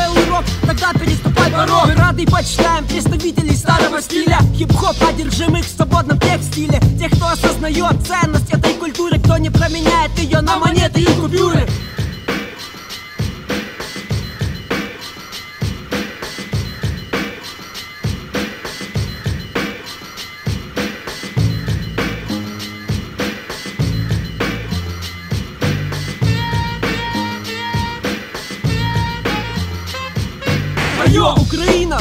урок, 0.43 0.65
тогда 0.65 0.93
переступай 0.93 1.51
порог. 1.51 1.85
Мы 1.87 1.95
рады 1.95 2.23
и 2.23 2.25
почитаем 2.25 2.85
представителей 2.85 3.55
старого 3.55 4.01
стиля. 4.01 4.39
Хип-хоп 4.55 4.95
одержимых 5.07 5.65
в 5.65 5.75
свободном 5.75 6.19
текстиле. 6.19 6.79
Тех, 6.99 7.11
кто 7.11 7.27
осознает 7.27 7.95
ценность 8.07 8.49
этой 8.51 8.73
культуры 8.75 9.19
Кто 9.19 9.37
не 9.37 9.49
променяет 9.49 10.17
ее 10.17 10.41
на 10.41 10.57
монеты 10.57 11.01
и 11.01 11.05
купюры 11.05 11.67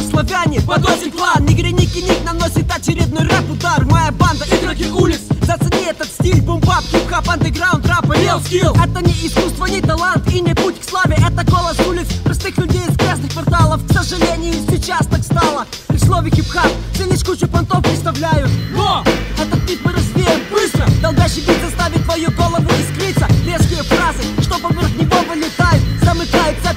славяне, 0.02 0.60
подосит 0.60 1.12
клан. 1.12 1.44
Нигреники 1.46 1.98
ник 1.98 2.24
наносит 2.24 2.70
очередной 2.70 3.24
рэп-удар 3.24 3.84
Моя 3.84 4.10
банда, 4.12 4.44
игроки 4.44 4.90
улиц. 4.90 5.20
Зацени 5.42 5.86
этот 5.88 6.08
стиль, 6.08 6.40
бумбап, 6.42 6.84
хип-хап, 6.90 7.28
андеграунд, 7.28 7.86
рэп 7.86 8.04
и 8.06 8.18
real 8.18 8.42
skill. 8.42 8.76
Это 8.82 9.04
не 9.04 9.12
искусство, 9.26 9.66
не 9.66 9.80
талант 9.80 10.26
и 10.32 10.40
не 10.40 10.54
путь 10.54 10.80
к 10.80 10.88
славе. 10.88 11.16
Это 11.18 11.44
голос 11.50 11.78
улиц, 11.86 12.06
простых 12.24 12.56
людей 12.58 12.82
из 12.88 12.96
грязных 12.96 13.32
кварталов. 13.32 13.80
К 13.86 13.92
сожалению, 13.92 14.54
сейчас 14.70 15.06
так 15.06 15.22
стало. 15.22 15.66
При 15.88 15.98
слове 15.98 16.30
хип-хап, 16.30 16.70
все 16.94 17.04
лишь 17.04 17.24
кучу 17.24 17.46
понтов 17.48 17.82
представляют. 17.82 18.50
Но 18.74 19.04
этот 19.38 19.60
бит 19.68 19.80
мы 19.84 19.92
развеем 19.92 20.40
быстро. 20.50 20.86
Долбящий 21.00 21.42
бит 21.42 21.60
заставит 21.62 22.04
твою 22.04 22.30
голову 22.32 22.68
искриться. 22.80 23.28
Резкие 23.44 23.82
фразы, 23.82 24.22
что 24.42 24.58
поверх 24.58 24.94
него 24.96 25.22
цепи, 25.22 25.78
голову 25.98 26.71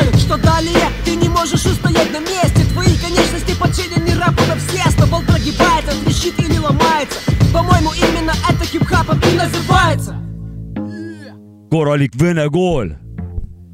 твою 0.00 0.10
взрывают 0.10 0.16
Что 0.16 0.36
далее? 0.36 0.88
Ты 1.04 1.16
не 1.16 1.28
можешь 1.28 1.64
устоять 1.66 2.12
на 2.12 2.20
месте 2.20 2.64
Твои 2.72 2.96
конечности 2.96 3.54
подчинены 3.58 4.14
рэпу 4.14 4.42
на 4.48 4.56
все 4.56 4.90
Ствол 4.90 5.22
прогибается, 5.22 6.04
трещит 6.04 6.38
или 6.40 6.58
ломается 6.58 7.18
По-моему, 7.52 7.90
именно 7.94 8.32
это 8.48 8.64
хип-хапом 8.64 9.20
и 9.20 9.36
называется 9.36 10.16
korralik 11.76 12.14
vene 12.16 12.48
kool . 12.48 12.94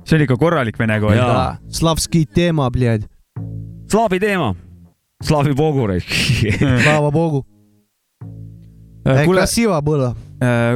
see 0.05 0.17
oli 0.17 0.25
ikka 0.25 0.37
korralik 0.37 0.79
vene 0.79 0.99
kool . 1.01 1.15
Jaa. 1.15 1.59
Slavski 1.71 2.25
teema , 2.27 2.71
bled . 2.71 3.05
slaavi 3.87 4.19
teema , 4.19 4.55
slaavi 5.23 5.55
pogur . 5.55 5.93
Slava 6.01 7.11
Bogu . 7.13 7.45
Äh, 9.05 9.25
kuule , 9.25 9.41
Krasiva 9.41 9.81
было . 9.83 10.17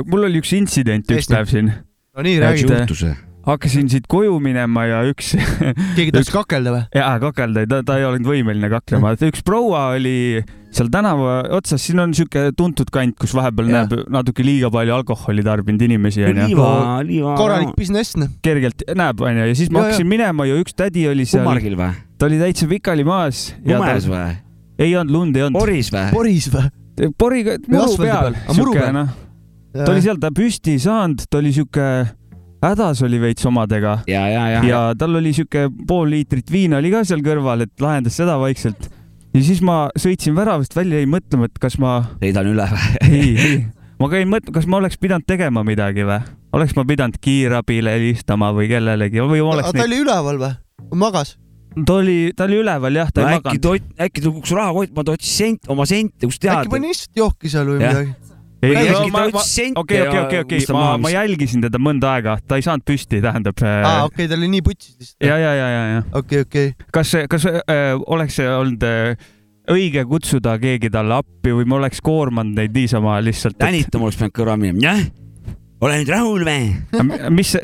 mul 0.06 0.24
oli 0.28 0.38
üks 0.38 0.52
intsident 0.54 1.10
üks 1.10 1.26
Hästi. 1.26 1.34
päev 1.34 1.50
siin . 1.50 1.72
no 2.14 2.22
nii , 2.22 2.38
räägi . 2.38 3.16
Hakkasin 3.45 3.89
siit 3.91 4.07
koju 4.11 4.37
minema 4.43 4.85
ja 4.89 5.03
üks. 5.09 5.33
keegi 5.97 6.13
tahtis 6.13 6.31
kakelda 6.33 6.73
või? 6.75 6.81
jaa, 6.97 7.13
kakelda, 7.23 7.65
ta, 7.69 7.81
ta 7.85 7.99
ei 7.99 8.07
olnud 8.07 8.27
võimeline 8.27 8.69
kaklema, 8.71 9.13
et 9.15 9.23
üks 9.29 9.43
proua 9.45 9.91
oli 9.95 10.43
seal 10.71 10.87
tänava 10.91 11.41
otsas, 11.57 11.83
siin 11.83 11.99
on 11.99 12.13
siuke 12.15 12.49
tuntud 12.57 12.91
kant, 12.93 13.17
kus 13.19 13.33
vahepeal 13.35 13.71
Jah. 13.71 13.87
näeb 13.89 14.11
natuke 14.13 14.45
liiga 14.45 14.71
palju 14.73 14.95
alkoholi 14.95 15.43
tarbinud 15.45 15.83
inimesi 15.87 16.23
onju. 16.27 16.45
liiva, 16.47 16.69
liiva. 17.07 17.33
korralik 17.39 17.73
business, 17.79 18.15
noh. 18.19 18.31
kergelt 18.45 18.85
näeb 18.97 19.25
onju 19.25 19.49
ja 19.49 19.57
siis 19.57 19.71
ma 19.71 19.81
Ja, 19.81 19.83
ja. 19.83 19.89
hakkasin 19.91 20.11
minema 20.11 20.47
ja 20.47 20.59
üks 20.61 20.77
tädi 20.77 21.07
oli 21.11 21.25
seal, 21.27 21.43
kummargil 21.43 21.75
või? 21.79 21.97
ta 22.21 22.29
oli 22.29 22.39
täitsa 22.39 22.69
pikali 22.71 23.07
maas. 23.07 23.49
lumes 23.65 24.07
või? 24.11 24.37
ei 24.81 24.95
olnud 24.95 25.17
lund, 25.17 25.41
ei 25.41 25.47
olnud. 25.49 25.59
Poris 25.59 25.91
või? 25.93 26.07
Poris 26.13 26.47
või? 26.53 26.69
poriga, 27.17 27.57
muru 27.67 27.97
peal 27.99 28.39
muru 28.55 28.77
peal? 28.77 28.95
noh, 28.95 29.13
ta 29.75 29.91
oli 29.91 30.03
seal, 30.05 30.19
ta 30.21 30.31
püsti 30.35 30.77
ei 30.77 30.83
saanud, 30.83 31.25
ta 31.27 31.41
oli 31.41 31.51
siuke 31.55 31.87
hädas 32.61 33.01
oli 33.05 33.19
veits 33.21 33.45
omadega 33.49 33.99
ja, 34.09 34.23
ja, 34.29 34.47
ja, 34.55 34.63
ja 34.65 34.81
tal 34.97 35.17
oli 35.19 35.33
siuke 35.35 35.67
pool 35.87 36.11
liitrit 36.13 36.51
viina 36.51 36.79
oli 36.81 36.93
ka 36.93 37.03
seal 37.07 37.23
kõrval, 37.25 37.65
et 37.65 37.83
lahendas 37.83 38.17
seda 38.21 38.37
vaikselt. 38.41 38.89
ja 39.33 39.43
siis 39.43 39.61
ma 39.65 39.83
sõitsin 39.99 40.37
väravast 40.37 40.75
välja, 40.77 41.01
jäin 41.01 41.11
mõtlema, 41.11 41.49
et 41.49 41.61
kas 41.61 41.79
ma, 41.81 41.99
sõidan 42.21 42.51
üle 42.53 42.67
või? 42.71 42.87
ei, 43.09 43.35
ei, 43.35 43.59
ma 44.01 44.09
käin 44.13 44.31
mõtlema, 44.31 44.57
kas 44.59 44.69
ma 44.69 44.81
oleks 44.81 45.01
pidanud 45.01 45.27
tegema 45.27 45.65
midagi 45.67 46.05
või, 46.07 46.21
oleks 46.57 46.77
ma 46.77 46.87
pidanud 46.87 47.21
kiirabile 47.21 47.97
helistama 47.97 48.51
või 48.55 48.69
kellelegi 48.71 49.23
või 49.25 49.43
oleks 49.45 49.73
ta 49.73 49.87
oli 49.87 50.01
üleval 50.05 50.41
või? 50.41 50.53
magas? 51.01 51.37
ta 51.85 51.97
oli, 51.97 52.17
ta 52.35 52.45
oli 52.45 52.59
üleval 52.61 53.01
jah, 53.01 53.13
ta 53.13 53.23
no 53.23 53.31
ei 53.31 53.39
äkki 53.39 53.55
maganud. 53.57 53.87
ta, 53.95 54.05
äkki 54.05 54.21
ta 54.21 54.35
kukkus 54.35 54.57
rahakott, 54.57 54.93
ma 54.95 55.07
ta 55.07 55.15
otsis 55.17 55.37
sent, 55.43 55.71
oma 55.71 55.87
sente, 55.89 56.27
kust 56.27 56.43
tead 56.43 56.59
äkki. 56.59 56.75
pani 56.75 56.91
lihtsalt 56.91 57.23
johki 57.23 57.51
seal 57.53 57.73
või 57.73 57.81
midagi? 57.81 58.30
ma, 58.61 59.25
okei, 59.81 60.01
okei, 60.07 60.39
okei, 60.39 60.59
ma 60.75 60.95
ma 61.01 61.11
jälgisin 61.11 61.63
teda 61.65 61.81
mõnda 61.81 62.15
aega, 62.15 62.37
ta 62.45 62.59
ei 62.59 62.65
saanud 62.65 62.85
püsti, 62.85 63.21
tähendab. 63.23 63.61
aa, 63.65 64.03
okei, 64.05 64.29
ta 64.29 64.37
oli 64.37 64.49
nii 64.55 64.65
putsis 64.65 64.97
lihtsalt. 64.99 65.27
ja, 65.27 65.37
ja, 65.41 65.53
ja, 65.57 65.69
ja, 65.73 65.85
ja 65.95 66.03
okei, 66.19 66.43
okei. 66.45 66.73
kas, 66.93 67.15
kas 67.31 67.47
äh, 67.49 67.95
oleks 68.05 68.37
olnud 68.45 68.85
äh, 68.85 69.31
õige 69.71 70.05
kutsuda 70.09 70.57
keegi 70.61 70.91
talle 70.93 71.17
appi 71.21 71.55
või 71.57 71.65
ma 71.69 71.79
oleks 71.81 72.03
koormanud 72.05 72.57
neid 72.59 72.77
niisama 72.77 73.17
lihtsalt? 73.25 73.57
tänitama 73.61 74.09
oleks 74.09 74.21
pidanud 74.21 74.37
kõrval 74.37 74.61
minema, 74.61 74.85
jah, 74.85 75.03
ole 75.81 75.99
nüüd 76.01 76.13
rahul 76.13 76.45
või? 76.45 76.69
mis, 77.33 77.57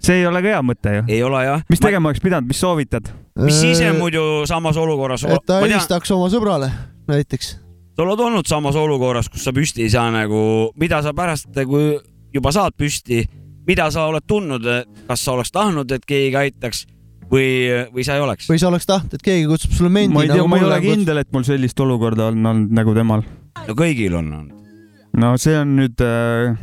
see 0.00 0.20
ei 0.22 0.26
ole 0.28 0.42
ka 0.44 0.54
hea 0.54 0.64
mõte 0.64 0.98
ju. 0.98 1.06
ei 1.12 1.22
ole 1.26 1.44
jah. 1.44 1.64
mis 1.68 1.84
tegema 1.84 2.12
oleks 2.12 2.24
pidanud, 2.24 2.48
mis 2.48 2.64
soovitad? 2.64 3.12
mis 3.44 3.62
ise 3.68 3.92
muidu 3.96 4.46
samas 4.48 4.80
olukorras, 4.80 5.28
et 5.28 5.44
ta 5.44 5.60
ma 5.60 5.68
tean, 5.68 5.76
helistaks 5.76 6.16
oma 6.16 6.32
sõbrale 6.32 6.72
näiteks. 7.08 7.56
Sa 7.98 8.04
oled 8.06 8.20
olnud 8.22 8.46
samas 8.46 8.76
olukorras, 8.78 9.26
kus 9.26 9.42
sa 9.42 9.50
püsti 9.50 9.82
ei 9.82 9.90
saa 9.90 10.12
nagu, 10.14 10.70
mida 10.78 11.00
sa 11.02 11.10
pärast, 11.18 11.50
kui 11.50 11.96
juba 12.34 12.52
saad 12.54 12.76
püsti, 12.78 13.24
mida 13.66 13.88
sa 13.90 14.04
oled 14.06 14.22
tundnud, 14.22 14.68
kas 15.08 15.24
sa 15.26 15.34
oleks 15.34 15.50
tahtnud, 15.50 15.90
et 15.96 16.06
keegi 16.06 16.38
aitaks 16.38 16.84
või, 17.26 17.48
või 17.90 18.06
sa 18.06 18.14
ei 18.14 18.22
oleks? 18.22 18.46
või 18.46 18.62
sa 18.62 18.70
oleks 18.70 18.86
tahtnud, 18.86 19.18
et 19.18 19.26
keegi 19.26 19.48
kutsub 19.50 19.74
sulle 19.74 19.90
mendi. 19.90 20.14
ma 20.14 20.22
ei 20.22 20.30
tea, 20.30 20.46
ma 20.46 20.60
ei 20.60 20.68
ole 20.68 20.78
kindel, 20.84 21.24
et 21.24 21.32
mul 21.34 21.42
sellist 21.48 21.82
olukorda 21.82 22.30
on 22.30 22.46
olnud 22.52 22.78
nagu 22.78 22.94
temal. 22.94 23.26
no 23.66 23.76
kõigil 23.82 24.14
on 24.14 24.30
olnud. 24.44 24.78
no 25.18 25.34
see 25.42 25.58
on 25.58 25.74
nüüd 25.80 26.06
äh,. 26.06 26.54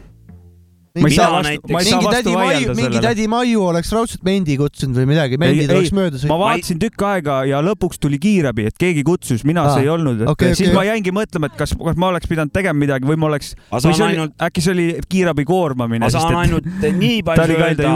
Ma 1.01 1.09
ei 1.09 1.15
saa 1.15 1.31
vastu, 1.33 1.71
ma 1.73 1.81
ei 1.81 1.87
saa 1.89 1.99
mingi 1.99 2.07
vastu 2.07 2.15
tädi 2.15 2.33
Maiu, 2.35 2.45
vaielda 2.45 2.75
mingi 2.75 2.85
sellele. 2.87 3.09
tädi 3.09 3.27
Maiu 3.31 3.63
oleks 3.65 3.91
raudselt 3.95 4.23
mendi 4.27 4.55
kutsunud 4.59 4.99
või 4.99 5.09
midagi, 5.09 5.39
mendid 5.41 5.73
oleks 5.75 5.91
mööda 5.95 6.15
ma 6.15 6.21
sõitnud. 6.21 6.41
vaatasin 6.43 6.79
tükk 6.83 7.05
aega 7.09 7.37
ja 7.49 7.59
lõpuks 7.65 7.99
tuli 8.01 8.19
kiirabi, 8.23 8.67
et 8.71 8.77
keegi 8.79 9.03
kutsus, 9.07 9.43
mina 9.47 9.65
see 9.73 9.83
ei 9.85 9.91
olnud, 9.91 10.23
et 10.23 10.31
okei, 10.31 10.53
siis 10.55 10.69
okei. 10.69 10.77
ma 10.77 10.85
jäingi 10.87 11.15
mõtlema, 11.15 11.51
et 11.51 11.57
kas, 11.59 11.75
kas 11.75 11.99
ma 11.99 12.11
oleks 12.13 12.31
pidanud 12.31 12.53
tegema 12.55 12.79
midagi 12.85 13.09
või 13.09 13.19
ma 13.19 13.29
oleks, 13.31 13.51
ma 13.73 13.81
või 13.81 13.97
saan 13.99 14.15
see 14.15 14.21
oli 14.21 14.29
äkki 14.47 14.63
see 14.63 14.75
oli 14.75 14.87
kiirabi 15.11 15.47
koormamine, 15.51 16.05
ma 16.05 16.11
saan 16.13 16.39
ainult 16.45 16.71
nii 16.85 17.19
palju 17.27 17.59
öelda, 17.59 17.93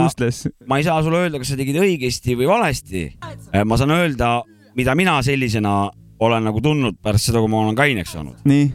ma 0.68 0.80
ei 0.80 0.88
saa 0.90 1.00
sulle 1.06 1.24
öelda, 1.24 1.40
kas 1.40 1.54
sa 1.54 1.58
tegid 1.60 1.80
õigesti 1.80 2.36
või 2.36 2.52
valesti. 2.52 3.06
ma 3.64 3.80
saan 3.80 3.96
öelda, 3.96 4.40
mida 4.76 4.94
mina 4.98 5.16
sellisena 5.24 5.88
olen 6.20 6.44
nagu 6.50 6.60
tundnud 6.60 7.00
pärast 7.00 7.30
seda, 7.30 7.40
kui 7.40 7.48
ma 7.48 7.64
olen 7.64 7.78
kaineks 7.78 8.12
saanud. 8.18 8.40
nii, 8.44 8.72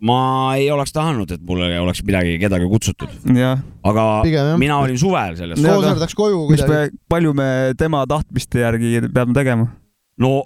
ma 0.00 0.18
ei 0.56 0.68
oleks 0.70 0.92
tahtnud, 0.94 1.30
et 1.34 1.42
mulle 1.46 1.70
oleks 1.80 2.02
midagi, 2.06 2.36
kedagi 2.38 2.68
kutsutud, 2.70 3.16
aga 3.88 4.04
Pigem 4.22 4.52
jah. 4.52 4.58
mina 4.60 4.78
olin 4.78 4.98
suvel 4.98 5.34
selles. 5.38 5.58
kooserdaks 5.62 6.14
koju 6.14 6.44
mis 6.50 6.62
me 6.62 6.66
kuidagi., 6.66 7.00
palju 7.10 7.32
me 7.34 7.48
tema 7.78 8.04
tahtmiste 8.06 8.62
järgi 8.62 9.00
peame 9.14 9.34
tegema? 9.34 9.66
no 10.22 10.44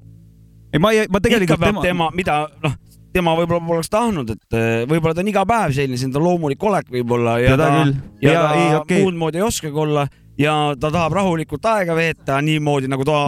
ei, 0.73 0.81
ma 0.81 0.93
ei, 0.93 1.05
ma 1.09 1.21
ikka 1.21 1.27
tegelikult 1.29 1.61
peab 1.61 1.83
tema, 1.83 1.85
tema, 1.85 2.09
mida 2.17 2.39
noh, 2.65 2.77
tema 3.13 3.35
võib-olla 3.37 3.61
poleks 3.67 3.93
tahtnud, 3.93 4.31
et 4.33 4.57
eh, 4.57 4.85
võib-olla 4.89 5.15
ta 5.15 5.21
on 5.21 5.31
iga 5.35 5.45
päev 5.49 5.75
selline, 5.77 6.01
see 6.01 6.09
on 6.09 6.15
ta 6.17 6.23
loomulik 6.25 6.65
olek 6.65 6.89
võib-olla 6.93 7.37
ja 7.43 7.53
Seda 7.53 7.69
ta, 7.69 7.85
ja 8.25 8.33
Ja 8.33 8.45
ta 8.47 8.55
ei, 8.57 8.69
okei. 8.81 9.03
muud 9.05 9.21
moodi 9.21 9.43
ei 9.43 9.45
oskagi 9.45 9.85
olla 9.85 10.07
ja 10.41 10.55
ta 10.81 10.89
tahab 10.91 11.13
rahulikult 11.21 11.69
aega 11.75 11.97
veeta 11.99 12.41
niimoodi, 12.41 12.89
nagu 12.89 13.05
ta 13.05 13.19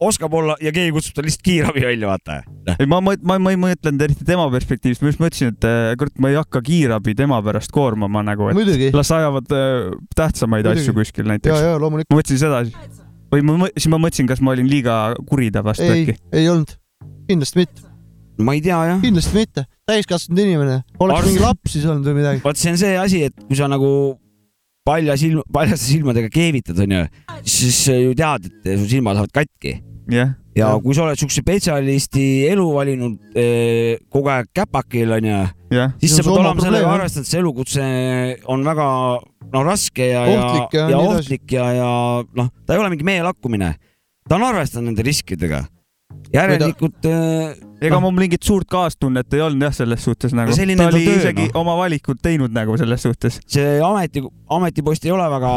oskab 0.00 0.34
olla 0.34 0.56
ja 0.62 0.72
keegi 0.74 0.92
kutsub 0.94 1.16
ta 1.16 1.24
lihtsalt 1.24 1.44
kiirabi 1.46 1.82
välja, 1.84 2.10
vaata. 2.10 2.38
ei, 2.74 2.86
ma, 2.86 3.00
ma, 3.04 3.14
ma, 3.22 3.38
ma 3.42 3.54
ei 3.54 3.58
mõtlenud 3.60 4.04
eriti 4.06 4.26
tema 4.28 4.46
perspektiivist, 4.52 5.02
ma 5.02 5.12
just 5.12 5.22
mõtlesin, 5.22 5.54
et 5.54 5.66
äh, 5.68 5.90
kurat, 5.98 6.14
ma 6.22 6.32
ei 6.32 6.38
hakka 6.38 6.62
kiirabi 6.66 7.14
tema 7.18 7.40
pärast 7.44 7.72
koormama 7.74 8.22
nagu, 8.26 8.50
et 8.50 8.58
muidugi, 8.58 8.92
las 8.94 9.10
ajavad 9.14 9.50
äh, 9.54 9.90
tähtsamaid 10.18 10.66
Muidugi. 10.66 10.84
asju 10.84 10.96
kuskil 10.98 11.28
näiteks. 11.30 11.64
ja 11.64 11.74
loomulikult. 11.80 12.12
ma 12.14 12.20
mõtlesin 12.20 12.42
seda 12.42 12.62
siis. 12.66 13.02
või 13.34 13.44
ma, 13.48 13.72
siis 13.74 13.90
ma 13.92 14.02
mõtlesin, 14.04 14.30
kas 14.30 14.44
ma 14.44 14.54
olin 14.54 14.70
liiga 14.70 15.00
kuri 15.28 15.50
ta 15.54 15.64
vastu 15.66 15.88
ei 15.88 16.06
äkki., 16.06 16.18
ei 16.38 16.48
olnud, 16.52 16.76
kindlasti 17.30 17.64
mitte, 17.64 17.84
ma 18.38 18.54
ei 18.58 18.62
tea 18.64 18.78
jah. 18.92 19.02
kindlasti 19.02 19.36
mitte, 19.38 19.66
täiskasvanud 19.88 20.44
inimene, 20.46 20.80
oleks 21.00 21.18
Arst- 21.18 21.32
mingi 21.32 21.44
laps 21.44 21.74
siis 21.74 21.90
olnud 21.90 22.06
või 22.12 22.20
midagi. 22.22 22.44
vot 22.46 22.60
see 22.60 22.74
on 22.74 22.80
see 22.80 22.96
asi, 23.00 23.26
et 23.32 23.46
kui 23.48 23.58
sa 23.58 23.70
nagu 23.70 23.90
palja 24.88 25.18
silm, 25.20 25.42
paljaste 25.52 25.90
silmadega 25.90 26.30
keevitad, 26.32 26.78
onju, 26.80 27.04
siis 27.44 27.82
sa 27.90 27.98
ju 27.98 28.14
tead, 28.16 28.48
et 28.64 28.72
su 28.78 28.88
silmad 28.88 29.18
lähevad 29.18 29.34
katki 29.36 29.74
jah, 30.12 30.34
ja 30.56 30.72
kui 30.82 30.96
sa 30.96 31.04
oled 31.04 31.20
siukse 31.20 31.42
spetsialisti 31.42 32.26
elu 32.50 32.66
valinud 32.74 33.38
eh, 33.38 33.98
kogu 34.12 34.32
aeg 34.32 34.50
käpakil 34.56 35.16
onju, 35.18 35.40
jah, 35.74 35.94
siis 36.00 36.16
sa 36.16 36.22
on 36.24 36.28
pead 36.30 36.42
olema 36.42 36.66
sellega 36.66 36.92
arvestanud, 36.96 37.26
et 37.26 37.32
see 37.32 37.42
elukutse 37.42 37.88
on 38.54 38.66
väga 38.66 38.88
no 39.52 39.64
raske 39.66 40.10
ja, 40.12 40.26
Ohtlik 40.28 40.76
ja 40.76 40.86
ja, 40.92 41.00
ohtlik 41.00 41.56
ja, 41.56 41.70
ja 41.78 41.90
noh, 42.40 42.52
ta 42.64 42.76
ei 42.76 42.82
ole 42.82 42.92
mingi 42.92 43.06
meelakkumine. 43.08 43.74
ta 44.28 44.36
on 44.36 44.46
arvestanud 44.48 44.90
nende 44.90 45.04
riskidega. 45.06 45.64
järelikult 46.32 47.08
eh, 47.08 47.58
ega 47.84 48.00
mul 48.02 48.16
mingit 48.16 48.44
suurt 48.44 48.68
kaastunnet 48.70 49.36
ei 49.36 49.44
olnud 49.44 49.68
jah, 49.68 49.76
selles 49.76 50.02
suhtes 50.04 50.34
nagu. 50.36 50.52
No 50.52 50.56
selline 50.56 50.80
ta 50.80 50.90
ta 50.90 50.96
oli 50.96 51.06
töö, 51.06 51.20
isegi 51.20 51.46
noh. 51.48 51.60
oma 51.62 51.76
valikud 51.78 52.20
teinud 52.22 52.52
nagu 52.54 52.76
selles 52.80 53.04
suhtes. 53.06 53.40
see 53.46 53.78
ameti, 53.84 54.24
ametipost 54.58 55.06
ei 55.06 55.14
ole 55.14 55.28
väga 55.36 55.52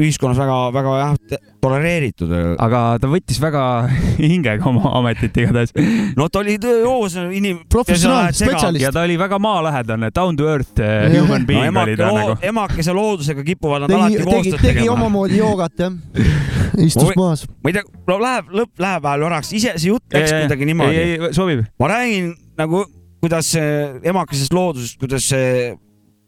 ühiskonnas 0.00 0.38
väga-väga 0.40 0.94
jah 0.98 1.12
te- 1.30 1.38
tolereeritud. 1.62 2.32
aga 2.60 2.80
ta 3.00 3.08
võttis 3.10 3.38
väga 3.40 3.62
hingega 4.18 4.66
oma 4.68 4.90
ametit 4.98 5.36
igatahes. 5.42 5.72
no 6.16 6.28
ta 6.28 6.40
oli 6.42 6.56
tööjoos 6.62 7.16
inim-. 7.30 7.62
Professionaal, 7.70 8.32
spetsialist. 8.34 8.82
ja 8.84 8.92
ta 8.94 9.04
oli 9.06 9.16
väga 9.20 9.38
maalähedane, 9.42 10.10
down 10.14 10.36
to 10.36 10.48
earth 10.50 10.80
eh, 10.80 11.06
Jah. 11.08 11.20
human 11.22 11.44
no 11.44 11.46
being 11.46 11.62
oli 11.62 11.72
emake 11.72 11.96
ta 12.00 12.10
nagu., 12.10 12.36
emakese 12.50 12.96
loodusega 12.96 13.44
kipuvad 13.46 13.84
nad 13.86 13.92
tegi 13.92 14.00
alati, 14.00 14.18
tegi, 14.18 14.30
koostööd 14.30 14.60
tegi 14.60 14.72
tegema. 14.80 14.96
omamoodi 14.98 15.38
joogat 15.40 15.84
jah, 15.86 15.94
istus 16.88 17.14
Ma 17.14 17.20
maas. 17.22 17.46
ma 17.62 17.70
ei 17.70 17.78
tea, 17.78 17.86
no 18.10 18.18
läheb, 18.22 18.50
lõpp 18.60 18.84
läheb 18.86 19.08
ajal 19.12 19.26
oraks, 19.30 19.54
ise 19.56 19.76
see 19.78 19.92
jutt 19.92 20.18
läks 20.18 20.34
kuidagi 20.34 20.66
ei, 20.66 20.70
niimoodi. 20.72 21.00
ei, 21.06 21.32
sobib. 21.36 21.64
ma 21.80 21.90
räägin 21.94 22.34
nagu, 22.58 22.84
kuidas 23.24 23.54
see 23.54 23.72
emakesest 24.10 24.52
loodusest, 24.54 24.98
kuidas 25.00 25.30
see 25.30 25.72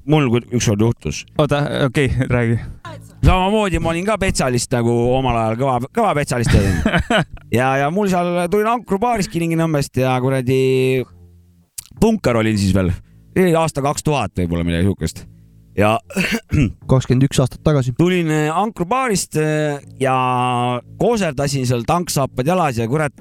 mul 0.07 0.29
ku- 0.31 0.45
ükskord 0.55 0.81
juhtus. 0.81 1.25
oota, 1.39 1.65
okei 1.89 2.07
okay,, 2.07 2.27
räägi. 2.31 2.59
Samamoodi 3.25 3.81
ma 3.83 3.93
olin 3.93 4.07
ka 4.07 4.17
spetsialist 4.19 4.73
nagu 4.77 4.95
omal 5.17 5.37
ajal 5.41 5.59
kõva, 5.61 5.77
kõva 5.95 6.15
spetsialist 6.17 6.57
olin. 6.57 6.81
ja, 7.59 7.71
ja 7.83 7.91
mul 7.95 8.11
seal 8.13 8.47
tulin 8.53 8.71
ankrubaaris 8.71 9.31
Kilingi-Nõmmest 9.33 10.03
ja 10.03 10.17
kuradi 10.23 11.05
punker 12.01 12.41
olin 12.43 12.59
siis 12.59 12.75
veel, 12.77 12.93
aasta 13.57 13.85
kaks 13.85 14.05
tuhat 14.07 14.37
võib-olla 14.37 14.67
midagi 14.67 14.89
siukest. 14.89 15.25
ja 15.77 15.97
kakskümmend 16.91 17.29
üks 17.29 17.41
aastat 17.43 17.63
tagasi. 17.65 17.95
tulin 17.99 18.31
äh, 18.33 18.51
ankrubaarist 18.53 19.37
äh, 19.41 19.81
ja 20.01 20.17
kooserdasin 20.99 21.67
seal 21.69 21.85
tanksaapad 21.89 22.47
jalas 22.47 22.79
ja 22.79 22.89
kurat, 22.89 23.13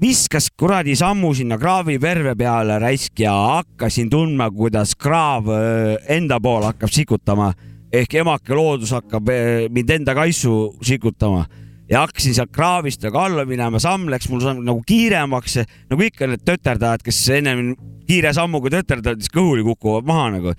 viskas 0.00 0.48
kuradi 0.56 0.94
sammu 0.96 1.32
sinna 1.34 1.58
kraavi 1.58 1.98
perve 2.00 2.34
peale 2.38 2.78
raisk 2.78 3.20
ja 3.20 3.34
hakkasin 3.56 4.10
tundma, 4.10 4.50
kuidas 4.50 4.94
kraav 4.96 5.50
äh, 5.54 5.96
enda 6.16 6.40
poole 6.42 6.72
hakkab 6.72 6.94
sikutama 6.94 7.52
ehk 7.92 8.14
emake 8.22 8.54
loodus 8.54 8.92
hakkab 8.94 9.30
äh, 9.32 9.66
mind 9.72 9.90
enda 9.90 10.14
kaisu 10.14 10.72
sikutama 10.86 11.46
ja 11.90 12.04
hakkasin 12.04 12.36
sealt 12.36 12.52
kraavist 12.54 13.02
nagu 13.02 13.18
alla 13.18 13.44
minema, 13.48 13.80
samm 13.82 14.08
läks 14.12 14.28
mul 14.30 14.42
sam- 14.44 14.62
nagu 14.66 14.82
kiiremaks, 14.86 15.58
nagu 15.90 16.06
ikka 16.06 16.28
need 16.30 16.44
töterdajad, 16.46 17.02
kes 17.02 17.18
ennem 17.40 17.72
kiire 18.06 18.30
sammuga 18.36 18.70
töterdavad, 18.76 19.22
siis 19.22 19.32
kõhuli 19.34 19.66
kukuvad 19.66 20.06
maha 20.06 20.28
nagu. 20.36 20.54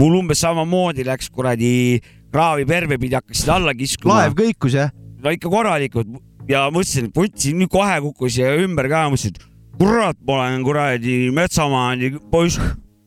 mul 0.00 0.14
umbes 0.18 0.40
samamoodi 0.40 1.04
läks 1.04 1.28
kuradi 1.30 2.00
kraavi 2.32 2.64
perve 2.66 2.98
pidi 2.98 3.14
hakkasid 3.14 3.48
alla 3.52 3.74
kiskuma. 3.74 4.22
laev 4.22 4.34
kõikus 4.34 4.74
jah? 4.74 4.90
no 5.22 5.30
ikka 5.30 5.50
korralikult 5.52 6.08
ja 6.48 6.66
mõtlesin, 6.74 7.10
et 7.10 7.16
vutsi, 7.16 7.52
nüüd 7.54 7.70
kohe 7.70 8.00
kukkus 8.02 8.38
ja 8.40 8.56
ümber 8.58 8.88
ka, 8.90 9.04
mõtlesin, 9.12 9.36
et 9.36 9.78
kurat, 9.78 10.18
ma 10.26 10.40
olen 10.40 10.64
kuradi 10.66 11.30
metsamajandi 11.34 12.16
poiss, 12.32 12.58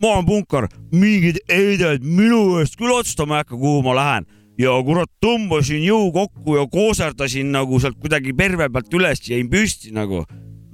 ma 0.02 0.16
olen 0.16 0.26
punkar, 0.30 0.70
mingid 0.92 1.40
heided 1.52 2.04
minu 2.04 2.60
eest 2.62 2.80
küll 2.80 2.94
otsustama 2.96 3.40
ei 3.40 3.46
hakka, 3.46 3.60
kuhu 3.60 3.84
ma 3.86 3.96
lähen 3.98 4.28
ja 4.60 4.72
kurat, 4.88 5.12
tõmbasin 5.24 5.84
jõu 5.84 6.10
kokku 6.16 6.58
ja 6.60 6.66
kooserdasin 6.72 7.52
nagu 7.56 7.80
sealt 7.84 8.00
kuidagi 8.00 8.34
perve 8.38 8.70
pealt 8.72 8.94
üles, 8.96 9.24
jäin 9.28 9.50
püsti 9.52 9.92
nagu 9.96 10.24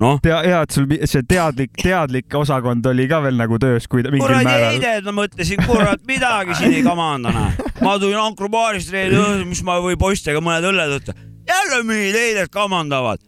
noh, 0.02 0.18
tea, 0.22 0.40
hea, 0.46 0.62
et 0.66 0.74
sul 0.74 0.88
see 1.10 1.26
teadlik, 1.30 1.74
teadlik 1.78 2.38
osakond 2.38 2.86
oli 2.90 3.08
ka 3.10 3.22
veel 3.26 3.38
nagu 3.38 3.60
töös, 3.62 3.88
kui 3.90 4.04
mingil 4.04 4.24
kuradi 4.24 4.48
määral. 4.48 4.76
heided, 4.76 5.10
ma 5.10 5.16
mõtlesin, 5.22 5.62
kurat, 5.68 6.06
midagi 6.10 6.58
siin 6.58 6.78
ei 6.80 6.86
kamanda, 6.86 7.34
noh. 7.36 7.60
ma 7.84 7.98
tulin 8.02 8.22
ankrubaarist 8.22 8.94
reede 8.94 9.20
õhtul, 9.20 9.46
mis 9.50 9.62
ma 9.68 9.78
või 9.84 10.00
poistega 10.02 10.42
mõned 10.44 10.66
õlled 10.72 10.96
võtta. 10.96 11.18
jälle 11.52 11.84
mingid 11.86 12.18
heided 12.18 12.54
kamandavad. 12.54 13.22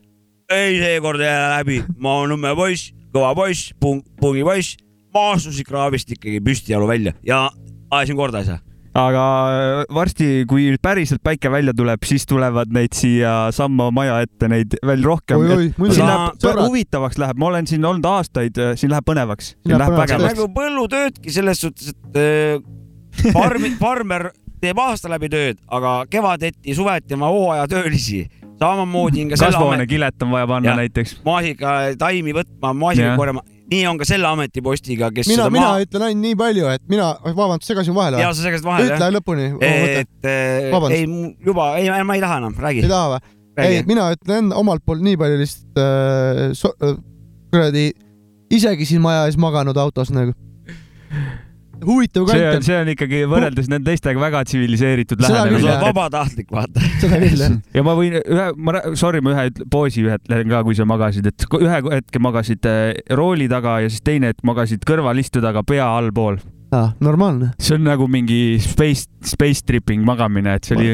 ei, 0.49 0.79
seekord 0.81 1.21
ei 1.21 1.29
jää 1.29 1.51
läbi, 1.57 1.83
ma 1.97 2.17
olen 2.21 2.33
Nõmme 2.33 2.55
poiss, 2.57 2.93
kõva 3.13 3.33
poiss, 3.37 3.73
pung, 3.79 4.01
pungipoiss. 4.21 4.77
ma 4.79 4.92
astusin 5.13 5.67
kraavist 5.67 6.11
ikkagi 6.15 6.41
püstijalu 6.43 6.87
välja 6.89 7.13
ja 7.23 7.47
ajasin 7.91 8.17
korda 8.17 8.43
asja. 8.43 8.59
aga 8.97 9.23
äh, 9.53 9.95
varsti, 9.95 10.27
kui 10.49 10.67
päriselt 10.81 11.23
päike 11.23 11.51
välja 11.51 11.73
tuleb, 11.77 12.03
siis 12.05 12.27
tulevad 12.29 12.73
neid 12.73 12.93
siia 12.97 13.49
Sammo 13.55 13.89
maja 13.91 14.19
ette 14.25 14.49
neid 14.51 14.77
veel 14.85 15.03
rohkem. 15.05 15.41
Huvitavaks 16.61 17.17
läheb, 17.21 17.41
ma 17.41 17.49
olen 17.49 17.67
siin 17.69 17.85
olnud 17.85 18.05
aastaid, 18.05 18.59
siin 18.77 18.93
läheb 18.93 19.07
põnevaks. 19.07 19.55
Siin 19.63 19.77
läheb 19.79 19.97
põnevaks. 19.97 20.29
nagu 20.29 20.47
põllutöödki 20.53 21.33
selles 21.33 21.65
suhtes, 21.65 21.93
et 21.95 22.21
äh, 22.21 23.33
farmi, 23.33 23.73
farmer 23.83 24.29
teeb 24.63 24.79
aasta 24.79 25.11
läbi 25.11 25.29
tööd, 25.31 25.59
aga 25.73 26.03
kevadeti, 26.11 26.75
suveti 26.75 27.17
oma 27.17 27.31
hooajatöölisi. 27.33 28.23
Samamoodi 28.59 29.23
on 29.25 29.29
ka 29.33 29.37
selle 29.39 29.49
ameti, 29.49 29.57
kasvuhoonekilet 29.57 30.23
on 30.25 30.31
vaja 30.31 30.47
panna 30.47 30.69
Jah. 30.69 30.77
näiteks. 30.81 31.15
maasiga 31.25 31.73
taimi 31.99 32.33
võtma, 32.37 32.73
maasiga 32.77 33.07
Jah. 33.11 33.17
korjama. 33.17 33.41
nii 33.73 33.85
on 33.89 33.97
ka 33.97 34.05
selle 34.05 34.27
ametipostiga, 34.29 35.09
kes 35.15 35.27
mina, 35.31 35.43
seda 35.45 35.49
mina 35.55 35.67
maa- 35.71 35.85
ütlen 35.85 36.03
ainult 36.07 36.21
nii 36.27 36.35
palju, 36.37 36.67
et 36.75 36.83
mina, 36.91 37.13
vabandust, 37.25 37.67
segasin 37.71 37.95
vahele 37.95 38.19
ja 38.21 38.29
või? 38.29 38.35
sa 38.37 38.45
segasid 38.47 38.67
vahele 38.67 38.91
ütle 38.91 39.07
lõpuni, 39.17 39.47
et 39.63 40.27
eh, 40.29 40.69
Vabandust. 40.71 40.99
ei, 40.99 41.35
juba, 41.47 41.69
ei, 41.79 41.89
ma 42.03 42.15
ei 42.19 42.21
taha 42.21 42.37
enam, 42.43 42.53
räägi 42.59 42.83
ei, 42.83 42.89
taha 42.91 43.15
või? 43.15 43.33
ei, 43.65 43.83
mina 43.89 44.09
ütlen 44.13 44.43
enda 44.43 44.55
omalt 44.61 44.83
poolt 44.85 45.01
nii 45.05 45.17
palju 45.17 45.39
lihtsalt 45.41 45.81
äh, 45.81 46.43
so, 46.57 46.73
äh, 46.83 46.95
kuradi 47.53 47.87
isegi 48.53 48.85
siin 48.85 49.01
maja 49.01 49.25
ees 49.29 49.37
maganud 49.41 49.77
autos 49.77 50.11
nagu. 50.13 50.33
Huvitav 51.81 52.27
see 52.29 52.41
kant 52.41 52.59
on, 52.59 52.65
see 52.67 52.79
on 52.79 52.91
ikkagi 52.93 53.21
võrreldes 53.29 53.69
nende 53.71 53.91
teistega 53.91 54.21
väga 54.21 54.43
tsiviliseeritud 54.49 55.21
Seda 55.21 55.29
see 55.29 55.37
lähenemine 55.37 55.75
on 55.75 55.85
vabatahtlik, 55.87 56.49
vaata. 56.53 56.83
seda 57.01 57.21
küll 57.23 57.43
jah. 57.45 57.55
ja 57.77 57.85
ma 57.85 57.95
võin 57.99 58.17
ühe, 58.21 58.47
ma, 58.55 58.75
sorry, 58.99 59.23
ma 59.25 59.35
ühe 59.35 59.67
poosi 59.73 60.05
ütlen 60.07 60.51
ka, 60.51 60.63
kui 60.67 60.77
sa 60.77 60.87
magasid, 60.89 61.29
et 61.31 61.47
ühe 61.59 61.79
hetke 61.89 62.21
magasid 62.23 62.69
äh, 62.69 62.83
rooli 63.17 63.49
taga 63.51 63.79
ja 63.83 63.93
siis 63.93 64.03
teine 64.05 64.33
hetk 64.33 64.43
magasid 64.47 64.85
kõrvalistu 64.87 65.43
taga 65.43 65.65
pea 65.67 65.87
allpool. 65.97 66.39
normaalne. 67.03 67.53
see 67.61 67.77
on 67.77 67.87
nagu 67.89 68.07
mingi 68.09 68.59
space, 68.61 69.09
space 69.25 69.65
tripping 69.65 70.05
magamine, 70.05 70.55
et 70.57 70.69
see 70.69 70.77
oli 70.77 70.93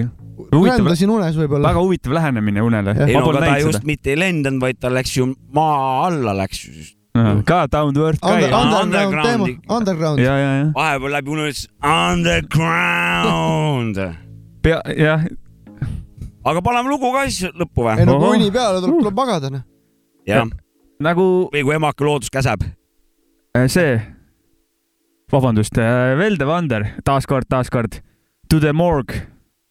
huvitav, 0.53 0.83
rändasin 0.83 1.11
unes 1.13 1.35
võib-olla. 1.39 1.71
väga 1.71 1.83
huvitav 1.83 2.15
lähenemine 2.17 2.63
unele. 2.63 2.95
Ei 3.07 3.17
no 3.17 3.25
aga 3.29 3.43
ta 3.45 3.57
just 3.63 3.85
mitte 3.87 4.13
ei 4.13 4.19
lendanud, 4.19 4.61
vaid 4.63 4.79
ta 4.81 4.91
läks 4.93 5.17
ju 5.17 5.31
maa 5.55 6.07
alla 6.07 6.35
läks 6.43 6.63
ju. 6.65 6.87
Ka 7.45 7.67
down 7.67 7.93
to 7.93 8.07
earth 8.07 8.21
ka 8.21 8.39
ju. 8.39 8.45
underground 8.53 9.59
underground. 9.69 10.19
ja, 10.19 10.37
ja, 10.37 10.53
ja. 10.59 10.71
vahepeal 10.75 11.11
läbi 11.11 11.31
unes 11.31 11.67
underground. 11.83 13.95
pea, 14.63 14.81
jah, 14.97 15.23
aga 16.45 16.61
paneme 16.61 16.89
lugu 16.89 17.11
ka 17.13 17.29
siis 17.29 17.51
lõppu 17.53 17.89
ei 17.89 17.95
või? 18.01 18.05
no 18.09 18.19
kui 18.21 18.37
uni 18.37 18.51
peale 18.51 18.81
tuleb, 18.83 18.99
tuleb 19.01 19.15
magada 19.17 19.49
noh. 19.53 19.63
jah, 20.29 20.45
nagu 21.01 21.49
või 21.53 21.63
kui 21.65 21.75
emake 21.75 22.03
loodus 22.05 22.29
käseb. 22.33 22.59
äh, 23.57 23.67
see, 23.67 24.01
vabandust, 25.31 25.77
Velde 26.19 26.45
Vander, 26.45 26.83
taaskord, 27.05 27.45
taaskord, 27.49 28.01
To 28.49 28.59
the 28.59 28.73
morgue, 28.73 29.13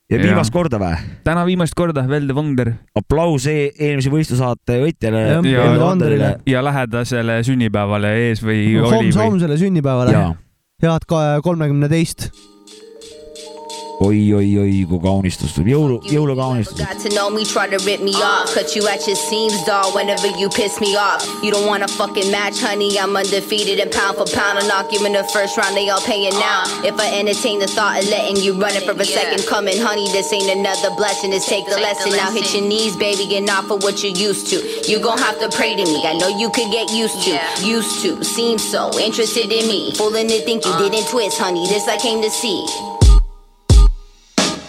ja 0.08 0.20
viimast 0.22 0.52
korda 0.54 0.80
või? 0.80 0.96
täna 1.26 1.44
viimast 1.48 1.76
korda 1.76 2.04
Velde 2.08 2.36
Wonder 2.36 2.72
aplaus 2.96 3.46
e 3.50 3.56
eelmise 3.70 4.12
võistlusaate 4.12 4.80
võitjale 4.82 5.24
ja, 5.28 5.40
Velde 5.44 5.82
Wonderile. 5.82 6.30
ja 6.48 6.62
lähedasele 6.64 7.40
sünnipäevale 7.46 8.14
ees 8.28 8.42
või 8.44 8.62
oli 8.78 8.86
homse, 8.86 9.18
või? 9.18 9.24
homsele 9.26 9.58
sünnipäevale. 9.60 10.14
jaa, 10.16 10.30
head 10.84 11.08
ka 11.08 11.24
kolmekümne 11.44 11.90
teist. 11.92 12.30
oi-oi-oi, 14.00 14.84
kui 14.86 15.00
kaunistus 15.02 15.54
tuleb, 15.54 15.72
jõulu, 15.72 15.96
jõulukaunistus. 16.06 16.78
Got 16.78 17.00
to 17.02 17.10
know 17.14 17.30
me, 17.30 17.44
try 17.44 17.66
to 17.66 17.78
rip 17.84 18.00
me 18.00 18.14
off. 18.22 18.52
Cut 18.54 18.74
you 18.76 18.86
at 18.86 19.06
your 19.06 19.18
seams, 19.18 19.58
dog, 19.66 19.94
whenever 19.94 20.28
you 20.38 20.48
piss 20.48 20.80
me 20.80 20.94
off. 20.96 21.26
You 21.42 21.50
don't 21.50 21.66
want 21.66 21.82
a 21.82 21.88
fucking 21.88 22.30
match, 22.30 22.60
honey. 22.60 22.98
I'm 22.98 23.16
undefeated 23.16 23.80
and 23.80 23.90
pound 23.90 24.16
for 24.16 24.26
pound. 24.30 24.58
I'll 24.58 24.68
knock 24.68 24.92
you 24.92 25.04
in 25.04 25.12
the 25.12 25.24
first 25.34 25.58
round, 25.58 25.76
they 25.76 25.88
all 25.88 26.00
paying 26.02 26.32
now. 26.38 26.62
If 26.86 26.94
I 26.98 27.18
entertain 27.18 27.58
the 27.58 27.66
thought 27.66 28.02
of 28.02 28.08
letting 28.08 28.36
you 28.36 28.54
run 28.60 28.74
it 28.74 28.84
for 28.84 28.92
a 28.92 29.04
second, 29.04 29.46
coming, 29.46 29.78
honey, 29.78 30.06
this 30.12 30.32
ain't 30.32 30.50
another 30.50 30.94
blessing. 30.94 31.32
Just 31.32 31.48
take 31.48 31.66
the 31.66 31.78
lesson. 31.78 32.12
Now 32.12 32.30
hit 32.30 32.54
your 32.54 32.66
knees, 32.66 32.96
baby, 32.96 33.26
get 33.26 33.48
off 33.50 33.70
of 33.70 33.82
what 33.82 34.02
you're 34.02 34.14
used 34.14 34.48
to. 34.50 34.62
You 34.90 35.00
gon' 35.00 35.18
have 35.18 35.38
to 35.40 35.48
pray 35.50 35.74
to 35.74 35.84
me. 35.84 36.06
I 36.06 36.14
know 36.14 36.28
you 36.28 36.50
could 36.50 36.70
get 36.70 36.90
used 36.92 37.18
to. 37.26 37.34
Used 37.66 38.02
to, 38.02 38.22
seem 38.24 38.58
so 38.58 38.90
interested 38.98 39.50
in 39.50 39.66
me. 39.66 39.94
Fooling 39.94 40.28
to 40.28 40.40
think 40.44 40.64
you 40.64 40.70
uh. 40.70 40.78
didn't 40.78 41.08
twist, 41.08 41.38
honey. 41.38 41.66
This 41.68 41.88
I 41.88 41.98
came 41.98 42.22
to 42.22 42.30
see. 42.30 42.97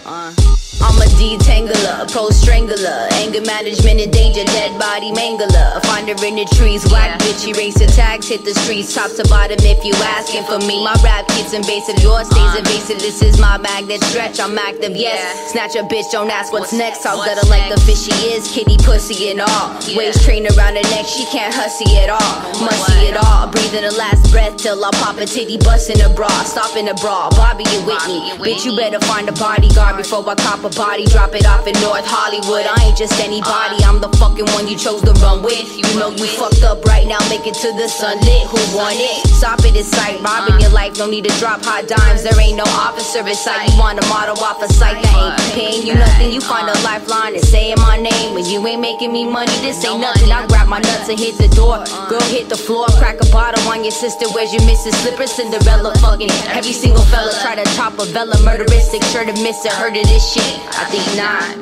Uh. 0.06 0.59
I'm 0.80 0.96
a 0.96 1.04
detangler, 1.20 2.10
pro 2.10 2.30
strangler, 2.30 3.06
anger 3.20 3.44
management 3.44 4.00
in 4.00 4.10
danger, 4.10 4.44
dead 4.44 4.72
body 4.80 5.12
mangler. 5.12 5.80
Find 5.84 6.08
her 6.08 6.16
in 6.24 6.36
the 6.36 6.48
trees, 6.56 6.84
whack 6.90 7.20
bitch, 7.20 7.46
erase 7.46 7.78
her 7.80 7.86
tags, 7.86 8.28
hit 8.28 8.44
the 8.44 8.54
streets, 8.64 8.94
top 8.94 9.12
to 9.16 9.24
bottom 9.28 9.60
if 9.60 9.84
you 9.84 9.92
asking 10.16 10.44
for 10.44 10.58
me. 10.64 10.82
My 10.82 10.96
rap 11.04 11.28
gets 11.28 11.52
invasive, 11.52 12.00
yours 12.00 12.28
stays 12.32 12.56
invasive. 12.56 12.98
This 12.98 13.20
is 13.22 13.38
my 13.38 13.58
magnet 13.58 14.02
stretch, 14.04 14.40
I'm 14.40 14.56
active, 14.56 14.96
yes. 14.96 15.52
Snatch 15.52 15.76
a 15.76 15.84
bitch, 15.84 16.10
don't 16.10 16.30
ask 16.30 16.52
what's 16.52 16.72
next. 16.72 17.04
I'll 17.04 17.20
gut 17.20 17.36
her 17.36 17.48
like 17.50 17.68
the 17.68 17.80
fish 17.84 18.08
she 18.08 18.16
is, 18.32 18.50
kitty 18.50 18.78
pussy 18.80 19.30
and 19.30 19.42
all. 19.44 19.76
Waist 19.92 20.24
train 20.24 20.48
around 20.56 20.80
her 20.80 20.86
neck, 20.96 21.04
she 21.04 21.28
can't 21.28 21.52
hussy 21.52 22.00
at 22.00 22.08
all. 22.08 22.34
Musty 22.64 23.12
at 23.12 23.20
all, 23.20 23.52
breathing 23.52 23.84
her 23.84 23.92
last 24.00 24.32
breath 24.32 24.56
till 24.56 24.82
I 24.82 24.90
pop 24.96 25.18
a 25.18 25.26
titty, 25.26 25.58
bust 25.58 25.90
in 25.90 26.00
a 26.00 26.08
bra, 26.08 26.32
stop 26.48 26.74
in 26.76 26.88
a 26.88 26.94
bra. 26.94 27.28
Bobby, 27.36 27.64
you 27.68 27.84
with 27.84 28.00
me? 28.08 28.32
Bitch, 28.40 28.64
you 28.64 28.74
better 28.74 28.98
find 29.04 29.28
a 29.28 29.32
bodyguard 29.32 29.96
before 30.00 30.24
I 30.24 30.34
cop 30.36 30.64
a 30.64 30.69
body. 30.76 31.04
Drop 31.06 31.34
it 31.34 31.46
off 31.46 31.66
in 31.66 31.74
North 31.80 32.06
Hollywood. 32.06 32.66
I 32.68 32.86
ain't 32.86 32.96
just 32.96 33.18
anybody, 33.18 33.82
I'm 33.82 34.00
the 34.00 34.10
fucking 34.20 34.46
one 34.54 34.68
you 34.68 34.76
chose 34.76 35.02
to 35.02 35.12
run 35.24 35.42
with. 35.42 35.64
You 35.74 35.88
know 35.98 36.10
you 36.10 36.26
fucked 36.26 36.62
up 36.62 36.84
right 36.84 37.06
now, 37.06 37.18
make 37.32 37.46
it 37.46 37.54
to 37.64 37.72
the 37.74 37.88
sunlit. 37.88 38.46
Who 38.52 38.60
want 38.76 39.00
it? 39.00 39.26
Stop 39.26 39.64
it, 39.64 39.74
it's 39.74 39.90
sight. 39.90 40.20
Robbing 40.20 40.60
your 40.60 40.70
life, 40.70 40.98
no 40.98 41.08
need 41.08 41.24
to 41.24 41.34
drop 41.40 41.64
hot 41.64 41.88
dimes. 41.88 42.22
There 42.22 42.36
ain't 42.38 42.60
no 42.60 42.68
officer 42.76 43.26
in 43.26 43.34
sight. 43.34 43.72
You 43.72 43.78
want 43.80 43.98
a 43.98 44.06
model 44.06 44.38
off 44.44 44.62
a 44.62 44.68
site 44.68 45.02
that 45.02 45.14
ain't 45.16 45.36
paying 45.56 45.82
you 45.86 45.94
nothing. 45.96 46.30
You 46.30 46.40
find 46.40 46.68
a 46.68 46.76
lifeline 46.84 47.34
and 47.34 47.44
saying 47.44 47.80
my 47.80 47.96
name. 47.96 48.34
When 48.34 48.44
you 48.44 48.60
ain't 48.66 48.80
making 48.80 49.12
me 49.12 49.24
money, 49.24 49.56
this 49.64 49.82
ain't 49.84 50.00
nothing. 50.00 50.30
I 50.30 50.46
grab 50.46 50.68
my 50.68 50.78
nuts 50.78 51.08
and 51.08 51.18
hit 51.18 51.40
the 51.40 51.48
door. 51.56 51.82
Girl, 52.12 52.22
hit 52.28 52.48
the 52.48 52.56
floor, 52.56 52.86
crack 53.00 53.16
a 53.20 53.28
bottle 53.32 53.64
on 53.68 53.82
your 53.82 53.96
sister. 53.96 54.28
Where's 54.30 54.52
your 54.52 54.62
Mrs. 54.62 54.94
Slipper? 55.02 55.26
Cinderella 55.26 55.94
fucking 55.98 56.30
every 56.52 56.72
single 56.72 57.02
fella. 57.08 57.32
Try 57.40 57.56
to 57.56 57.64
chop 57.76 57.98
a 57.98 58.04
Vela, 58.10 58.34
murderistic, 58.42 59.02
sure 59.12 59.24
to 59.24 59.32
miss 59.42 59.64
it. 59.64 59.72
Heard 59.72 59.96
of 59.96 60.04
this 60.04 60.32
shit? 60.32 60.59
I 60.68 60.84
think 60.90 61.06
not. 61.16 61.56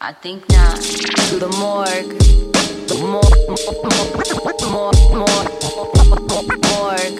I 0.00 0.12
think 0.12 0.48
not. 0.50 0.80
To 1.30 1.38
the 1.38 1.48
morgue. 1.58 2.18
The 2.88 2.94
more, 3.00 3.30
more, 3.48 4.92
more, 5.14 5.42
morgue. 6.68 7.18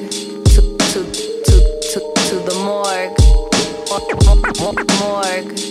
To, 0.53 0.61
to, 0.79 1.01
to, 1.45 1.61
to, 1.91 1.99
to 2.29 2.37
the 2.49 2.55
morgue. 2.65 3.17
Morgue. 3.89 4.17
Morgue. 4.61 4.85
Morgue. 5.01 5.69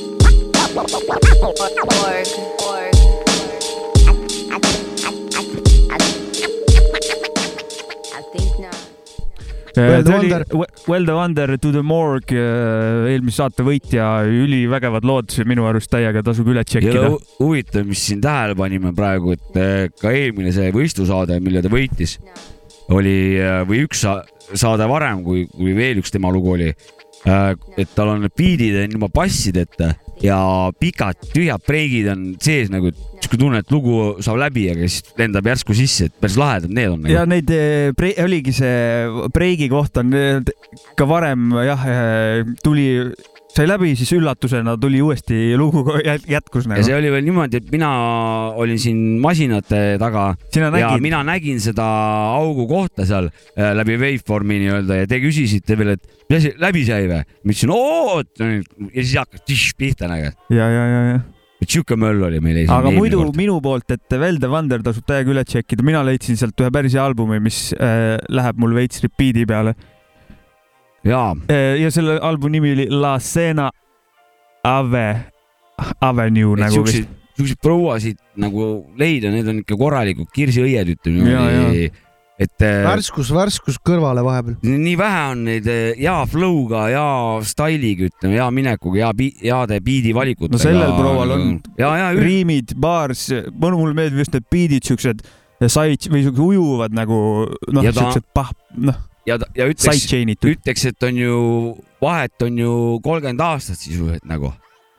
I 2.70 2.87
Well 9.78 10.04
the 10.04 10.12
Wonder. 10.18 10.44
Well 10.88 11.06
the 11.06 11.16
Wonder 11.16 11.58
to 11.58 11.72
the 11.72 11.84
Morgue, 11.86 12.34
eelmise 13.14 13.38
saate 13.38 13.64
võitja, 13.68 14.08
ülivägevad 14.26 15.06
lood, 15.06 15.36
minu 15.48 15.68
arust 15.70 15.92
täiega 15.94 16.24
tasub 16.26 16.50
üle 16.50 16.64
tšekkida. 16.66 17.12
hu- 17.14 17.22
huvitav, 17.44 17.86
mis 17.86 18.02
siin 18.10 18.22
tähele 18.24 18.56
panime 18.58 18.94
praegu, 18.98 19.36
et 19.38 19.60
eh, 19.62 19.90
ka 20.02 20.12
eelmine 20.16 20.52
see 20.56 20.72
võistlusaade, 20.76 21.38
mille 21.46 21.62
ta 21.62 21.70
võitis, 21.74 22.18
oli 22.90 23.18
või 23.70 23.84
üks 23.86 24.02
sa- 24.06 24.24
saade 24.58 24.88
varem, 24.90 25.22
kui, 25.26 25.46
kui 25.52 25.74
veel 25.78 26.00
üks 26.02 26.14
tema 26.14 26.32
lugu 26.34 26.54
oli. 26.56 26.72
Et 27.28 27.96
tal 27.96 28.14
on 28.14 28.28
beat'id 28.28 28.82
on 28.84 28.98
ilma 28.98 29.10
bassideta 29.14 29.94
ja 30.24 30.38
pikad 30.80 31.20
tühjad 31.34 31.62
breigid 31.68 32.10
on 32.10 32.24
sees 32.42 32.72
nagu, 32.74 32.90
sihuke 33.22 33.38
tunne, 33.38 33.62
et 33.62 33.74
lugu 33.74 34.16
saab 34.26 34.40
läbi, 34.42 34.66
aga 34.72 34.88
siis 34.90 35.14
lendab 35.20 35.50
järsku 35.52 35.76
sisse, 35.78 36.10
et 36.10 36.16
päris 36.22 36.38
lahedad 36.40 36.74
need 36.74 36.94
on 36.94 37.06
ja 37.06 37.22
nagu.. 37.22 37.34
neid 37.36 37.54
eh, 37.54 37.92
pre-, 37.98 38.16
oligi 38.24 38.56
see 38.58 39.28
breigi 39.36 39.70
koht 39.72 40.00
on 40.02 40.14
eh, 40.18 40.54
ka 40.98 41.10
varem 41.10 41.52
jah, 41.68 41.86
tuli, 42.66 42.88
sai 43.56 43.66
läbi, 43.68 43.94
siis 43.98 44.12
üllatusena 44.18 44.76
tuli 44.80 45.00
uuesti 45.02 45.56
lugu 45.58 45.84
jät- 46.06 46.28
jätkus 46.30 46.68
ja 46.68 46.74
nagu. 46.74 46.86
see 46.86 46.96
oli 46.98 47.12
veel 47.14 47.26
niimoodi, 47.26 47.62
et 47.62 47.72
mina 47.74 47.90
olin 48.60 48.80
siin 48.82 49.00
masinate 49.24 49.98
taga 50.02 50.30
Sina 50.54 50.68
ja 50.68 50.74
nägid? 50.76 51.06
mina 51.06 51.24
nägin 51.26 51.62
seda 51.64 51.86
augu 52.36 52.68
kohta 52.70 53.08
seal 53.08 53.30
äh, 53.32 53.72
läbi 53.78 53.98
waveform'i 53.98 54.60
nii-öelda 54.66 55.02
ja 55.02 55.08
te 55.10 55.22
küsisite 55.24 55.80
veel, 55.80 55.96
et 55.96 56.30
mis 56.30 56.42
asi 56.42 56.54
läbi 56.62 56.84
sai 56.88 57.08
või? 57.10 57.24
ma 57.24 57.56
ütlesin 57.56 57.74
oot 57.74 58.44
ja 58.44 59.02
siis 59.02 59.16
hakkas 59.24 59.48
tiš 59.48 59.66
pihta 59.80 60.12
nagu. 60.12 60.30
ja, 60.54 60.70
ja, 60.70 60.86
ja, 60.92 61.02
ja. 61.14 61.20
et 61.64 61.72
sihuke 61.72 61.98
möll 61.98 62.28
oli 62.30 62.44
meil. 62.44 62.64
aga 62.70 62.94
muidu 62.94 63.26
minu 63.38 63.58
poolt, 63.64 63.90
et 63.96 64.20
Velde 64.22 64.52
Vander 64.52 64.84
tasub 64.86 65.08
täiega 65.08 65.34
üle 65.34 65.48
tšekkida, 65.48 65.86
mina 65.88 66.04
leidsin 66.06 66.38
sealt 66.38 66.60
ühe 66.62 66.70
päris 66.74 66.94
hea 66.98 67.06
albumi, 67.08 67.40
mis 67.42 67.72
äh, 67.80 68.18
läheb 68.30 68.60
mul 68.62 68.76
veits 68.78 69.02
repeat'i 69.06 69.48
peale. 69.50 69.74
jaa, 71.08 71.34
ja 71.82 71.92
selle 71.94 72.18
albumi 72.24 72.58
nimi 72.60 72.74
oli 72.78 72.88
La 72.92 73.18
Cena 73.24 73.70
Ave, 74.68 75.08
Avenue 76.02 76.58
et 76.58 76.64
nagu 76.66 76.82
vist 76.84 76.98
siukseid, 76.98 77.16
siukseid 77.38 77.62
prouasid 77.64 78.20
nagu 78.42 78.68
leida, 79.00 79.32
need 79.34 79.48
on 79.48 79.62
ikka 79.64 79.78
korralikud 79.80 80.30
kirsiõied, 80.34 80.94
ütleme 80.98 81.32
Ja, 81.32 81.46
niimoodi. 81.48 81.88
et 82.38 82.66
äh, 82.66 82.84
värskus, 82.86 83.32
värskus 83.34 83.78
kõrvale 83.86 84.22
vahepeal. 84.26 84.58
nii 84.66 84.96
vähe 85.00 85.24
on 85.32 85.44
neid 85.48 85.70
äh, 85.72 85.96
hea 85.98 86.18
flow'ga, 86.30 86.84
hea 86.92 87.08
style'iga, 87.50 88.10
ütleme, 88.12 88.38
hea 88.38 88.48
minekuga, 88.54 89.08
hea, 89.08 89.32
heade 89.46 89.80
biidi 89.86 90.14
valikutega. 90.18 90.58
no 90.58 90.62
sellel 90.62 90.96
proual 90.98 91.36
on 91.38 91.50
ja, 91.80 91.94
ja 92.04 92.12
riimid, 92.18 92.76
baars, 92.78 93.30
mulle 93.58 93.94
meeldivad 93.98 94.26
just 94.26 94.34
need 94.38 94.50
beat'id, 94.54 94.90
siuksed 94.90 95.24
side 95.66 96.12
või 96.14 96.26
siuksed 96.26 96.44
ujuvad 96.44 96.94
nagu 96.94 97.20
noh, 97.74 97.86
siuksed 97.88 98.28
pah-, 98.38 98.54
noh, 98.78 98.98
ja, 99.28 99.38
ja 99.58 99.68
ütleks, 99.70 100.08
ütleks, 100.38 100.88
et 100.92 101.08
on 101.08 101.20
ju, 101.20 101.42
vahet 102.04 102.48
on 102.48 102.62
ju 102.62 102.72
kolmkümmend 103.06 103.44
aastat 103.44 103.82
sisuliselt 103.82 104.26
nagu, 104.30 104.54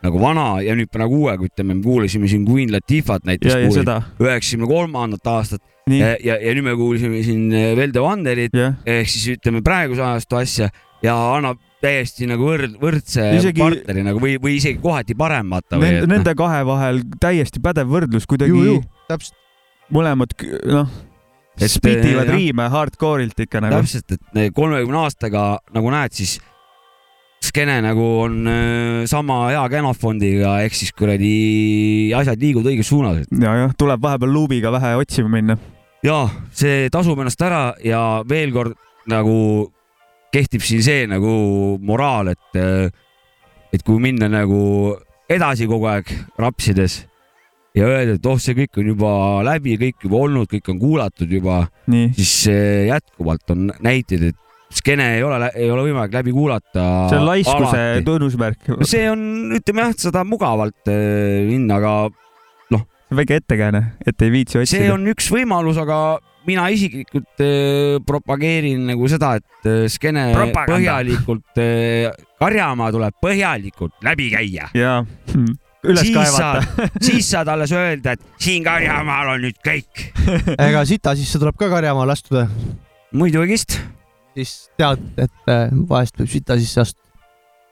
nagu 0.04 0.20
vana 0.22 0.48
ja 0.64 0.76
nüüd 0.78 0.90
praegu 0.92 1.24
uuega, 1.24 1.48
ütleme, 1.48 1.78
me 1.78 1.84
kuulasime 1.86 2.30
siin 2.30 2.44
Queen 2.48 2.72
Latifat 2.74 3.26
näiteks 3.28 3.80
üheksakümne 4.20 4.68
kolmandat 4.70 5.32
aastat 5.32 5.62
nii, 5.88 6.02
ja, 6.02 6.12
ja, 6.24 6.36
ja 6.42 6.52
nüüd 6.56 6.68
me 6.68 6.76
kuulsime 6.78 7.22
siin 7.26 7.48
eh, 7.54 7.72
Velde 7.78 8.02
Vanderit 8.04 8.54
jah. 8.56 8.76
ehk 8.86 9.08
siis 9.10 9.38
ütleme 9.38 9.64
praeguse 9.64 10.04
ajastu 10.04 10.38
asja 10.40 10.70
ja 11.04 11.16
annab 11.36 11.60
täiesti 11.82 12.26
nagu 12.26 12.48
võrd, 12.48 12.74
võrdse 12.82 13.24
Isegi- 13.38 13.62
partneri 13.62 14.02
nagu 14.06 14.22
või, 14.22 14.36
või 14.42 14.56
isegi 14.58 14.80
kohati 14.82 15.14
parem 15.18 15.52
vaata 15.54 15.78
või 15.78 15.86
Nende, 15.86 16.00
et 16.00 16.08
noh, 16.08 16.16
nende 16.16 16.34
kahe 16.38 16.64
vahel 16.66 17.04
täiesti 17.22 17.62
pädev 17.62 17.92
võrdlus, 17.92 18.26
kuidagi 18.28 18.80
täpselt. 19.10 19.36
mõlemad 19.94 20.34
noh, 20.74 20.90
Et, 21.58 21.70
spitivad 21.72 22.28
eh, 22.28 22.34
riime 22.36 22.68
hardcore'ilt 22.70 23.40
ikka 23.46 23.62
nagu. 23.64 23.80
täpselt, 23.80 24.14
et 24.14 24.54
kolmekümne 24.54 25.02
aastaga 25.02 25.48
nagu 25.74 25.90
näed, 25.92 26.14
siis 26.14 26.38
skeene 27.44 27.78
nagu 27.84 28.04
on 28.24 28.38
äh, 28.50 29.06
sama 29.10 29.40
hea 29.52 29.64
genofondiga 29.72 30.58
ehk 30.66 30.76
siis 30.76 30.92
kuradi 30.96 32.12
asjad 32.16 32.40
liiguvad 32.42 32.70
õiges 32.72 32.90
suunas, 32.90 33.24
ja, 33.30 33.56
jah, 33.62 33.74
tuleb 33.78 34.02
vahepeal 34.02 34.32
luubiga 34.34 34.72
vähe 34.74 34.94
otsima 34.98 35.32
minna. 35.32 35.58
ja 36.04 36.20
see 36.54 36.88
tasub 36.94 37.18
ennast 37.18 37.42
ära 37.42 37.62
ja 37.84 38.22
veel 38.28 38.54
kord 38.54 38.78
nagu 39.10 39.68
kehtib 40.34 40.62
siin 40.62 40.82
see 40.84 41.06
nagu 41.10 41.78
moraal, 41.80 42.34
et, 42.34 42.58
et 43.72 43.84
kui 43.86 44.02
minna 44.02 44.28
nagu 44.30 44.94
edasi 45.30 45.68
kogu 45.70 45.88
aeg 45.88 46.10
rapsides 46.40 47.02
ja 47.78 47.88
öelda, 47.88 48.18
et 48.18 48.28
oh, 48.28 48.40
see 48.42 48.56
kõik 48.58 48.82
on 48.82 48.92
juba 48.92 49.12
läbi, 49.46 49.78
kõik 49.80 50.08
juba 50.08 50.20
olnud, 50.26 50.50
kõik 50.50 50.68
on 50.74 50.82
kuulatud 50.82 51.32
juba, 51.38 51.62
siis 51.86 52.34
jätkuvalt 52.90 53.54
on 53.54 53.70
näiteid, 53.84 54.28
et 54.32 54.78
skeene 54.78 55.14
ei 55.16 55.24
ole, 55.24 55.50
ei 55.56 55.70
ole 55.72 55.86
võimalik 55.86 56.18
läbi 56.18 56.34
kuulata. 56.36 56.84
see 57.08 57.20
on 57.20 57.28
laiskuse 57.30 57.82
tunnusmärk, 58.04 58.72
see 58.84 59.06
on, 59.10 59.22
ütleme 59.56 59.86
jah, 59.86 59.94
seda 60.08 60.24
mugavalt 60.28 60.90
eh, 60.92 61.44
minna, 61.48 61.78
aga 61.80 61.94
väike 63.14 63.38
ettekääne, 63.40 63.82
et 64.06 64.22
ei 64.22 64.32
viitsi 64.32 64.58
see 64.58 64.64
otsida. 64.66 64.94
on 64.94 65.06
üks 65.12 65.30
võimalus, 65.32 65.78
aga 65.80 66.18
mina 66.48 66.66
isiklikult 66.72 67.42
äh, 67.44 67.96
propageerin 68.06 68.86
nagu 68.90 69.08
seda, 69.10 69.34
et 69.40 69.68
äh, 69.68 69.86
skeene 69.92 70.28
põhjalikult 70.56 71.60
äh,, 71.62 72.10
karjamaa 72.40 72.92
tuleb 72.94 73.16
põhjalikult 73.22 73.96
läbi 74.04 74.30
käia. 74.34 74.68
ja 74.76 75.00
üles 75.88 76.06
siis 76.06 76.16
kaevata. 76.16 76.86
siis 77.08 77.30
saad 77.32 77.50
alles 77.52 77.72
öelda, 77.74 78.14
et 78.16 78.42
siin 78.42 78.64
karjamaal 78.66 79.34
on 79.34 79.44
nüüd 79.46 79.58
kõik. 79.64 80.06
ega 80.68 80.84
sita 80.88 81.14
sisse 81.18 81.40
tuleb 81.40 81.58
ka 81.58 81.70
karjamaale 81.72 82.14
astuda, 82.16 82.46
muidugist. 83.16 83.78
siis 84.38 84.56
tead, 84.80 85.04
et 85.18 85.52
äh, 85.52 85.68
vahest 85.90 86.18
võib 86.20 86.32
sita 86.32 86.58
sisse 86.60 86.84
astuda. 86.84 87.07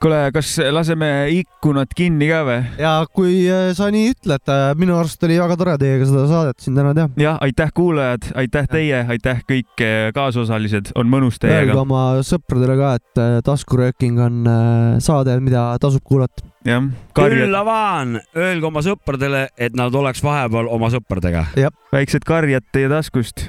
kuule, 0.02 0.18
kas 0.34 0.50
laseme 0.74 1.08
ikkunad 1.32 1.92
kinni 1.96 2.28
ka 2.28 2.40
või? 2.46 2.58
ja 2.80 2.92
kui 3.16 3.38
äh, 3.48 3.70
sa 3.76 3.88
nii 3.92 4.12
ütled, 4.12 4.52
minu 4.78 4.96
arust 4.98 5.22
oli 5.26 5.38
väga 5.40 5.56
tore 5.58 5.76
teiega 5.80 6.08
seda 6.08 6.24
saadet 6.30 6.60
siin 6.62 6.76
täna 6.76 6.92
teha. 6.96 7.08
jah, 7.20 7.38
aitäh 7.44 7.72
kuulajad, 7.76 8.28
aitäh 8.42 8.68
teie, 8.70 9.02
aitäh 9.16 9.40
kõik 9.48 9.84
eh, 9.84 10.10
kaasosalised, 10.16 10.92
on 11.00 11.08
mõnus 11.12 11.40
Öelge 11.40 11.48
teiega. 11.48 11.78
oma 11.80 12.02
sõpradele 12.26 12.76
ka, 12.80 12.92
et 13.00 13.22
äh, 13.22 13.38
taskurööking 13.46 14.20
on 14.20 14.50
äh, 14.50 14.98
saade, 15.04 15.38
mida 15.44 15.64
tasub 15.82 16.04
kuulata. 16.04 16.44
jah, 16.68 16.90
küll 17.16 17.56
avan, 17.62 18.18
öelge 18.36 18.68
oma 18.68 18.84
sõpradele, 18.84 19.46
et 19.56 19.76
nad 19.78 19.94
oleks 19.96 20.24
vahepeal 20.24 20.68
oma 20.76 20.92
sõpradega. 20.92 21.46
väiksed 21.94 22.28
karjad 22.28 22.68
teie 22.72 22.92
taskust. 22.92 23.48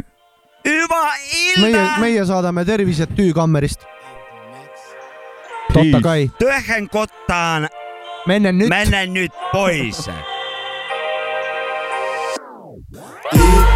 juba 0.64 1.04
meie 1.60 1.76
ilma,. 1.76 2.00
meie 2.04 2.26
saadame 2.30 2.66
tervised 2.68 3.14
tüükammerist. 3.20 3.84
Totta 5.74 5.82
niin. 5.82 6.02
kai. 6.02 6.32
Työhön 6.40 6.90
kottaan. 6.90 7.70
Mennä 8.28 8.52
nyt. 8.52 8.70
Mennä 8.70 9.06
nyt 9.06 9.32
pois. 9.52 10.10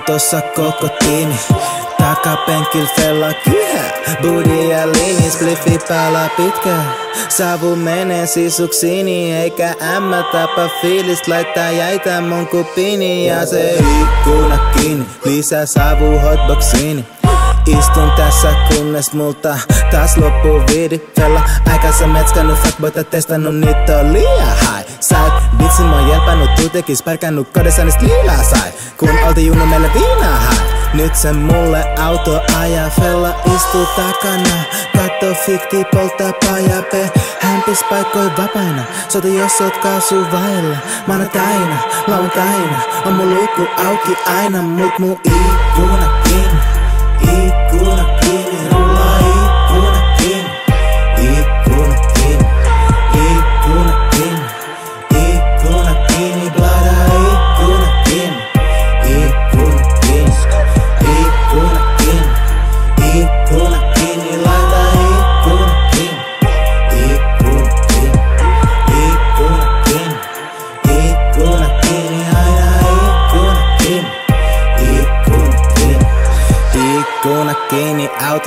autossa 0.00 0.40
koko 0.42 0.88
tiimi. 0.88 1.34
Takapenkil 1.98 2.86
fella 2.96 3.32
kyhä, 3.44 3.84
booty 4.22 4.64
ja 4.64 4.86
liini, 4.92 5.30
spliffi 5.30 5.78
päällä 5.88 6.30
pitkä. 6.36 6.76
Savu 7.28 7.76
menee 7.76 8.26
sisuksiini, 8.26 9.32
eikä 9.32 9.74
ämmä 9.96 10.22
tapa 10.32 10.68
fiilis, 10.82 11.28
laittaa 11.28 11.70
jäitä 11.70 12.20
mun 12.20 12.46
kupini 12.46 13.26
ja 13.26 13.46
se 13.46 13.74
ikkuna 14.00 14.58
kiinni, 14.58 15.06
lisää 15.24 15.66
savu 15.66 16.18
hotboxiini. 16.18 17.04
Istun 17.66 18.10
tässä 18.16 18.54
kunnes 18.68 19.12
multa 19.12 19.58
taas 19.90 20.16
loppuu 20.16 20.62
viidi 20.66 21.00
Fella 21.16 21.42
aikansa 21.72 22.06
metskannut 22.06 22.58
fuckboyta 22.58 23.04
testannut 23.04 23.54
niitä 23.54 23.98
on 23.98 24.12
liian 24.12 24.56
high 24.60 24.90
Sä 25.00 25.16
bitsin 25.80 26.38
mä 26.38 26.46
tuutekis 26.56 27.02
pärkännyt 27.02 27.48
kodessa 27.50 27.84
niistä 27.84 28.04
liilaa 28.04 28.42
sai. 28.42 28.70
Kun 28.96 29.18
oltiin 29.26 29.46
junnu 29.46 29.66
meille 29.66 29.90
viinaa 29.94 30.52
Nyt 30.94 31.16
se 31.16 31.32
mulle 31.32 31.84
auto 31.98 32.40
ajaa 32.60 32.90
Fella 32.90 33.34
istuu 33.56 33.86
takana. 33.86 34.64
Katto 34.96 35.34
fikti 35.46 35.84
polttaa 35.92 36.32
pajape 36.32 37.10
Hän 37.40 37.62
pis 37.62 37.84
paikkoi 37.90 38.30
vapaina. 38.38 38.82
Soti 39.08 39.38
jos 39.38 39.60
oot 39.60 39.76
kaasu 39.76 40.14
vailla. 40.32 40.76
Maanantaina, 41.06 41.76
lauantaina 42.06 42.80
On 43.06 43.12
mun 43.12 43.34
luukku 43.34 43.62
auki 43.88 44.16
aina 44.26 44.62
Mut 44.62 44.98
mun 44.98 45.20
ikkuna 45.24 46.20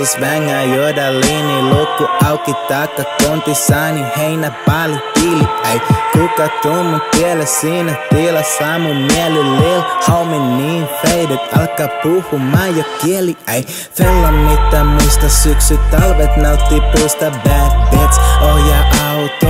autos 0.04 0.22
vängää 0.22 0.64
juoda 0.64 1.12
liini 1.12 1.62
Lukku 1.62 2.08
auki 2.26 2.54
taakka 2.68 3.04
kontissani, 3.24 4.06
heinä 4.18 4.51
pali 4.66 4.99
tiili 5.14 5.47
Ei 5.72 5.82
kuka 6.12 6.47
tuu 6.62 6.84
mun 6.84 7.01
tielle 7.12 7.45
siinä 7.45 7.95
tilassa 8.10 8.80
mun 8.80 8.95
mieli 8.95 9.43
lil 9.43 9.82
Homie 10.08 10.39
niin 10.39 10.88
faded, 11.01 11.39
alkaa 11.60 11.88
puhumaan 12.04 12.78
jo 12.78 12.84
kieli 13.01 13.38
Ei 13.47 13.66
fella 13.95 14.32
mitä 14.32 14.84
muista 14.84 15.30
syksy 15.30 15.80
talvet 15.91 16.38
nautti 16.38 16.82
puista 16.82 17.32
bad 17.32 17.89
bits 17.91 18.20
Ohjaa 18.41 18.84
auto, 19.12 19.43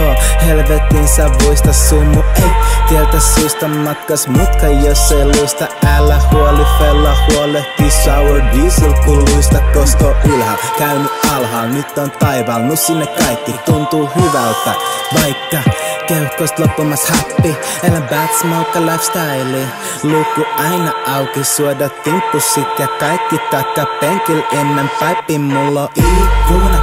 helvetin 0.46 1.08
savuista 1.08 1.74
sumu 1.74 2.24
Ei. 2.36 2.52
Tieltä 2.90 3.20
suista 3.20 3.68
matkas 3.68 4.28
mutka 4.28 4.68
jos 4.68 5.12
ei 5.12 5.26
luista. 5.26 5.68
Älä 5.98 6.22
huoli 6.32 6.66
fella 6.80 7.16
huolehti 7.30 7.92
sour 7.92 8.42
diesel 8.54 8.94
kuluista 9.06 9.60
Kosto 9.74 10.16
ylhäällä, 10.26 10.64
käynyt 10.78 11.12
alhaalla, 11.36 11.74
nyt 11.74 11.98
on 11.98 12.12
taivaalla 12.12 12.76
sinne 12.76 13.08
kaikki. 13.08 13.52
Tuntuu 13.66 14.10
hyvältä 14.16 14.74
Vaikka 15.14 15.72
keuhkoista 16.08 16.62
loppumas 16.62 17.10
happi. 17.10 17.58
Elän 17.84 18.04
bad 18.04 18.30
smoke 18.42 18.80
lifestyle. 18.80 19.68
Luku 20.04 20.46
aina 20.58 20.92
auki, 21.08 21.44
suoda 21.44 21.90
timppusit 21.90 22.80
ja 22.80 22.88
kaikki 22.88 23.38
takapenkil 23.52 24.42
ennen 24.52 24.92
paippi 25.00 25.40
Mulla 25.40 25.82
on 25.82 25.90
ikkuna 25.96 26.83